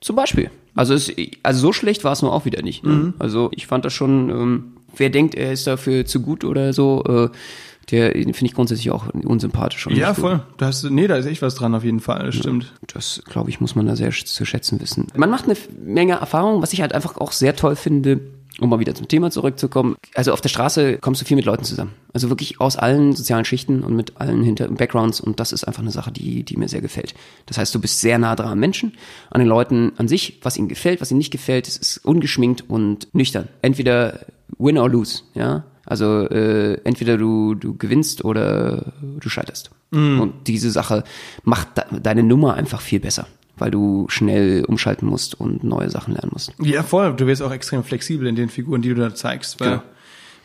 Zum 0.00 0.16
Beispiel. 0.16 0.50
Also, 0.74 0.94
es, 0.94 1.12
also 1.42 1.60
so 1.60 1.72
schlecht 1.72 2.04
war 2.04 2.12
es 2.12 2.22
nur 2.22 2.32
auch 2.32 2.44
wieder 2.44 2.62
nicht. 2.62 2.84
Ne? 2.84 2.92
Mhm. 2.92 3.14
Also 3.18 3.48
ich 3.52 3.66
fand 3.66 3.84
das 3.84 3.92
schon, 3.92 4.30
ähm, 4.30 4.64
wer 4.96 5.10
denkt, 5.10 5.34
er 5.34 5.52
ist 5.52 5.66
dafür 5.66 6.04
zu 6.04 6.20
gut 6.20 6.44
oder 6.44 6.72
so, 6.72 7.02
äh, 7.04 7.28
der 7.90 8.12
finde 8.12 8.46
ich 8.46 8.54
grundsätzlich 8.54 8.90
auch 8.90 9.06
unsympathisch. 9.14 9.86
Ja, 9.92 10.12
voll. 10.12 10.42
Da 10.56 10.66
hast 10.66 10.82
du, 10.82 10.90
nee, 10.90 11.06
da 11.06 11.16
ist 11.16 11.26
echt 11.26 11.40
was 11.40 11.54
dran 11.54 11.72
auf 11.74 11.84
jeden 11.84 12.00
Fall, 12.00 12.26
das 12.26 12.34
stimmt. 12.34 12.74
Das, 12.92 13.22
glaube 13.26 13.48
ich, 13.48 13.60
muss 13.60 13.76
man 13.76 13.86
da 13.86 13.94
sehr 13.94 14.10
zu 14.10 14.44
schätzen 14.44 14.80
wissen. 14.80 15.06
Man 15.14 15.30
macht 15.30 15.44
eine 15.44 15.56
Menge 15.84 16.14
Erfahrung, 16.14 16.62
was 16.62 16.72
ich 16.72 16.80
halt 16.80 16.92
einfach 16.92 17.16
auch 17.18 17.30
sehr 17.30 17.54
toll 17.54 17.76
finde, 17.76 18.20
um 18.60 18.70
mal 18.70 18.78
wieder 18.78 18.94
zum 18.94 19.08
Thema 19.08 19.30
zurückzukommen. 19.30 19.96
Also 20.14 20.32
auf 20.32 20.40
der 20.40 20.48
Straße 20.48 20.98
kommst 20.98 21.20
du 21.20 21.24
viel 21.26 21.36
mit 21.36 21.44
Leuten 21.44 21.64
zusammen. 21.64 21.92
Also 22.12 22.28
wirklich 22.30 22.60
aus 22.60 22.76
allen 22.76 23.14
sozialen 23.14 23.44
Schichten 23.44 23.82
und 23.82 23.94
mit 23.94 24.18
allen 24.18 24.42
Hinter 24.42 24.68
Backgrounds 24.68 25.20
und 25.20 25.40
das 25.40 25.52
ist 25.52 25.64
einfach 25.64 25.82
eine 25.82 25.90
Sache, 25.90 26.10
die, 26.10 26.42
die 26.42 26.56
mir 26.56 26.68
sehr 26.68 26.80
gefällt. 26.80 27.14
Das 27.46 27.58
heißt, 27.58 27.74
du 27.74 27.80
bist 27.80 28.00
sehr 28.00 28.18
nah 28.18 28.34
dran 28.34 28.52
am 28.52 28.58
Menschen, 28.58 28.92
an 29.30 29.40
den 29.40 29.48
Leuten 29.48 29.92
an 29.96 30.08
sich, 30.08 30.40
was 30.42 30.56
ihnen 30.56 30.68
gefällt, 30.68 31.00
was 31.00 31.10
ihnen 31.10 31.18
nicht 31.18 31.32
gefällt. 31.32 31.68
Es 31.68 31.76
ist 31.76 31.98
ungeschminkt 31.98 32.64
und 32.68 33.14
nüchtern. 33.14 33.48
Entweder 33.62 34.26
win 34.58 34.78
or 34.78 34.88
lose, 34.88 35.22
ja. 35.34 35.64
Also 35.84 36.28
äh, 36.28 36.80
entweder 36.82 37.16
du, 37.16 37.54
du 37.54 37.76
gewinnst 37.76 38.24
oder 38.24 38.92
du 39.00 39.28
scheiterst. 39.28 39.70
Und 39.92 40.48
diese 40.48 40.70
Sache 40.72 41.04
macht 41.44 41.76
de 41.76 41.84
deine 42.00 42.24
Nummer 42.24 42.54
einfach 42.54 42.80
viel 42.80 42.98
besser, 42.98 43.28
weil 43.58 43.70
du 43.70 44.06
schnell 44.08 44.64
umschalten 44.66 45.08
musst 45.08 45.38
und 45.40 45.64
neue 45.64 45.90
Sachen 45.90 46.14
lernen 46.14 46.30
musst. 46.32 46.52
Ja, 46.60 46.82
voll. 46.82 47.14
Du 47.14 47.26
wirst 47.26 47.42
auch 47.42 47.52
extrem 47.52 47.84
flexibel 47.84 48.26
in 48.26 48.36
den 48.36 48.48
Figuren, 48.48 48.82
die 48.82 48.90
du 48.90 48.94
da 48.96 49.14
zeigst, 49.14 49.60
weil 49.60 49.70
Genau. 49.70 49.82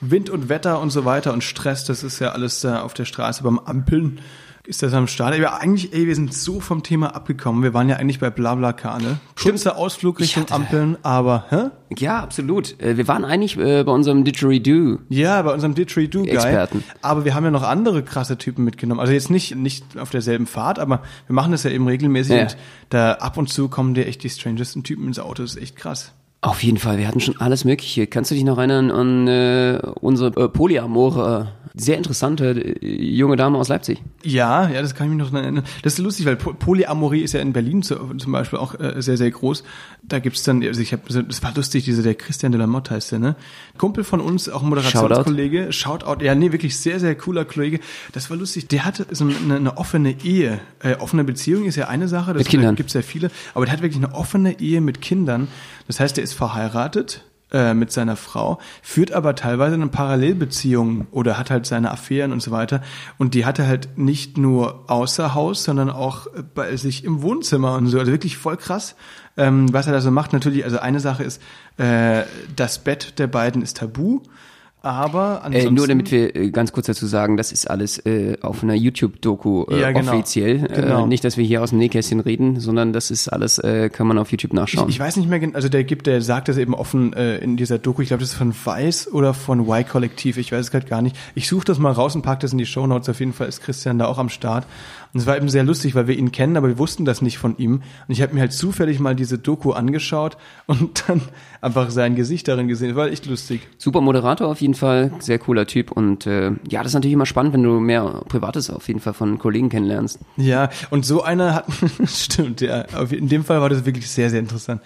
Wind 0.01 0.29
und 0.31 0.49
Wetter 0.49 0.79
und 0.81 0.89
so 0.89 1.05
weiter 1.05 1.31
und 1.31 1.43
Stress, 1.43 1.85
das 1.85 2.03
ist 2.03 2.19
ja 2.19 2.29
alles 2.31 2.61
da 2.61 2.81
auf 2.81 2.93
der 2.95 3.05
Straße 3.05 3.43
beim 3.43 3.59
Ampeln. 3.59 4.19
Ist 4.67 4.83
das 4.83 4.93
am 4.93 5.07
Start? 5.07 5.33
Aber 5.35 5.59
eigentlich, 5.59 5.91
ey, 5.91 6.05
wir 6.05 6.13
sind 6.15 6.33
so 6.33 6.59
vom 6.59 6.83
Thema 6.83 7.15
abgekommen. 7.15 7.63
Wir 7.63 7.73
waren 7.73 7.89
ja 7.89 7.95
eigentlich 7.95 8.19
bei 8.19 8.29
Blablacar, 8.29 8.99
ne? 9.01 9.19
Kurzer 9.41 9.75
Ausflug 9.75 10.19
Richtung 10.19 10.43
hatte- 10.43 10.53
Ampeln, 10.53 10.97
aber, 11.01 11.45
hä? 11.49 11.69
Ja, 11.97 12.21
absolut. 12.21 12.79
Äh, 12.79 12.95
Wir 12.95 13.07
waren 13.07 13.25
eigentlich 13.25 13.57
äh, 13.57 13.83
bei 13.83 13.91
unserem 13.91 14.23
Didgeridoo. 14.23 14.99
Ja, 15.09 15.41
bei 15.41 15.51
unserem 15.53 15.73
Didgeridoo-Guy. 15.73 16.29
Experten. 16.29 16.83
Aber 17.01 17.25
wir 17.25 17.33
haben 17.33 17.43
ja 17.43 17.51
noch 17.51 17.63
andere 17.63 18.03
krasse 18.03 18.37
Typen 18.37 18.63
mitgenommen. 18.63 18.99
Also 19.01 19.13
jetzt 19.13 19.31
nicht, 19.31 19.55
nicht 19.55 19.97
auf 19.97 20.11
derselben 20.11 20.45
Fahrt, 20.45 20.77
aber 20.77 21.01
wir 21.27 21.33
machen 21.33 21.51
das 21.51 21.63
ja 21.63 21.71
eben 21.71 21.87
regelmäßig 21.87 22.35
Ja. 22.35 22.41
und 22.43 22.57
da 22.89 23.13
ab 23.13 23.37
und 23.37 23.49
zu 23.49 23.67
kommen 23.67 23.95
dir 23.95 24.05
echt 24.05 24.23
die 24.23 24.29
strangesten 24.29 24.83
Typen 24.83 25.07
ins 25.07 25.17
Auto. 25.19 25.41
Das 25.41 25.55
ist 25.55 25.61
echt 25.61 25.75
krass. 25.75 26.13
Auf 26.43 26.63
jeden 26.63 26.77
Fall, 26.79 26.97
wir 26.97 27.07
hatten 27.07 27.19
schon 27.19 27.39
alles 27.39 27.65
Mögliche. 27.65 28.07
Kannst 28.07 28.31
du 28.31 28.35
dich 28.35 28.43
noch 28.43 28.57
erinnern 28.57 28.89
an 28.89 29.27
äh, 29.27 29.79
unsere 30.01 30.29
äh, 30.45 30.49
Polyamore, 30.49 31.49
äh, 31.53 31.61
sehr 31.79 31.97
interessante 31.97 32.49
äh, 32.49 32.87
junge 32.87 33.35
Dame 33.35 33.59
aus 33.59 33.67
Leipzig? 33.67 34.01
Ja, 34.23 34.67
ja, 34.67 34.81
das 34.81 34.95
kann 34.95 35.07
ich 35.07 35.15
mich 35.15 35.31
noch 35.31 35.39
erinnern. 35.39 35.63
Das 35.83 35.93
ist 35.93 35.99
lustig, 35.99 36.25
weil 36.25 36.37
Po- 36.37 36.53
Polyamorie 36.53 37.21
ist 37.21 37.33
ja 37.33 37.41
in 37.41 37.53
Berlin 37.53 37.83
zu, 37.83 37.95
zum 38.17 38.31
Beispiel 38.31 38.57
auch 38.57 38.73
äh, 38.79 38.99
sehr, 39.03 39.17
sehr 39.17 39.29
groß. 39.29 39.63
Da 40.01 40.17
gibt's 40.17 40.41
dann, 40.41 40.63
also 40.63 40.81
ich 40.81 40.93
habe, 40.93 41.03
das 41.23 41.43
war 41.43 41.53
lustig, 41.53 41.85
diese, 41.85 42.01
der 42.01 42.15
Christian 42.15 42.51
de 42.51 42.59
la 42.59 42.65
Motte 42.65 42.95
heißt 42.95 43.11
der, 43.11 43.19
ne? 43.19 43.35
Kumpel 43.77 44.03
von 44.03 44.19
uns, 44.19 44.49
auch 44.49 44.63
Moderationskollege. 44.63 45.71
Shoutout, 45.71 46.23
ja, 46.25 46.33
nee, 46.33 46.51
wirklich 46.51 46.75
sehr, 46.75 46.99
sehr 46.99 47.13
cooler 47.13 47.45
Kollege. 47.45 47.79
Das 48.13 48.31
war 48.31 48.37
lustig. 48.37 48.67
Der 48.67 48.83
hatte 48.83 49.05
so 49.11 49.25
eine, 49.25 49.55
eine 49.57 49.77
offene 49.77 50.15
Ehe. 50.23 50.59
Äh, 50.79 50.95
offene 50.95 51.23
Beziehung 51.23 51.65
ist 51.65 51.75
ja 51.75 51.87
eine 51.87 52.07
Sache, 52.07 52.33
das 52.33 52.39
Mit 52.39 52.49
Kindern. 52.49 52.75
gibt's 52.75 52.93
ja 52.93 53.03
viele. 53.03 53.29
Aber 53.53 53.65
der 53.65 53.73
hat 53.73 53.83
wirklich 53.83 54.03
eine 54.03 54.15
offene 54.15 54.59
Ehe 54.59 54.81
mit 54.81 55.01
Kindern. 55.01 55.47
Das 55.87 55.99
heißt, 55.99 56.15
der 56.17 56.23
ist 56.23 56.30
verheiratet 56.33 57.23
äh, 57.51 57.73
mit 57.73 57.91
seiner 57.91 58.15
Frau, 58.15 58.59
führt 58.81 59.11
aber 59.11 59.35
teilweise 59.35 59.75
eine 59.75 59.87
Parallelbeziehung 59.87 61.07
oder 61.11 61.37
hat 61.37 61.51
halt 61.51 61.65
seine 61.65 61.91
Affären 61.91 62.31
und 62.31 62.41
so 62.41 62.51
weiter. 62.51 62.81
Und 63.17 63.33
die 63.33 63.45
hatte 63.45 63.67
halt 63.67 63.97
nicht 63.97 64.37
nur 64.37 64.89
außer 64.89 65.33
Haus, 65.33 65.65
sondern 65.65 65.89
auch 65.89 66.27
äh, 66.27 66.43
bei 66.55 66.75
sich 66.77 67.03
im 67.03 67.21
Wohnzimmer 67.21 67.75
und 67.75 67.87
so. 67.87 67.99
Also 67.99 68.11
wirklich 68.11 68.37
voll 68.37 68.57
krass, 68.57 68.95
ähm, 69.35 69.73
was 69.73 69.87
er 69.87 69.93
da 69.93 70.01
so 70.01 70.11
macht. 70.11 70.31
Natürlich, 70.31 70.63
also 70.63 70.79
eine 70.79 71.01
Sache 71.01 71.23
ist, 71.23 71.41
äh, 71.77 72.23
das 72.55 72.79
Bett 72.79 73.19
der 73.19 73.27
beiden 73.27 73.61
ist 73.61 73.77
tabu. 73.77 74.21
Aber 74.83 75.43
Äh, 75.51 75.69
nur 75.69 75.87
damit 75.87 76.11
wir 76.11 76.35
äh, 76.35 76.49
ganz 76.49 76.71
kurz 76.71 76.87
dazu 76.87 77.05
sagen, 77.05 77.37
das 77.37 77.51
ist 77.51 77.69
alles 77.69 77.99
äh, 77.99 78.37
auf 78.41 78.63
einer 78.63 78.73
YouTube-Doku 78.73 79.65
äh, 79.69 79.79
Ja, 79.79 79.91
genau. 79.91 80.11
offiziell. 80.11 80.59
Genau. 80.59 81.03
Äh, 81.03 81.07
nicht, 81.07 81.23
dass 81.23 81.37
wir 81.37 81.43
hier 81.43 81.61
aus 81.61 81.69
dem 81.69 81.77
Nähkästchen 81.77 82.19
reden, 82.19 82.59
sondern 82.59 82.91
das 82.91 83.11
ist 83.11 83.27
alles, 83.27 83.59
äh, 83.59 83.89
kann 83.89 84.07
man 84.07 84.17
auf 84.17 84.31
YouTube 84.31 84.53
nachschauen. 84.53 84.89
Ich 84.89 84.99
weiß 84.99 85.17
nicht 85.17 85.29
mehr, 85.29 85.39
also 85.53 85.69
der 85.69 85.83
gibt, 85.83 86.07
der 86.07 86.21
sagt 86.21 86.47
das 86.47 86.57
eben 86.57 86.73
offen 86.73 87.13
äh, 87.13 87.37
in 87.37 87.57
dieser 87.57 87.77
Doku. 87.77 88.01
Ich 88.01 88.07
glaube, 88.07 88.21
das 88.21 88.31
ist 88.31 88.37
von 88.37 88.55
Weiß 88.65 89.11
oder 89.13 89.35
von 89.35 89.59
Y-Kollektiv. 89.67 90.37
Ich 90.37 90.51
weiß 90.51 90.61
es 90.61 90.71
gerade 90.71 90.87
gar 90.87 91.03
nicht. 91.03 91.15
Ich 91.35 91.47
suche 91.47 91.65
das 91.65 91.77
mal 91.77 91.91
raus 91.91 92.15
und 92.15 92.23
pack 92.23 92.39
das 92.39 92.51
in 92.51 92.57
die 92.57 92.65
Shownotes. 92.65 93.07
Auf 93.09 93.19
jeden 93.19 93.33
Fall 93.33 93.47
ist 93.47 93.61
Christian 93.61 93.99
da 93.99 94.07
auch 94.07 94.17
am 94.17 94.29
Start. 94.29 94.65
Und 95.13 95.19
es 95.19 95.25
war 95.25 95.35
eben 95.35 95.49
sehr 95.49 95.63
lustig, 95.63 95.95
weil 95.95 96.07
wir 96.07 96.17
ihn 96.17 96.31
kennen, 96.31 96.55
aber 96.55 96.69
wir 96.69 96.77
wussten 96.77 97.05
das 97.05 97.21
nicht 97.21 97.37
von 97.37 97.57
ihm. 97.57 97.75
Und 97.75 97.83
ich 98.07 98.21
habe 98.21 98.33
mir 98.33 98.41
halt 98.41 98.53
zufällig 98.53 98.99
mal 98.99 99.15
diese 99.15 99.37
Doku 99.37 99.71
angeschaut 99.71 100.37
und 100.67 101.03
dann 101.07 101.21
einfach 101.59 101.89
sein 101.89 102.15
Gesicht 102.15 102.47
darin 102.47 102.67
gesehen. 102.67 102.89
Das 102.89 102.97
war 102.97 103.07
echt 103.07 103.25
lustig. 103.25 103.67
Super 103.77 104.01
Moderator 104.01 104.47
auf 104.47 104.61
jeden 104.61 104.73
Fall, 104.73 105.11
sehr 105.19 105.39
cooler 105.39 105.65
Typ 105.67 105.91
und 105.91 106.25
äh, 106.25 106.51
ja, 106.69 106.79
das 106.79 106.87
ist 106.87 106.93
natürlich 106.93 107.13
immer 107.13 107.25
spannend, 107.25 107.53
wenn 107.53 107.63
du 107.63 107.79
mehr 107.79 108.23
Privates 108.27 108.69
auf 108.69 108.87
jeden 108.87 108.99
Fall 108.99 109.13
von 109.13 109.37
Kollegen 109.37 109.69
kennenlernst. 109.69 110.19
Ja, 110.37 110.69
und 110.89 111.05
so 111.05 111.23
einer 111.23 111.55
hat, 111.55 111.65
stimmt, 112.05 112.61
ja, 112.61 112.81
in 113.09 113.27
dem 113.27 113.43
Fall 113.43 113.61
war 113.61 113.69
das 113.69 113.85
wirklich 113.85 114.09
sehr, 114.09 114.29
sehr 114.29 114.39
interessant. 114.39 114.81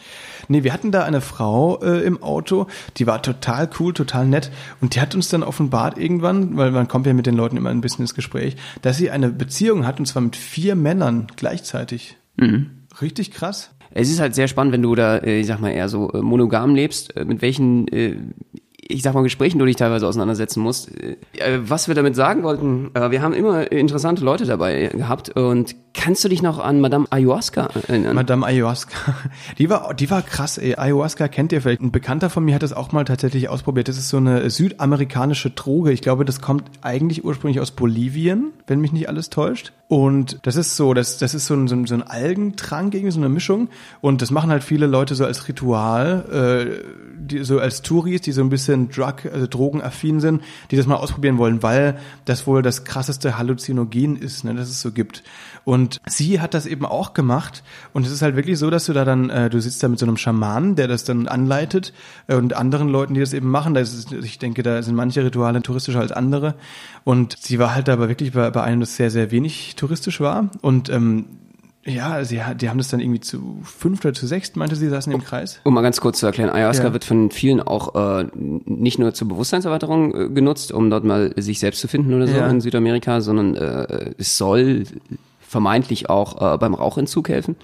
Nee, 0.47 0.63
wir 0.63 0.73
hatten 0.73 0.91
da 0.91 1.03
eine 1.03 1.21
Frau 1.21 1.79
äh, 1.81 2.01
im 2.01 2.21
Auto, 2.21 2.67
die 2.97 3.07
war 3.07 3.21
total 3.21 3.69
cool, 3.79 3.93
total 3.93 4.27
nett 4.27 4.51
und 4.81 4.95
die 4.95 5.01
hat 5.01 5.15
uns 5.15 5.29
dann 5.29 5.43
offenbart 5.43 5.97
irgendwann, 5.97 6.57
weil 6.57 6.71
man 6.71 6.87
kommt 6.87 7.07
ja 7.07 7.13
mit 7.13 7.25
den 7.25 7.35
Leuten 7.35 7.57
immer 7.57 7.69
ein 7.69 7.81
bisschen 7.81 8.03
ins 8.03 8.15
Gespräch, 8.15 8.55
dass 8.81 8.97
sie 8.97 9.11
eine 9.11 9.29
Beziehung 9.29 9.85
hat 9.85 9.99
und 9.99 10.05
zwar 10.05 10.21
mit 10.21 10.35
vier 10.35 10.75
Männern 10.75 11.27
gleichzeitig. 11.35 12.17
Richtig 13.01 13.31
krass. 13.31 13.71
Es 13.91 14.09
ist 14.09 14.19
halt 14.19 14.35
sehr 14.35 14.47
spannend, 14.47 14.73
wenn 14.73 14.81
du 14.81 14.93
da, 14.93 15.17
äh, 15.17 15.39
ich 15.39 15.47
sag 15.47 15.59
mal, 15.61 15.71
eher 15.71 15.89
so 15.89 16.11
äh, 16.11 16.21
monogam 16.21 16.75
lebst, 16.75 17.15
äh, 17.15 17.23
mit 17.23 17.41
welchen, 17.41 17.87
äh, 17.87 18.17
ich 18.77 19.01
sag 19.01 19.13
mal, 19.13 19.23
Gesprächen 19.23 19.57
du 19.57 19.65
dich 19.65 19.77
teilweise 19.77 20.05
auseinandersetzen 20.05 20.61
musst. 20.61 20.91
Was 21.57 21.87
wir 21.87 21.95
damit 21.95 22.15
sagen 22.15 22.43
wollten, 22.43 22.91
wir 22.93 23.21
haben 23.23 23.33
immer 23.33 23.71
interessante 23.71 24.23
Leute 24.23 24.45
dabei 24.45 24.89
gehabt 24.89 25.29
und 25.35 25.75
kannst 25.95 26.23
du 26.23 26.29
dich 26.29 26.41
noch 26.41 26.59
an 26.59 26.81
Madame 26.81 27.07
Ayahuasca 27.09 27.69
erinnern? 27.87 28.15
Madame 28.15 28.45
Ayahuasca. 28.45 29.15
Die 29.57 29.69
war, 29.69 29.93
die 29.93 30.09
war 30.09 30.21
krass, 30.21 30.57
ey. 30.57 30.75
Ayahuasca 30.75 31.27
kennt 31.27 31.51
ihr 31.51 31.61
vielleicht. 31.61 31.81
Ein 31.81 31.91
Bekannter 31.91 32.29
von 32.29 32.43
mir 32.43 32.55
hat 32.55 32.63
das 32.63 32.73
auch 32.73 32.91
mal 32.91 33.05
tatsächlich 33.05 33.49
ausprobiert. 33.49 33.87
Das 33.87 33.97
ist 33.97 34.09
so 34.09 34.17
eine 34.17 34.49
südamerikanische 34.49 35.51
Droge. 35.51 35.91
Ich 35.91 36.01
glaube, 36.01 36.25
das 36.25 36.41
kommt 36.41 36.69
eigentlich 36.81 37.23
ursprünglich 37.23 37.59
aus 37.59 37.71
Bolivien, 37.71 38.51
wenn 38.67 38.79
mich 38.79 38.91
nicht 38.91 39.09
alles 39.09 39.29
täuscht. 39.29 39.71
Und 39.87 40.39
das 40.43 40.55
ist 40.55 40.75
so, 40.75 40.93
das, 40.95 41.19
das 41.19 41.35
ist 41.35 41.45
so 41.45 41.53
ein, 41.53 41.67
so 41.67 41.75
ein, 41.75 41.85
so 41.85 41.93
ein 41.93 42.01
Algentrank, 42.01 42.93
irgendwie 42.93 43.11
so 43.11 43.19
eine 43.19 43.29
Mischung. 43.29 43.69
Und 44.01 44.21
das 44.21 44.31
machen 44.31 44.49
halt 44.49 44.63
viele 44.63 44.87
Leute 44.87 45.13
so 45.13 45.25
als 45.25 45.47
Ritual, 45.47 46.25
äh, 46.31 47.19
die, 47.19 47.43
so 47.43 47.59
als 47.59 47.83
Touris, 47.83 48.21
die 48.21 48.31
so 48.31 48.41
ein 48.41 48.49
bisschen 48.49 48.89
Drug, 48.89 49.31
also 49.31 49.45
drogenaffin 49.45 50.19
sind, 50.19 50.41
die 50.71 50.75
das 50.75 50.87
mal 50.87 50.95
ausprobieren 50.95 51.37
wollen, 51.37 51.61
weil 51.61 51.99
das 52.25 52.47
wohl 52.47 52.63
das 52.63 52.83
krasseste 52.83 53.37
Halluzinogen 53.37 54.15
ist, 54.15 54.43
ne, 54.43 54.55
das 54.55 54.69
es 54.69 54.81
so 54.81 54.91
gibt. 54.91 55.23
Und 55.65 55.99
sie 56.07 56.39
hat 56.39 56.53
das 56.53 56.67
eben 56.67 56.85
auch 56.85 57.13
gemacht. 57.13 57.63
Und 57.91 58.05
es 58.05 58.11
ist 58.11 58.21
halt 58.21 58.35
wirklich 58.35 58.57
so, 58.59 58.69
dass 58.69 58.85
du 58.85 58.93
da 58.93 59.03
dann, 59.03 59.29
äh, 59.31 59.49
du 59.49 59.59
sitzt 59.59 59.81
da 59.81 59.87
mit 59.87 59.97
so 59.99 60.05
einem 60.05 60.15
Schamanen, 60.15 60.75
der 60.75 60.87
das 60.87 61.03
dann 61.03 61.27
anleitet 61.27 61.91
äh, 62.27 62.35
und 62.35 62.53
anderen 62.55 62.87
Leuten, 62.87 63.15
die 63.15 63.19
das 63.19 63.33
eben 63.33 63.49
machen. 63.49 63.73
Da 63.73 63.81
ist, 63.81 63.93
es- 64.13 64.23
ich 64.23 64.37
denke, 64.37 64.61
da 64.61 64.81
sind 64.83 64.93
manche 64.95 65.23
Rituale 65.25 65.61
touristischer 65.63 65.99
als 65.99 66.11
andere. 66.11 66.53
Und 67.03 67.35
sie 67.39 67.57
war 67.59 67.73
halt 67.73 67.89
aber 67.89 68.07
wirklich 68.09 68.31
bei, 68.33 68.49
bei 68.51 68.61
einem, 68.63 68.79
das 68.81 68.95
sehr, 68.95 69.09
sehr 69.09 69.31
wenig 69.31 69.75
touristisch 69.75 70.21
war. 70.21 70.49
Und 70.61 70.89
ähm, 70.89 71.25
ja, 71.83 72.23
sie, 72.25 72.43
hat- 72.43 72.61
die 72.61 72.69
haben 72.69 72.77
das 72.77 72.89
dann 72.89 72.99
irgendwie 72.99 73.19
zu 73.21 73.59
fünf 73.63 74.05
oder 74.05 74.13
zu 74.13 74.27
sechs, 74.27 74.55
meinte 74.55 74.75
sie, 74.75 74.87
saßen 74.89 75.11
im 75.13 75.23
Kreis. 75.23 75.59
Um 75.63 75.73
mal 75.73 75.81
ganz 75.81 75.99
kurz 75.99 76.19
zu 76.19 76.27
erklären, 76.27 76.49
Ayahuasca 76.51 76.85
Ja. 76.85 76.93
wird 76.93 77.05
von 77.05 77.31
vielen 77.31 77.59
auch 77.61 77.95
äh, 78.21 78.25
nicht 78.33 78.99
nur 78.99 79.13
zur 79.15 79.27
Bewusstseinserweiterung 79.29 80.13
äh, 80.15 80.29
genutzt, 80.29 80.71
um 80.71 80.89
dort 80.91 81.03
mal 81.05 81.33
sich 81.37 81.59
selbst 81.59 81.81
zu 81.81 81.87
finden 81.87 82.13
oder 82.13 82.27
so 82.27 82.35
Ja. 82.37 82.47
in 82.47 82.61
Südamerika, 82.61 83.21
sondern 83.21 83.55
äh, 83.55 84.11
es 84.19 84.37
soll 84.37 84.83
vermeintlich 85.47 86.09
auch 86.09 86.53
äh, 86.53 86.57
beim 86.57 86.73
Rauchentzug 86.73 87.29
helfen. 87.29 87.55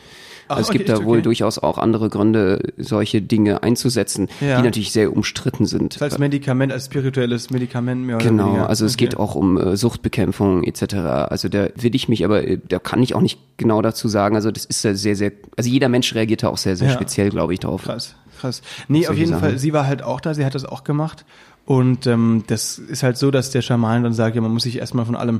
Ach, 0.47 0.57
Also 0.57 0.61
es 0.63 0.69
okay, 0.69 0.77
gibt 0.79 0.89
da 0.89 0.95
echt, 0.95 1.05
wohl 1.05 1.17
okay. 1.19 1.23
durchaus 1.23 1.59
auch 1.59 1.77
andere 1.77 2.09
Gründe, 2.09 2.73
solche 2.77 3.21
Dinge 3.21 3.63
einzusetzen, 3.63 4.27
Ja. 4.41 4.57
die 4.57 4.63
natürlich 4.63 4.91
sehr 4.91 5.15
umstritten 5.15 5.65
sind. 5.65 5.95
Das 5.95 6.01
als 6.01 6.17
Medikament, 6.17 6.73
als 6.73 6.85
spirituelles 6.87 7.51
Medikament 7.51 8.05
mehr 8.05 8.17
oder 8.17 8.25
Genau, 8.25 8.47
weniger. 8.47 8.67
also 8.69 8.85
es 8.85 8.95
Okay. 8.95 9.05
geht 9.05 9.17
auch 9.17 9.35
um 9.35 9.57
äh, 9.57 9.77
Suchtbekämpfung 9.77 10.63
etc. 10.63 10.95
Also 11.29 11.47
da 11.47 11.67
will 11.75 11.95
ich 11.95 12.09
mich 12.09 12.25
aber, 12.25 12.45
äh, 12.45 12.59
da 12.67 12.79
kann 12.79 13.01
ich 13.01 13.15
auch 13.15 13.21
nicht 13.21 13.39
genau 13.57 13.81
dazu 13.81 14.09
sagen. 14.09 14.35
Also 14.35 14.51
das 14.51 14.65
ist 14.65 14.83
ja 14.83 14.93
sehr, 14.93 15.15
sehr, 15.15 15.31
also 15.55 15.69
jeder 15.69 15.87
Mensch 15.87 16.13
reagiert 16.15 16.43
da 16.43 16.49
auch 16.49 16.57
sehr, 16.57 16.75
sehr 16.75 16.89
Ja. 16.89 16.93
speziell, 16.93 17.29
glaube 17.29 17.53
ich, 17.53 17.59
drauf. 17.61 17.83
Krass, 17.83 18.15
krass. 18.39 18.61
Nee, 18.89 19.07
auf 19.07 19.15
jeden 19.15 19.29
Sachen. 19.31 19.41
Fall, 19.41 19.57
sie 19.57 19.71
war 19.71 19.87
halt 19.87 20.03
auch 20.03 20.19
da, 20.19 20.33
sie 20.33 20.43
hat 20.43 20.55
das 20.55 20.65
auch 20.65 20.83
gemacht. 20.83 21.23
Und 21.71 22.05
ähm, 22.05 22.43
das 22.47 22.77
ist 22.79 23.01
halt 23.01 23.15
so, 23.15 23.31
dass 23.31 23.49
der 23.49 23.61
Schaman 23.61 24.03
dann 24.03 24.11
sagt, 24.13 24.35
ja, 24.35 24.41
man 24.41 24.51
muss 24.51 24.63
sich 24.63 24.79
erstmal 24.79 25.05
von 25.05 25.15
allem, 25.15 25.39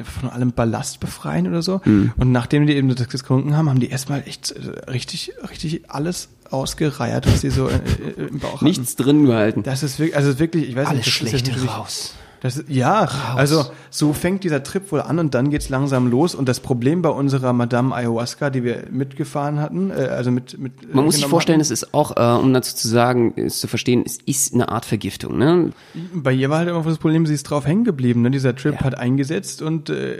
von 0.00 0.30
allem 0.30 0.52
Ballast 0.52 1.00
befreien 1.00 1.48
oder 1.48 1.60
so. 1.60 1.80
Mhm. 1.84 2.12
Und 2.16 2.30
nachdem 2.30 2.68
die 2.68 2.76
eben 2.76 2.94
das 2.94 3.08
getrunken 3.08 3.56
haben, 3.56 3.68
haben 3.68 3.80
die 3.80 3.90
erstmal 3.90 4.22
echt 4.24 4.52
äh, 4.52 4.88
richtig, 4.88 5.32
richtig 5.50 5.90
alles 5.90 6.28
ausgereiert, 6.52 7.26
was 7.26 7.40
sie 7.40 7.50
so 7.50 7.66
äh, 7.66 7.74
äh, 7.74 8.28
im 8.28 8.38
Bauch 8.38 8.54
hatten. 8.54 8.66
Nichts 8.66 8.94
drin 8.94 9.26
gehalten. 9.26 9.64
Das 9.64 9.82
ist 9.82 9.98
wirklich, 9.98 10.16
also 10.16 10.38
wirklich, 10.38 10.68
ich 10.68 10.76
weiß 10.76 10.86
Alles 10.86 10.98
nicht, 11.04 11.20
das 11.20 11.30
Schlechte 11.30 11.66
raus. 11.66 12.14
Das 12.42 12.64
ja, 12.66 13.08
also 13.36 13.66
so 13.88 14.12
fängt 14.12 14.42
dieser 14.42 14.64
Trip 14.64 14.90
wohl 14.90 15.00
an 15.00 15.20
und 15.20 15.32
dann 15.32 15.50
geht's 15.50 15.68
langsam 15.68 16.10
los. 16.10 16.34
Und 16.34 16.48
das 16.48 16.58
Problem 16.58 17.00
bei 17.00 17.08
unserer 17.08 17.52
Madame 17.52 17.94
Ayahuasca, 17.94 18.50
die 18.50 18.64
wir 18.64 18.88
mitgefahren 18.90 19.60
hatten, 19.60 19.92
äh, 19.92 20.08
also 20.10 20.32
mit, 20.32 20.58
mit 20.58 20.72
äh, 20.82 20.86
Man 20.92 21.04
muss 21.04 21.14
sich 21.14 21.26
vorstellen, 21.26 21.60
hatten, 21.60 21.62
es 21.62 21.70
ist 21.70 21.94
auch, 21.94 22.16
äh, 22.16 22.40
um 22.42 22.52
dazu 22.52 22.74
zu 22.74 22.88
sagen, 22.88 23.32
es 23.36 23.60
zu 23.60 23.68
verstehen, 23.68 24.02
es 24.04 24.18
ist 24.26 24.54
eine 24.54 24.70
Art 24.70 24.84
Vergiftung. 24.84 25.38
Ne? 25.38 25.70
Bei 26.12 26.32
ihr 26.32 26.50
war 26.50 26.58
halt 26.58 26.68
immer 26.68 26.82
das 26.82 26.98
Problem, 26.98 27.26
sie 27.26 27.34
ist 27.34 27.44
drauf 27.44 27.64
hängen 27.64 27.84
geblieben. 27.84 28.22
Ne? 28.22 28.32
Dieser 28.32 28.56
Trip 28.56 28.74
Ja. 28.74 28.80
hat 28.80 28.98
eingesetzt 28.98 29.62
und 29.62 29.88
äh, 29.90 30.16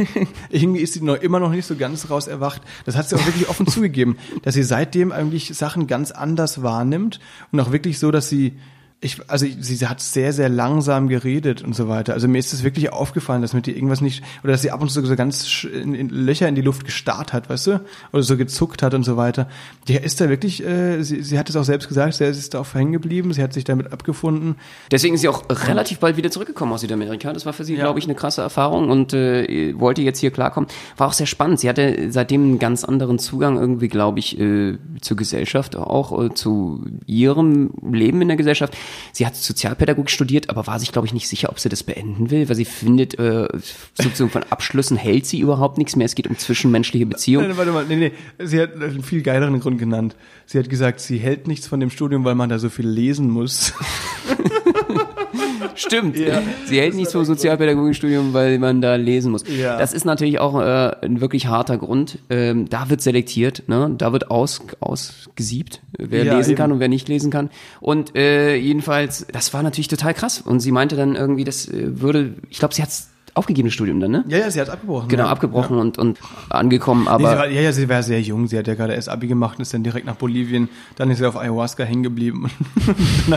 irgendwie 0.48 0.80
ist 0.80 0.94
sie 0.94 1.02
noch 1.02 1.16
immer 1.16 1.38
noch 1.38 1.50
nicht 1.50 1.66
so 1.66 1.76
ganz 1.76 2.08
raus 2.08 2.28
erwacht. 2.28 2.62
Das 2.86 2.96
hat 2.96 3.10
sie 3.10 3.16
auch 3.16 3.26
wirklich 3.26 3.46
offen 3.50 3.66
zugegeben, 3.68 4.16
dass 4.40 4.54
sie 4.54 4.62
seitdem 4.62 5.12
eigentlich 5.12 5.54
Sachen 5.54 5.86
ganz 5.86 6.12
anders 6.12 6.62
wahrnimmt 6.62 7.20
und 7.52 7.60
auch 7.60 7.72
wirklich 7.72 7.98
so, 7.98 8.10
dass 8.10 8.30
sie 8.30 8.56
ich, 9.00 9.18
also 9.28 9.46
sie, 9.46 9.76
sie 9.76 9.86
hat 9.86 10.00
sehr, 10.00 10.32
sehr 10.32 10.48
langsam 10.48 11.06
geredet 11.08 11.62
und 11.62 11.72
so 11.76 11.88
weiter. 11.88 12.14
Also 12.14 12.26
mir 12.26 12.38
ist 12.38 12.52
es 12.52 12.64
wirklich 12.64 12.92
aufgefallen, 12.92 13.42
dass 13.42 13.52
mit 13.52 13.68
ihr 13.68 13.76
irgendwas 13.76 14.00
nicht, 14.00 14.24
oder 14.42 14.50
dass 14.52 14.62
sie 14.62 14.72
ab 14.72 14.82
und 14.82 14.90
zu 14.90 15.06
so 15.06 15.14
ganz 15.14 15.44
sch- 15.46 15.68
in, 15.70 15.94
in 15.94 16.08
Löcher 16.08 16.48
in 16.48 16.56
die 16.56 16.62
Luft 16.62 16.84
gestarrt 16.84 17.32
hat, 17.32 17.48
weißt 17.48 17.68
du? 17.68 17.80
Oder 18.12 18.24
so 18.24 18.36
gezuckt 18.36 18.82
hat 18.82 18.94
und 18.94 19.04
so 19.04 19.16
weiter. 19.16 19.48
Die 19.86 19.94
ist 19.94 20.20
da 20.20 20.28
wirklich, 20.28 20.64
äh, 20.66 21.00
sie, 21.04 21.22
sie 21.22 21.38
hat 21.38 21.48
es 21.48 21.54
auch 21.54 21.62
selbst 21.62 21.86
gesagt, 21.86 22.14
sie 22.14 22.24
ist 22.24 22.54
darauf 22.54 22.74
hängen 22.74 22.90
geblieben, 22.92 23.32
sie 23.32 23.40
hat 23.40 23.52
sich 23.52 23.62
damit 23.62 23.92
abgefunden. 23.92 24.56
Deswegen 24.90 25.14
ist 25.14 25.20
sie 25.20 25.28
auch 25.28 25.44
relativ 25.48 26.00
bald 26.00 26.16
wieder 26.16 26.32
zurückgekommen 26.32 26.72
aus 26.72 26.80
Südamerika. 26.80 27.32
Das 27.32 27.46
war 27.46 27.52
für 27.52 27.64
sie, 27.64 27.74
Ja. 27.76 27.84
glaube 27.84 28.00
ich, 28.00 28.04
eine 28.06 28.16
krasse 28.16 28.42
Erfahrung 28.42 28.90
und 28.90 29.12
äh, 29.14 29.78
wollte 29.78 30.02
jetzt 30.02 30.18
hier 30.18 30.32
klarkommen. 30.32 30.68
War 30.96 31.06
auch 31.06 31.12
sehr 31.12 31.26
spannend. 31.26 31.60
Sie 31.60 31.68
hatte 31.68 32.08
seitdem 32.10 32.42
einen 32.42 32.58
ganz 32.58 32.82
anderen 32.82 33.20
Zugang 33.20 33.58
irgendwie, 33.58 33.86
glaube 33.88 34.18
ich, 34.18 34.40
äh, 34.40 34.76
zur 35.00 35.16
Gesellschaft, 35.16 35.76
auch 35.76 36.20
äh, 36.20 36.34
zu 36.34 36.84
ihrem 37.06 37.70
Leben 37.92 38.20
in 38.22 38.26
der 38.26 38.36
Gesellschaft. 38.36 38.76
Sie 39.12 39.26
hat 39.26 39.36
Sozialpädagogik 39.36 40.10
studiert, 40.10 40.50
aber 40.50 40.66
war 40.66 40.78
sich, 40.78 40.92
glaube 40.92 41.06
ich, 41.06 41.12
nicht 41.12 41.28
sicher, 41.28 41.50
ob 41.50 41.58
sie 41.58 41.68
das 41.68 41.82
beenden 41.82 42.30
will, 42.30 42.48
weil 42.48 42.56
sie 42.56 42.64
findet, 42.64 43.18
äh, 43.18 43.48
sozusagen 43.94 44.30
von 44.30 44.44
Abschlüssen 44.50 44.96
hält 44.96 45.26
sie 45.26 45.40
überhaupt 45.40 45.78
nichts 45.78 45.96
mehr. 45.96 46.06
Es 46.06 46.14
geht 46.14 46.26
um 46.26 46.36
zwischenmenschliche 46.36 47.06
Beziehungen. 47.06 47.48
Nein, 47.48 47.56
warte 47.56 47.72
mal, 47.72 47.84
nee, 47.86 47.96
nee, 47.96 48.12
sie 48.38 48.60
hat 48.60 48.74
einen 48.74 49.02
viel 49.02 49.22
geileren 49.22 49.60
Grund 49.60 49.78
genannt. 49.78 50.16
Sie 50.46 50.58
hat 50.58 50.68
gesagt, 50.70 51.00
sie 51.00 51.18
hält 51.18 51.46
nichts 51.46 51.66
von 51.66 51.80
dem 51.80 51.90
Studium, 51.90 52.24
weil 52.24 52.34
man 52.34 52.48
da 52.48 52.58
so 52.58 52.68
viel 52.70 52.88
lesen 52.88 53.30
muss. 53.30 53.72
Stimmt. 55.78 56.16
Sie 56.66 56.80
hält 56.80 56.94
nichts 56.94 57.12
vom 57.12 57.24
Sozialpädagogikstudium, 57.24 58.34
weil 58.34 58.58
man 58.58 58.80
da 58.80 58.96
lesen 58.96 59.30
muss. 59.32 59.44
Ja. 59.48 59.78
Das 59.78 59.92
ist 59.92 60.04
natürlich 60.04 60.38
auch 60.40 60.60
äh, 60.60 60.96
ein 61.02 61.20
wirklich 61.20 61.46
harter 61.46 61.78
Grund. 61.78 62.18
Ähm, 62.30 62.68
da 62.68 62.90
wird 62.90 63.00
selektiert, 63.00 63.62
ne? 63.68 63.94
da 63.96 64.12
wird 64.12 64.30
aus, 64.30 64.60
ausgesiebt, 64.80 65.80
wer 65.96 66.24
Ja, 66.24 66.36
lesen 66.36 66.50
eben. 66.50 66.58
kann 66.58 66.72
und 66.72 66.80
wer 66.80 66.88
nicht 66.88 67.08
lesen 67.08 67.30
kann. 67.30 67.48
Und 67.80 68.16
äh, 68.16 68.56
jedenfalls, 68.56 69.26
das 69.32 69.54
war 69.54 69.62
natürlich 69.62 69.88
total 69.88 70.14
krass. 70.14 70.40
Und 70.40 70.60
sie 70.60 70.72
meinte 70.72 70.96
dann 70.96 71.14
irgendwie, 71.14 71.44
das 71.44 71.68
äh, 71.68 72.00
würde, 72.00 72.34
ich 72.50 72.58
glaube, 72.58 72.74
sie 72.74 72.82
hat's 72.82 73.10
aufgegeben, 73.34 73.68
das 73.68 73.74
Studium 73.74 74.00
dann, 74.00 74.10
ne? 74.10 74.24
Ja, 74.28 74.38
ja, 74.38 74.50
sie 74.50 74.60
hat 74.60 74.70
abgebrochen. 74.70 75.08
Genau, 75.08 75.24
ja. 75.24 75.30
abgebrochen 75.30 75.78
und, 75.78 75.98
und 75.98 76.18
angekommen, 76.50 77.02
Nee, 77.04 77.08
aber 77.10 77.30
sie 77.30 77.36
war, 77.38 77.48
ja, 77.48 77.60
ja, 77.60 77.72
sie 77.72 77.88
war 77.88 78.02
sehr 78.02 78.20
jung. 78.20 78.46
Sie 78.48 78.58
hat 78.58 78.66
ja 78.66 78.74
gerade 78.74 78.94
erst 78.94 79.08
Abi 79.08 79.26
gemacht 79.26 79.58
und 79.58 79.62
ist 79.62 79.74
dann 79.74 79.82
direkt 79.82 80.06
nach 80.06 80.16
Bolivien. 80.16 80.68
Dann 80.96 81.10
ist 81.10 81.18
sie 81.18 81.26
auf 81.26 81.36
Ayahuasca 81.36 81.84
hängen 81.84 82.02
geblieben. 82.02 82.50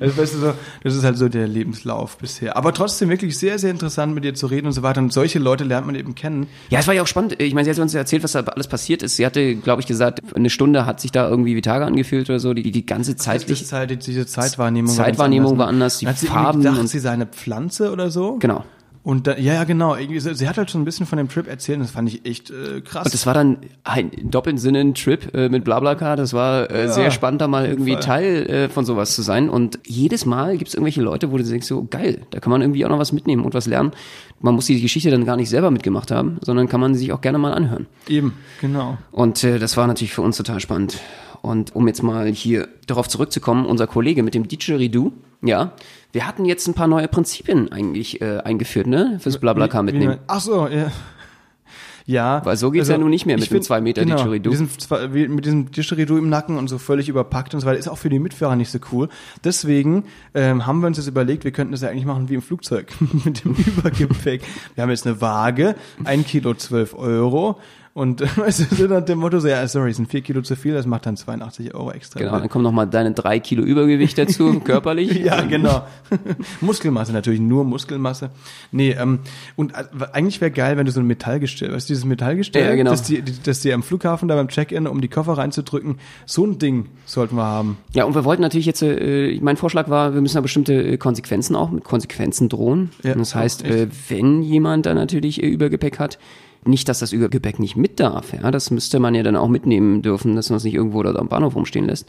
Also, 0.00 0.16
weißt 0.18 0.34
du, 0.34 0.38
so, 0.38 0.54
das 0.82 0.94
ist 0.96 1.04
halt 1.04 1.16
so 1.16 1.28
der 1.28 1.46
Lebenslauf 1.46 2.16
bisher. 2.18 2.56
Aber 2.56 2.72
trotzdem 2.72 3.08
wirklich 3.08 3.38
sehr, 3.38 3.58
sehr 3.58 3.70
interessant, 3.70 4.14
mit 4.14 4.24
ihr 4.24 4.34
zu 4.34 4.46
reden 4.46 4.66
und 4.66 4.72
so 4.72 4.82
weiter. 4.82 5.00
Und 5.00 5.12
solche 5.12 5.38
Leute 5.38 5.64
lernt 5.64 5.86
man 5.86 5.94
eben 5.94 6.14
kennen. 6.14 6.46
Ja, 6.70 6.78
es 6.80 6.86
war 6.86 6.94
ja 6.94 7.02
auch 7.02 7.06
spannend. 7.06 7.40
Ich 7.40 7.54
meine, 7.54 7.64
sie 7.64 7.70
hat 7.70 7.78
uns 7.78 7.94
erzählt, 7.94 8.22
was 8.22 8.32
da 8.32 8.40
alles 8.40 8.68
passiert 8.68 9.02
ist. 9.02 9.16
Sie 9.16 9.26
hatte, 9.26 9.54
glaube 9.56 9.80
ich, 9.80 9.86
gesagt, 9.86 10.20
eine 10.34 10.50
Stunde 10.50 10.86
hat 10.86 11.00
sich 11.00 11.12
da 11.12 11.28
irgendwie 11.28 11.56
wie 11.56 11.60
Tage 11.60 11.84
angefühlt 11.84 12.28
oder 12.30 12.40
so. 12.40 12.54
Die, 12.54 12.70
die 12.70 12.86
ganze 12.86 13.16
Zeit 13.16 13.48
Die 13.48 13.54
Zeit, 13.54 14.06
diese 14.06 14.26
Zeitwahrnehmung, 14.26 14.92
Zeitwahrnehmung 14.94 15.58
war 15.58 15.66
ganz 15.66 15.74
anders, 15.74 15.98
die 15.98 16.06
hat 16.08 16.18
sie 16.18 16.26
Farben 16.26 16.62
gedacht, 16.62 16.78
und- 16.78 16.86
sie 16.88 16.98
sei 16.98 17.10
eine 17.10 17.26
Pflanze 17.26 17.92
oder 17.92 18.10
so. 18.10 18.36
Genau. 18.38 18.64
Und 19.04 19.26
da, 19.26 19.36
ja, 19.36 19.54
ja, 19.54 19.64
genau. 19.64 19.96
Irgendwie, 19.96 20.20
sie 20.20 20.48
hat 20.48 20.58
halt 20.58 20.70
schon 20.70 20.82
ein 20.82 20.84
bisschen 20.84 21.06
von 21.06 21.18
dem 21.18 21.28
Trip 21.28 21.48
erzählt 21.48 21.78
und 21.78 21.84
das 21.84 21.90
fand 21.90 22.08
ich 22.08 22.24
echt 22.24 22.50
äh, 22.50 22.80
krass. 22.80 23.06
Und 23.06 23.14
das 23.14 23.26
war 23.26 23.34
dann 23.34 23.58
ein 23.82 24.10
doppelten 24.30 24.58
Sinne 24.58 24.78
ein 24.78 24.94
Trip 24.94 25.34
äh, 25.34 25.48
mit 25.48 25.64
Blablacar. 25.64 26.16
Das 26.16 26.32
war 26.32 26.70
äh, 26.70 26.88
sehr 26.88 27.10
spannend, 27.10 27.40
da 27.40 27.48
mal 27.48 27.66
irgendwie 27.66 27.94
Fall. 27.94 28.00
Teil 28.00 28.46
äh, 28.46 28.68
von 28.68 28.84
sowas 28.84 29.14
zu 29.16 29.22
sein. 29.22 29.48
Und 29.48 29.80
jedes 29.84 30.24
Mal 30.24 30.56
gibt 30.56 30.68
es 30.68 30.74
irgendwelche 30.74 31.02
Leute, 31.02 31.32
wo 31.32 31.36
du 31.36 31.42
denkst, 31.42 31.66
so 31.66 31.84
geil, 31.84 32.22
da 32.30 32.38
kann 32.38 32.52
man 32.52 32.60
irgendwie 32.60 32.84
auch 32.84 32.90
noch 32.90 32.98
was 32.98 33.12
mitnehmen 33.12 33.44
und 33.44 33.54
was 33.54 33.66
lernen. 33.66 33.90
Man 34.40 34.54
muss 34.54 34.66
die 34.66 34.80
Geschichte 34.80 35.10
dann 35.10 35.24
gar 35.24 35.36
nicht 35.36 35.50
selber 35.50 35.70
mitgemacht 35.72 36.12
haben, 36.12 36.38
sondern 36.40 36.68
kann 36.68 36.80
man 36.80 36.94
sie 36.94 37.00
sich 37.00 37.12
auch 37.12 37.20
gerne 37.20 37.38
mal 37.38 37.52
anhören. 37.52 37.86
eben, 38.08 38.34
genau. 38.60 38.98
Und 39.10 39.42
äh, 39.42 39.58
das 39.58 39.76
war 39.76 39.86
natürlich 39.86 40.14
für 40.14 40.22
uns 40.22 40.36
total 40.36 40.60
spannend. 40.60 41.00
Und 41.42 41.74
um 41.74 41.88
jetzt 41.88 42.02
mal 42.02 42.28
hier 42.28 42.68
darauf 42.86 43.08
zurückzukommen, 43.08 43.66
unser 43.66 43.86
Kollege 43.86 44.22
mit 44.22 44.34
dem 44.34 44.46
Didgeridoo, 44.46 45.12
ja, 45.42 45.72
wir 46.12 46.26
hatten 46.26 46.44
jetzt 46.44 46.68
ein 46.68 46.74
paar 46.74 46.86
neue 46.86 47.08
Prinzipien 47.08 47.72
eigentlich 47.72 48.20
äh, 48.20 48.38
eingeführt, 48.38 48.86
ne, 48.86 49.18
fürs 49.20 49.38
Blablacar 49.38 49.82
mitnehmen. 49.82 50.18
Ach 50.28 50.40
so, 50.40 50.68
ja. 50.68 50.92
Ja. 52.06 52.36
Also, 52.36 52.46
Weil 52.46 52.56
so 52.56 52.70
geht's 52.70 52.88
ja 52.88 52.98
nun 52.98 53.10
nicht 53.10 53.26
mehr 53.26 53.38
mit 53.38 53.50
dem 53.50 53.62
zwei 53.62 53.80
Meter 53.80 54.04
genau, 54.04 54.16
Didgeridoo. 54.16 54.50
Mit 54.50 54.90
diesem, 54.90 55.34
mit 55.34 55.44
diesem 55.44 55.70
Didgeridoo 55.70 56.16
im 56.16 56.28
Nacken 56.28 56.58
und 56.58 56.68
so 56.68 56.78
völlig 56.78 57.08
überpackt 57.08 57.54
und 57.54 57.60
so 57.60 57.66
weiter. 57.66 57.78
Ist 57.78 57.88
auch 57.88 57.98
für 57.98 58.08
die 58.08 58.18
Mitfahrer 58.18 58.56
nicht 58.56 58.70
so 58.70 58.78
cool. 58.92 59.08
Deswegen 59.44 60.04
ähm, 60.34 60.66
haben 60.66 60.80
wir 60.80 60.86
uns 60.86 60.96
jetzt 60.96 61.06
überlegt, 61.06 61.44
wir 61.44 61.52
könnten 61.52 61.72
das 61.72 61.82
ja 61.82 61.88
eigentlich 61.88 62.06
machen 62.06 62.28
wie 62.28 62.34
im 62.34 62.42
Flugzeug. 62.42 62.92
mit 63.24 63.44
dem 63.44 63.54
Übergepäck. 63.54 64.42
Wir 64.74 64.82
haben 64.82 64.90
jetzt 64.90 65.06
eine 65.06 65.20
Waage, 65.20 65.74
ein 66.04 66.24
Kilo 66.24 66.54
12 66.54 66.94
Euro. 66.94 67.58
Und 67.94 68.22
äh, 68.22 68.26
weißt 68.36 68.70
du, 68.70 68.74
so 68.74 68.86
nach 68.86 69.04
dem 69.04 69.18
Motto, 69.18 69.38
so, 69.38 69.48
ja, 69.48 69.66
sorry, 69.68 69.92
sind 69.92 70.08
vier 70.10 70.22
Kilo 70.22 70.40
zu 70.40 70.56
viel, 70.56 70.72
das 70.72 70.86
macht 70.86 71.04
dann 71.04 71.16
82 71.16 71.74
Euro 71.74 71.90
extra. 71.92 72.20
Genau, 72.20 72.38
dann 72.38 72.48
kommen 72.48 72.64
noch 72.64 72.72
mal 72.72 72.86
deine 72.86 73.12
drei 73.12 73.38
Kilo 73.38 73.62
Übergewicht 73.62 74.16
dazu, 74.16 74.60
körperlich. 74.64 75.12
Ja, 75.22 75.42
genau. 75.42 75.82
Muskelmasse 76.62 77.12
natürlich, 77.12 77.40
nur 77.40 77.64
Muskelmasse. 77.64 78.30
Nee, 78.70 78.92
ähm, 78.98 79.18
und 79.56 79.72
äh, 79.74 79.84
eigentlich 80.12 80.40
wäre 80.40 80.50
geil, 80.50 80.76
wenn 80.76 80.86
du 80.86 80.92
so 80.92 81.00
ein 81.00 81.06
Metallgestell, 81.06 81.72
weißt 81.72 81.88
du, 81.88 81.92
dieses 81.92 82.04
Metallgestell, 82.06 82.64
Ja, 82.64 82.74
genau. 82.74 82.90
das 82.92 83.02
die, 83.02 83.20
die- 83.22 83.42
das 83.42 83.60
die 83.60 83.72
am 83.72 83.82
Flughafen 83.82 84.26
da 84.28 84.36
beim 84.36 84.48
Check-in, 84.48 84.86
um 84.86 85.00
die 85.00 85.08
Koffer 85.08 85.34
reinzudrücken, 85.34 85.98
so 86.24 86.46
ein 86.46 86.58
Ding 86.58 86.86
sollten 87.04 87.36
wir 87.36 87.44
haben. 87.44 87.76
Ja, 87.92 88.04
und 88.04 88.14
wir 88.14 88.24
wollten 88.24 88.42
natürlich 88.42 88.66
jetzt, 88.66 88.82
äh, 88.82 89.38
mein 89.42 89.56
Vorschlag 89.58 89.90
war, 89.90 90.14
wir 90.14 90.20
müssen 90.22 90.36
da 90.36 90.40
bestimmte 90.40 90.72
äh, 90.82 90.96
Konsequenzen 90.96 91.54
auch 91.56 91.70
mit 91.70 91.84
Konsequenzen 91.84 92.48
drohen. 92.48 92.90
Ja, 93.02 93.14
das 93.14 93.34
heißt, 93.34 93.64
äh, 93.64 93.88
wenn 94.08 94.42
jemand 94.42 94.86
da 94.86 94.94
natürlich 94.94 95.42
äh, 95.42 95.46
Übergepäck 95.46 95.98
hat, 95.98 96.18
nicht, 96.64 96.88
dass 96.88 97.00
das 97.00 97.12
Übergepäck 97.12 97.58
nicht 97.58 97.76
mit 97.76 98.00
darf, 98.00 98.32
ja, 98.32 98.50
das 98.50 98.70
müsste 98.70 98.98
man 98.98 99.14
ja 99.14 99.22
dann 99.22 99.36
auch 99.36 99.48
mitnehmen 99.48 100.02
dürfen, 100.02 100.36
dass 100.36 100.50
man 100.50 100.58
es 100.58 100.64
nicht 100.64 100.74
irgendwo 100.74 101.02
da 101.02 101.14
am 101.14 101.28
Bahnhof 101.28 101.56
rumstehen 101.56 101.86
lässt. 101.86 102.08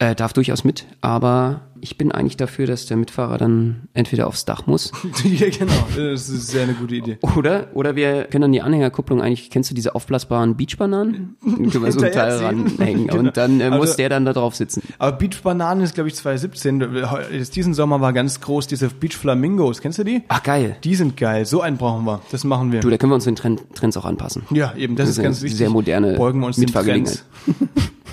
Äh, 0.00 0.16
darf 0.16 0.32
durchaus 0.32 0.64
mit, 0.64 0.86
aber 1.02 1.60
ich 1.80 1.96
bin 1.96 2.10
eigentlich 2.10 2.36
dafür, 2.36 2.66
dass 2.66 2.86
der 2.86 2.96
Mitfahrer 2.96 3.38
dann 3.38 3.82
entweder 3.94 4.26
aufs 4.26 4.44
Dach 4.44 4.66
muss 4.66 4.90
ja, 5.24 5.48
genau. 5.50 5.72
Das 5.96 6.28
ist 6.28 6.48
sehr 6.48 6.64
eine 6.64 6.72
gute 6.74 6.96
Idee. 6.96 7.18
oder 7.36 7.68
oder 7.74 7.94
wir 7.94 8.24
können 8.24 8.42
dann 8.42 8.52
die 8.52 8.60
Anhängerkupplung 8.62 9.22
eigentlich, 9.22 9.50
kennst 9.50 9.70
du 9.70 9.74
diese 9.74 9.94
aufblasbaren 9.94 10.56
Beachbananen? 10.56 11.36
Können 11.44 11.72
wir 11.84 11.92
so 11.92 12.00
ein 12.00 12.10
Teil 12.10 12.38
ranhängen 12.38 13.06
Genau. 13.06 13.18
und 13.20 13.36
dann 13.36 13.60
äh, 13.60 13.70
muss 13.70 13.80
Also- 13.90 13.96
der 13.98 14.08
dann 14.08 14.24
da 14.24 14.32
drauf 14.32 14.56
sitzen. 14.56 14.82
Aber 14.98 15.16
Beach 15.16 15.40
Bananen 15.44 15.84
ist, 15.84 15.94
glaube 15.94 16.08
ich, 16.08 16.16
2017. 16.16 16.84
Jetzt 17.32 17.54
diesen 17.54 17.72
Sommer 17.74 18.00
war 18.00 18.12
ganz 18.12 18.40
groß 18.40 18.66
diese 18.66 18.88
Beach 18.88 19.16
Flamingos. 19.16 19.80
Kennst 19.80 19.98
du 20.00 20.04
die? 20.04 20.22
Ach 20.26 20.42
geil. 20.42 20.76
Die 20.82 20.96
sind 20.96 21.16
geil. 21.16 21.44
So 21.46 21.60
einen 21.60 21.76
brauchen 21.76 22.04
wir. 22.04 22.20
Das 22.32 22.42
machen 22.42 22.72
wir. 22.72 22.80
Du, 22.80 22.90
da 22.90 22.96
können 22.96 23.12
wir 23.12 23.16
uns 23.16 23.24
den 23.24 23.36
Trend, 23.36 23.62
Trends 23.74 23.96
auch 23.96 24.04
anpassen. 24.06 24.42
Ja, 24.50 24.74
eben, 24.76 24.96
das, 24.96 25.08
Das 25.08 25.18
ist 25.18 25.22
ganz 25.22 25.40
wichtig. 25.42 25.58
sehr 25.58 25.70
moderne 25.70 26.14
Beugen 26.16 26.40
wir 26.40 26.46
uns 26.48 26.56
den 26.56 26.62
Mitfahrgelegenheit. 26.64 27.22
Trends. 27.44 27.84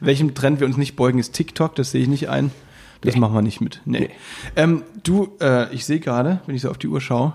Welchem 0.00 0.34
Trend 0.34 0.60
wir 0.60 0.66
uns 0.66 0.76
nicht 0.76 0.96
beugen, 0.96 1.18
ist 1.18 1.32
TikTok, 1.32 1.74
das 1.74 1.90
sehe 1.90 2.02
ich 2.02 2.08
nicht 2.08 2.28
ein. 2.28 2.50
Das 3.00 3.14
Nee. 3.14 3.20
machen 3.20 3.34
wir 3.34 3.42
nicht 3.42 3.60
mit. 3.60 3.80
Nee. 3.84 4.00
Nee. 4.00 4.10
Ähm, 4.56 4.82
du, 5.02 5.32
äh, 5.40 5.72
ich 5.74 5.84
sehe 5.84 6.00
gerade, 6.00 6.40
wenn 6.46 6.54
ich 6.54 6.62
so 6.62 6.70
auf 6.70 6.78
die 6.78 6.88
Uhr 6.88 7.00
schaue, 7.00 7.34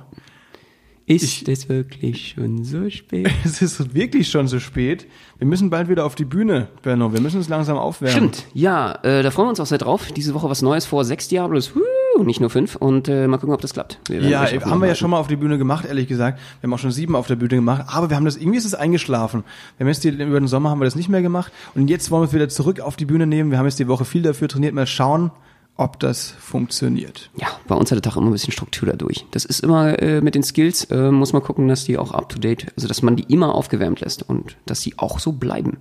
Ist 1.06 1.48
es 1.48 1.70
wirklich 1.70 2.36
schon 2.36 2.64
so 2.64 2.88
spät? 2.90 3.30
es 3.44 3.62
ist 3.64 3.94
wirklich 3.96 4.30
schon 4.30 4.48
so 4.48 4.60
spät. 4.60 5.08
Wir 5.40 5.48
müssen 5.48 5.70
bald 5.72 5.90
wieder 5.90 6.06
auf 6.06 6.14
die 6.16 6.26
Bühne, 6.26 6.68
Benno. 6.84 7.14
Wir 7.14 7.20
müssen 7.22 7.38
uns 7.38 7.50
langsam 7.50 7.78
aufwärmen. 7.78 8.32
Stimmt, 8.34 8.46
ja, 8.54 8.94
äh, 9.04 9.24
da 9.24 9.32
freuen 9.32 9.48
wir 9.48 9.50
uns 9.52 9.60
auch 9.60 9.66
sehr 9.66 9.80
drauf. 9.80 10.12
Diese 10.16 10.34
Woche 10.36 10.50
was 10.50 10.62
Neues 10.62 10.86
vor 10.86 11.04
sechs 11.06 11.28
Diablos, 11.28 11.72
Woo, 12.20 12.24
nicht 12.26 12.42
nur 12.42 12.50
fünf. 12.50 12.76
Und 12.76 13.08
äh, 13.08 13.28
mal 13.28 13.38
gucken, 13.38 13.54
ob 13.54 13.62
das 13.62 13.72
klappt. 13.72 13.98
Ja, 14.10 14.18
haben 14.18 14.22
wir 14.22 14.30
ja 14.30 14.42
Laufenden 14.60 14.96
schon 14.96 15.10
mal 15.12 15.20
auf 15.20 15.28
die 15.28 15.38
Bühne 15.38 15.58
gemacht, 15.58 15.86
ehrlich 15.86 16.08
gesagt. 16.08 16.38
Wir 16.60 16.68
haben 16.68 16.74
auch 16.74 16.80
schon 16.80 16.92
sieben 16.92 17.16
auf 17.16 17.28
der 17.28 17.38
Bühne 17.38 17.56
gemacht, 17.56 17.86
aber 17.88 18.10
wir 18.10 18.18
haben 18.18 18.26
das, 18.26 18.36
irgendwie 18.36 18.58
ist 18.58 18.66
es 18.66 18.76
eingeschlafen. 18.76 19.46
Wir 19.78 19.86
haben 19.86 19.88
jetzt 19.88 20.04
die, 20.04 20.10
über 20.10 20.40
den 20.40 20.48
Sommer 20.48 20.70
haben 20.70 20.80
wir 20.80 20.86
das 20.86 20.96
nicht 20.96 21.08
mehr 21.08 21.22
gemacht 21.22 21.54
und 21.76 21.90
jetzt 21.90 22.12
wollen 22.12 22.24
wir 22.24 22.28
es 22.28 22.34
wieder 22.34 22.50
zurück 22.50 22.82
auf 22.82 22.98
die 22.98 23.06
Bühne 23.06 23.26
nehmen. 23.26 23.52
Wir 23.52 23.58
haben 23.58 23.66
jetzt 23.66 23.80
die 23.80 23.88
Woche 23.88 24.04
viel 24.04 24.22
dafür 24.22 24.50
trainiert, 24.50 24.74
mal 24.74 24.86
schauen, 24.86 25.32
ob 25.78 25.98
das 26.02 26.32
funktioniert. 26.42 27.30
Ja, 27.38 27.48
bei 27.70 27.76
uns 27.76 27.90
hat 27.90 27.96
der 27.96 28.02
Tag 28.02 28.18
immer 28.18 28.28
ein 28.28 28.34
bisschen 28.34 28.52
Struktur 28.52 28.90
dadurch. 28.90 29.26
Das 29.32 29.46
ist 29.46 29.62
immer 29.62 29.98
äh, 30.02 30.20
mit 30.20 30.36
den 30.36 30.44
Skills, 30.44 30.84
äh, 30.92 31.12
muss 31.12 31.32
man 31.32 31.42
gucken, 31.42 31.70
dass 31.70 31.86
die 31.86 31.98
auch 31.98 32.12
up 32.12 32.28
to 32.28 32.38
date, 32.38 32.68
also 32.76 32.90
dass 32.90 33.02
man 33.02 33.16
die 33.16 33.24
immer 33.34 33.56
aufgewärmt 33.56 34.02
lässt 34.02 34.28
und 34.28 34.58
dass 34.66 34.82
die 34.82 35.00
auch 35.00 35.20
so 35.20 35.32
bleiben. 35.32 35.78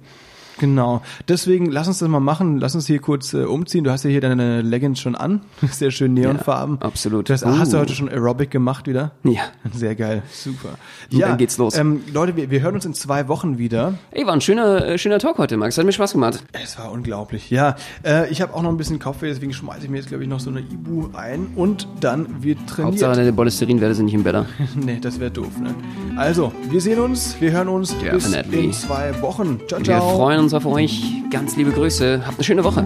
Genau. 0.59 1.03
Deswegen 1.29 1.66
lass 1.66 1.88
uns 1.88 1.99
das 1.99 2.09
mal 2.09 2.21
machen. 2.21 2.59
Lass 2.59 2.75
uns 2.75 2.87
hier 2.87 2.99
kurz 3.01 3.33
äh, 3.35 3.44
umziehen. 3.44 3.85
Du 3.85 3.90
hast 3.90 4.05
ja 4.05 4.11
hier 4.11 4.21
deine 4.21 4.61
Leggings 4.62 5.01
schon 5.01 5.14
an. 5.14 5.40
Sehr 5.71 5.90
schön 5.90 6.14
Neonfarben. 6.14 6.79
Ja, 6.81 6.87
absolut. 6.87 7.29
Du 7.29 7.33
hast, 7.33 7.44
hast 7.44 7.73
du 7.73 7.77
Uh. 7.77 7.81
heute 7.81 7.94
schon 7.94 8.09
Aerobic 8.09 8.51
gemacht 8.51 8.87
wieder? 8.87 9.12
Ja. 9.25 9.40
Sehr 9.73 9.94
geil. 9.94 10.23
Super. 10.33 10.71
Und 11.12 11.21
dann 11.21 11.38
geht's 11.38 11.59
los. 11.59 11.77
Ähm, 11.77 12.01
Leute, 12.12 12.37
wir, 12.37 12.51
wir 12.51 12.61
hören 12.61 12.75
uns 12.75 12.85
in 12.85 12.94
zwei 12.94 13.29
Wochen 13.29 13.59
wieder. 13.59 13.94
Ey, 14.11 14.27
war 14.27 14.33
ein 14.33 14.40
schöner, 14.40 14.85
äh, 14.87 14.99
schöner 14.99 15.18
Talk 15.18 15.38
heute, 15.38 15.57
Max. 15.57 15.79
Hat 15.79 15.85
mir 15.85 15.92
Spaß 15.92 16.12
gemacht. 16.12 16.42
Es 16.53 16.79
war 16.79 16.90
unglaublich. 16.92 17.51
Ja, 17.51 17.77
äh, 18.05 18.29
ich 18.31 18.40
habe 18.40 18.55
auch 18.55 18.62
noch 18.62 18.71
ein 18.71 18.77
bisschen 18.77 18.99
Kopfweh, 18.99 19.29
deswegen 19.29 19.53
schmeiße 19.53 19.85
ich 19.85 19.90
mir 19.90 19.99
jetzt, 19.99 20.09
glaube 20.09 20.23
ich, 20.25 20.29
noch 20.29 20.40
so 20.40 20.51
eine 20.51 20.61
Ibu 20.61 21.09
ein 21.14 21.49
und 21.57 21.87
dann 22.01 22.42
wird 22.42 22.59
trainiert. 22.66 22.92
Hauptsache, 22.92 23.16
deine 23.16 23.33
Cholesterinwerte 23.33 23.94
sind 23.94 24.07
nicht 24.07 24.14
im 24.14 24.23
Better. 24.25 24.47
nee, 24.77 24.99
das 25.01 25.21
wäre 25.21 25.31
doof, 25.31 25.59
ne? 25.61 25.75
Also, 26.16 26.53
wir 26.71 26.81
sehen 26.81 26.99
uns, 27.01 27.37
wir 27.40 27.53
hören 27.53 27.68
uns 27.68 27.92
bis 27.94 28.31
Definitely. 28.31 28.64
in 28.66 28.73
zwei 28.73 29.21
Wochen. 29.23 29.61
Ciao, 29.68 29.79
Wir 29.81 29.85
ciao. 29.85 30.16
freuen 30.16 30.48
uns 30.49 30.55
auf 30.55 30.65
euch. 30.65 31.03
Ganz 31.31 31.57
liebe 31.57 31.73
Grüße. 31.73 32.23
Habt 32.25 32.39
eine 32.39 32.45
schöne 32.45 32.65
Woche. 32.65 32.85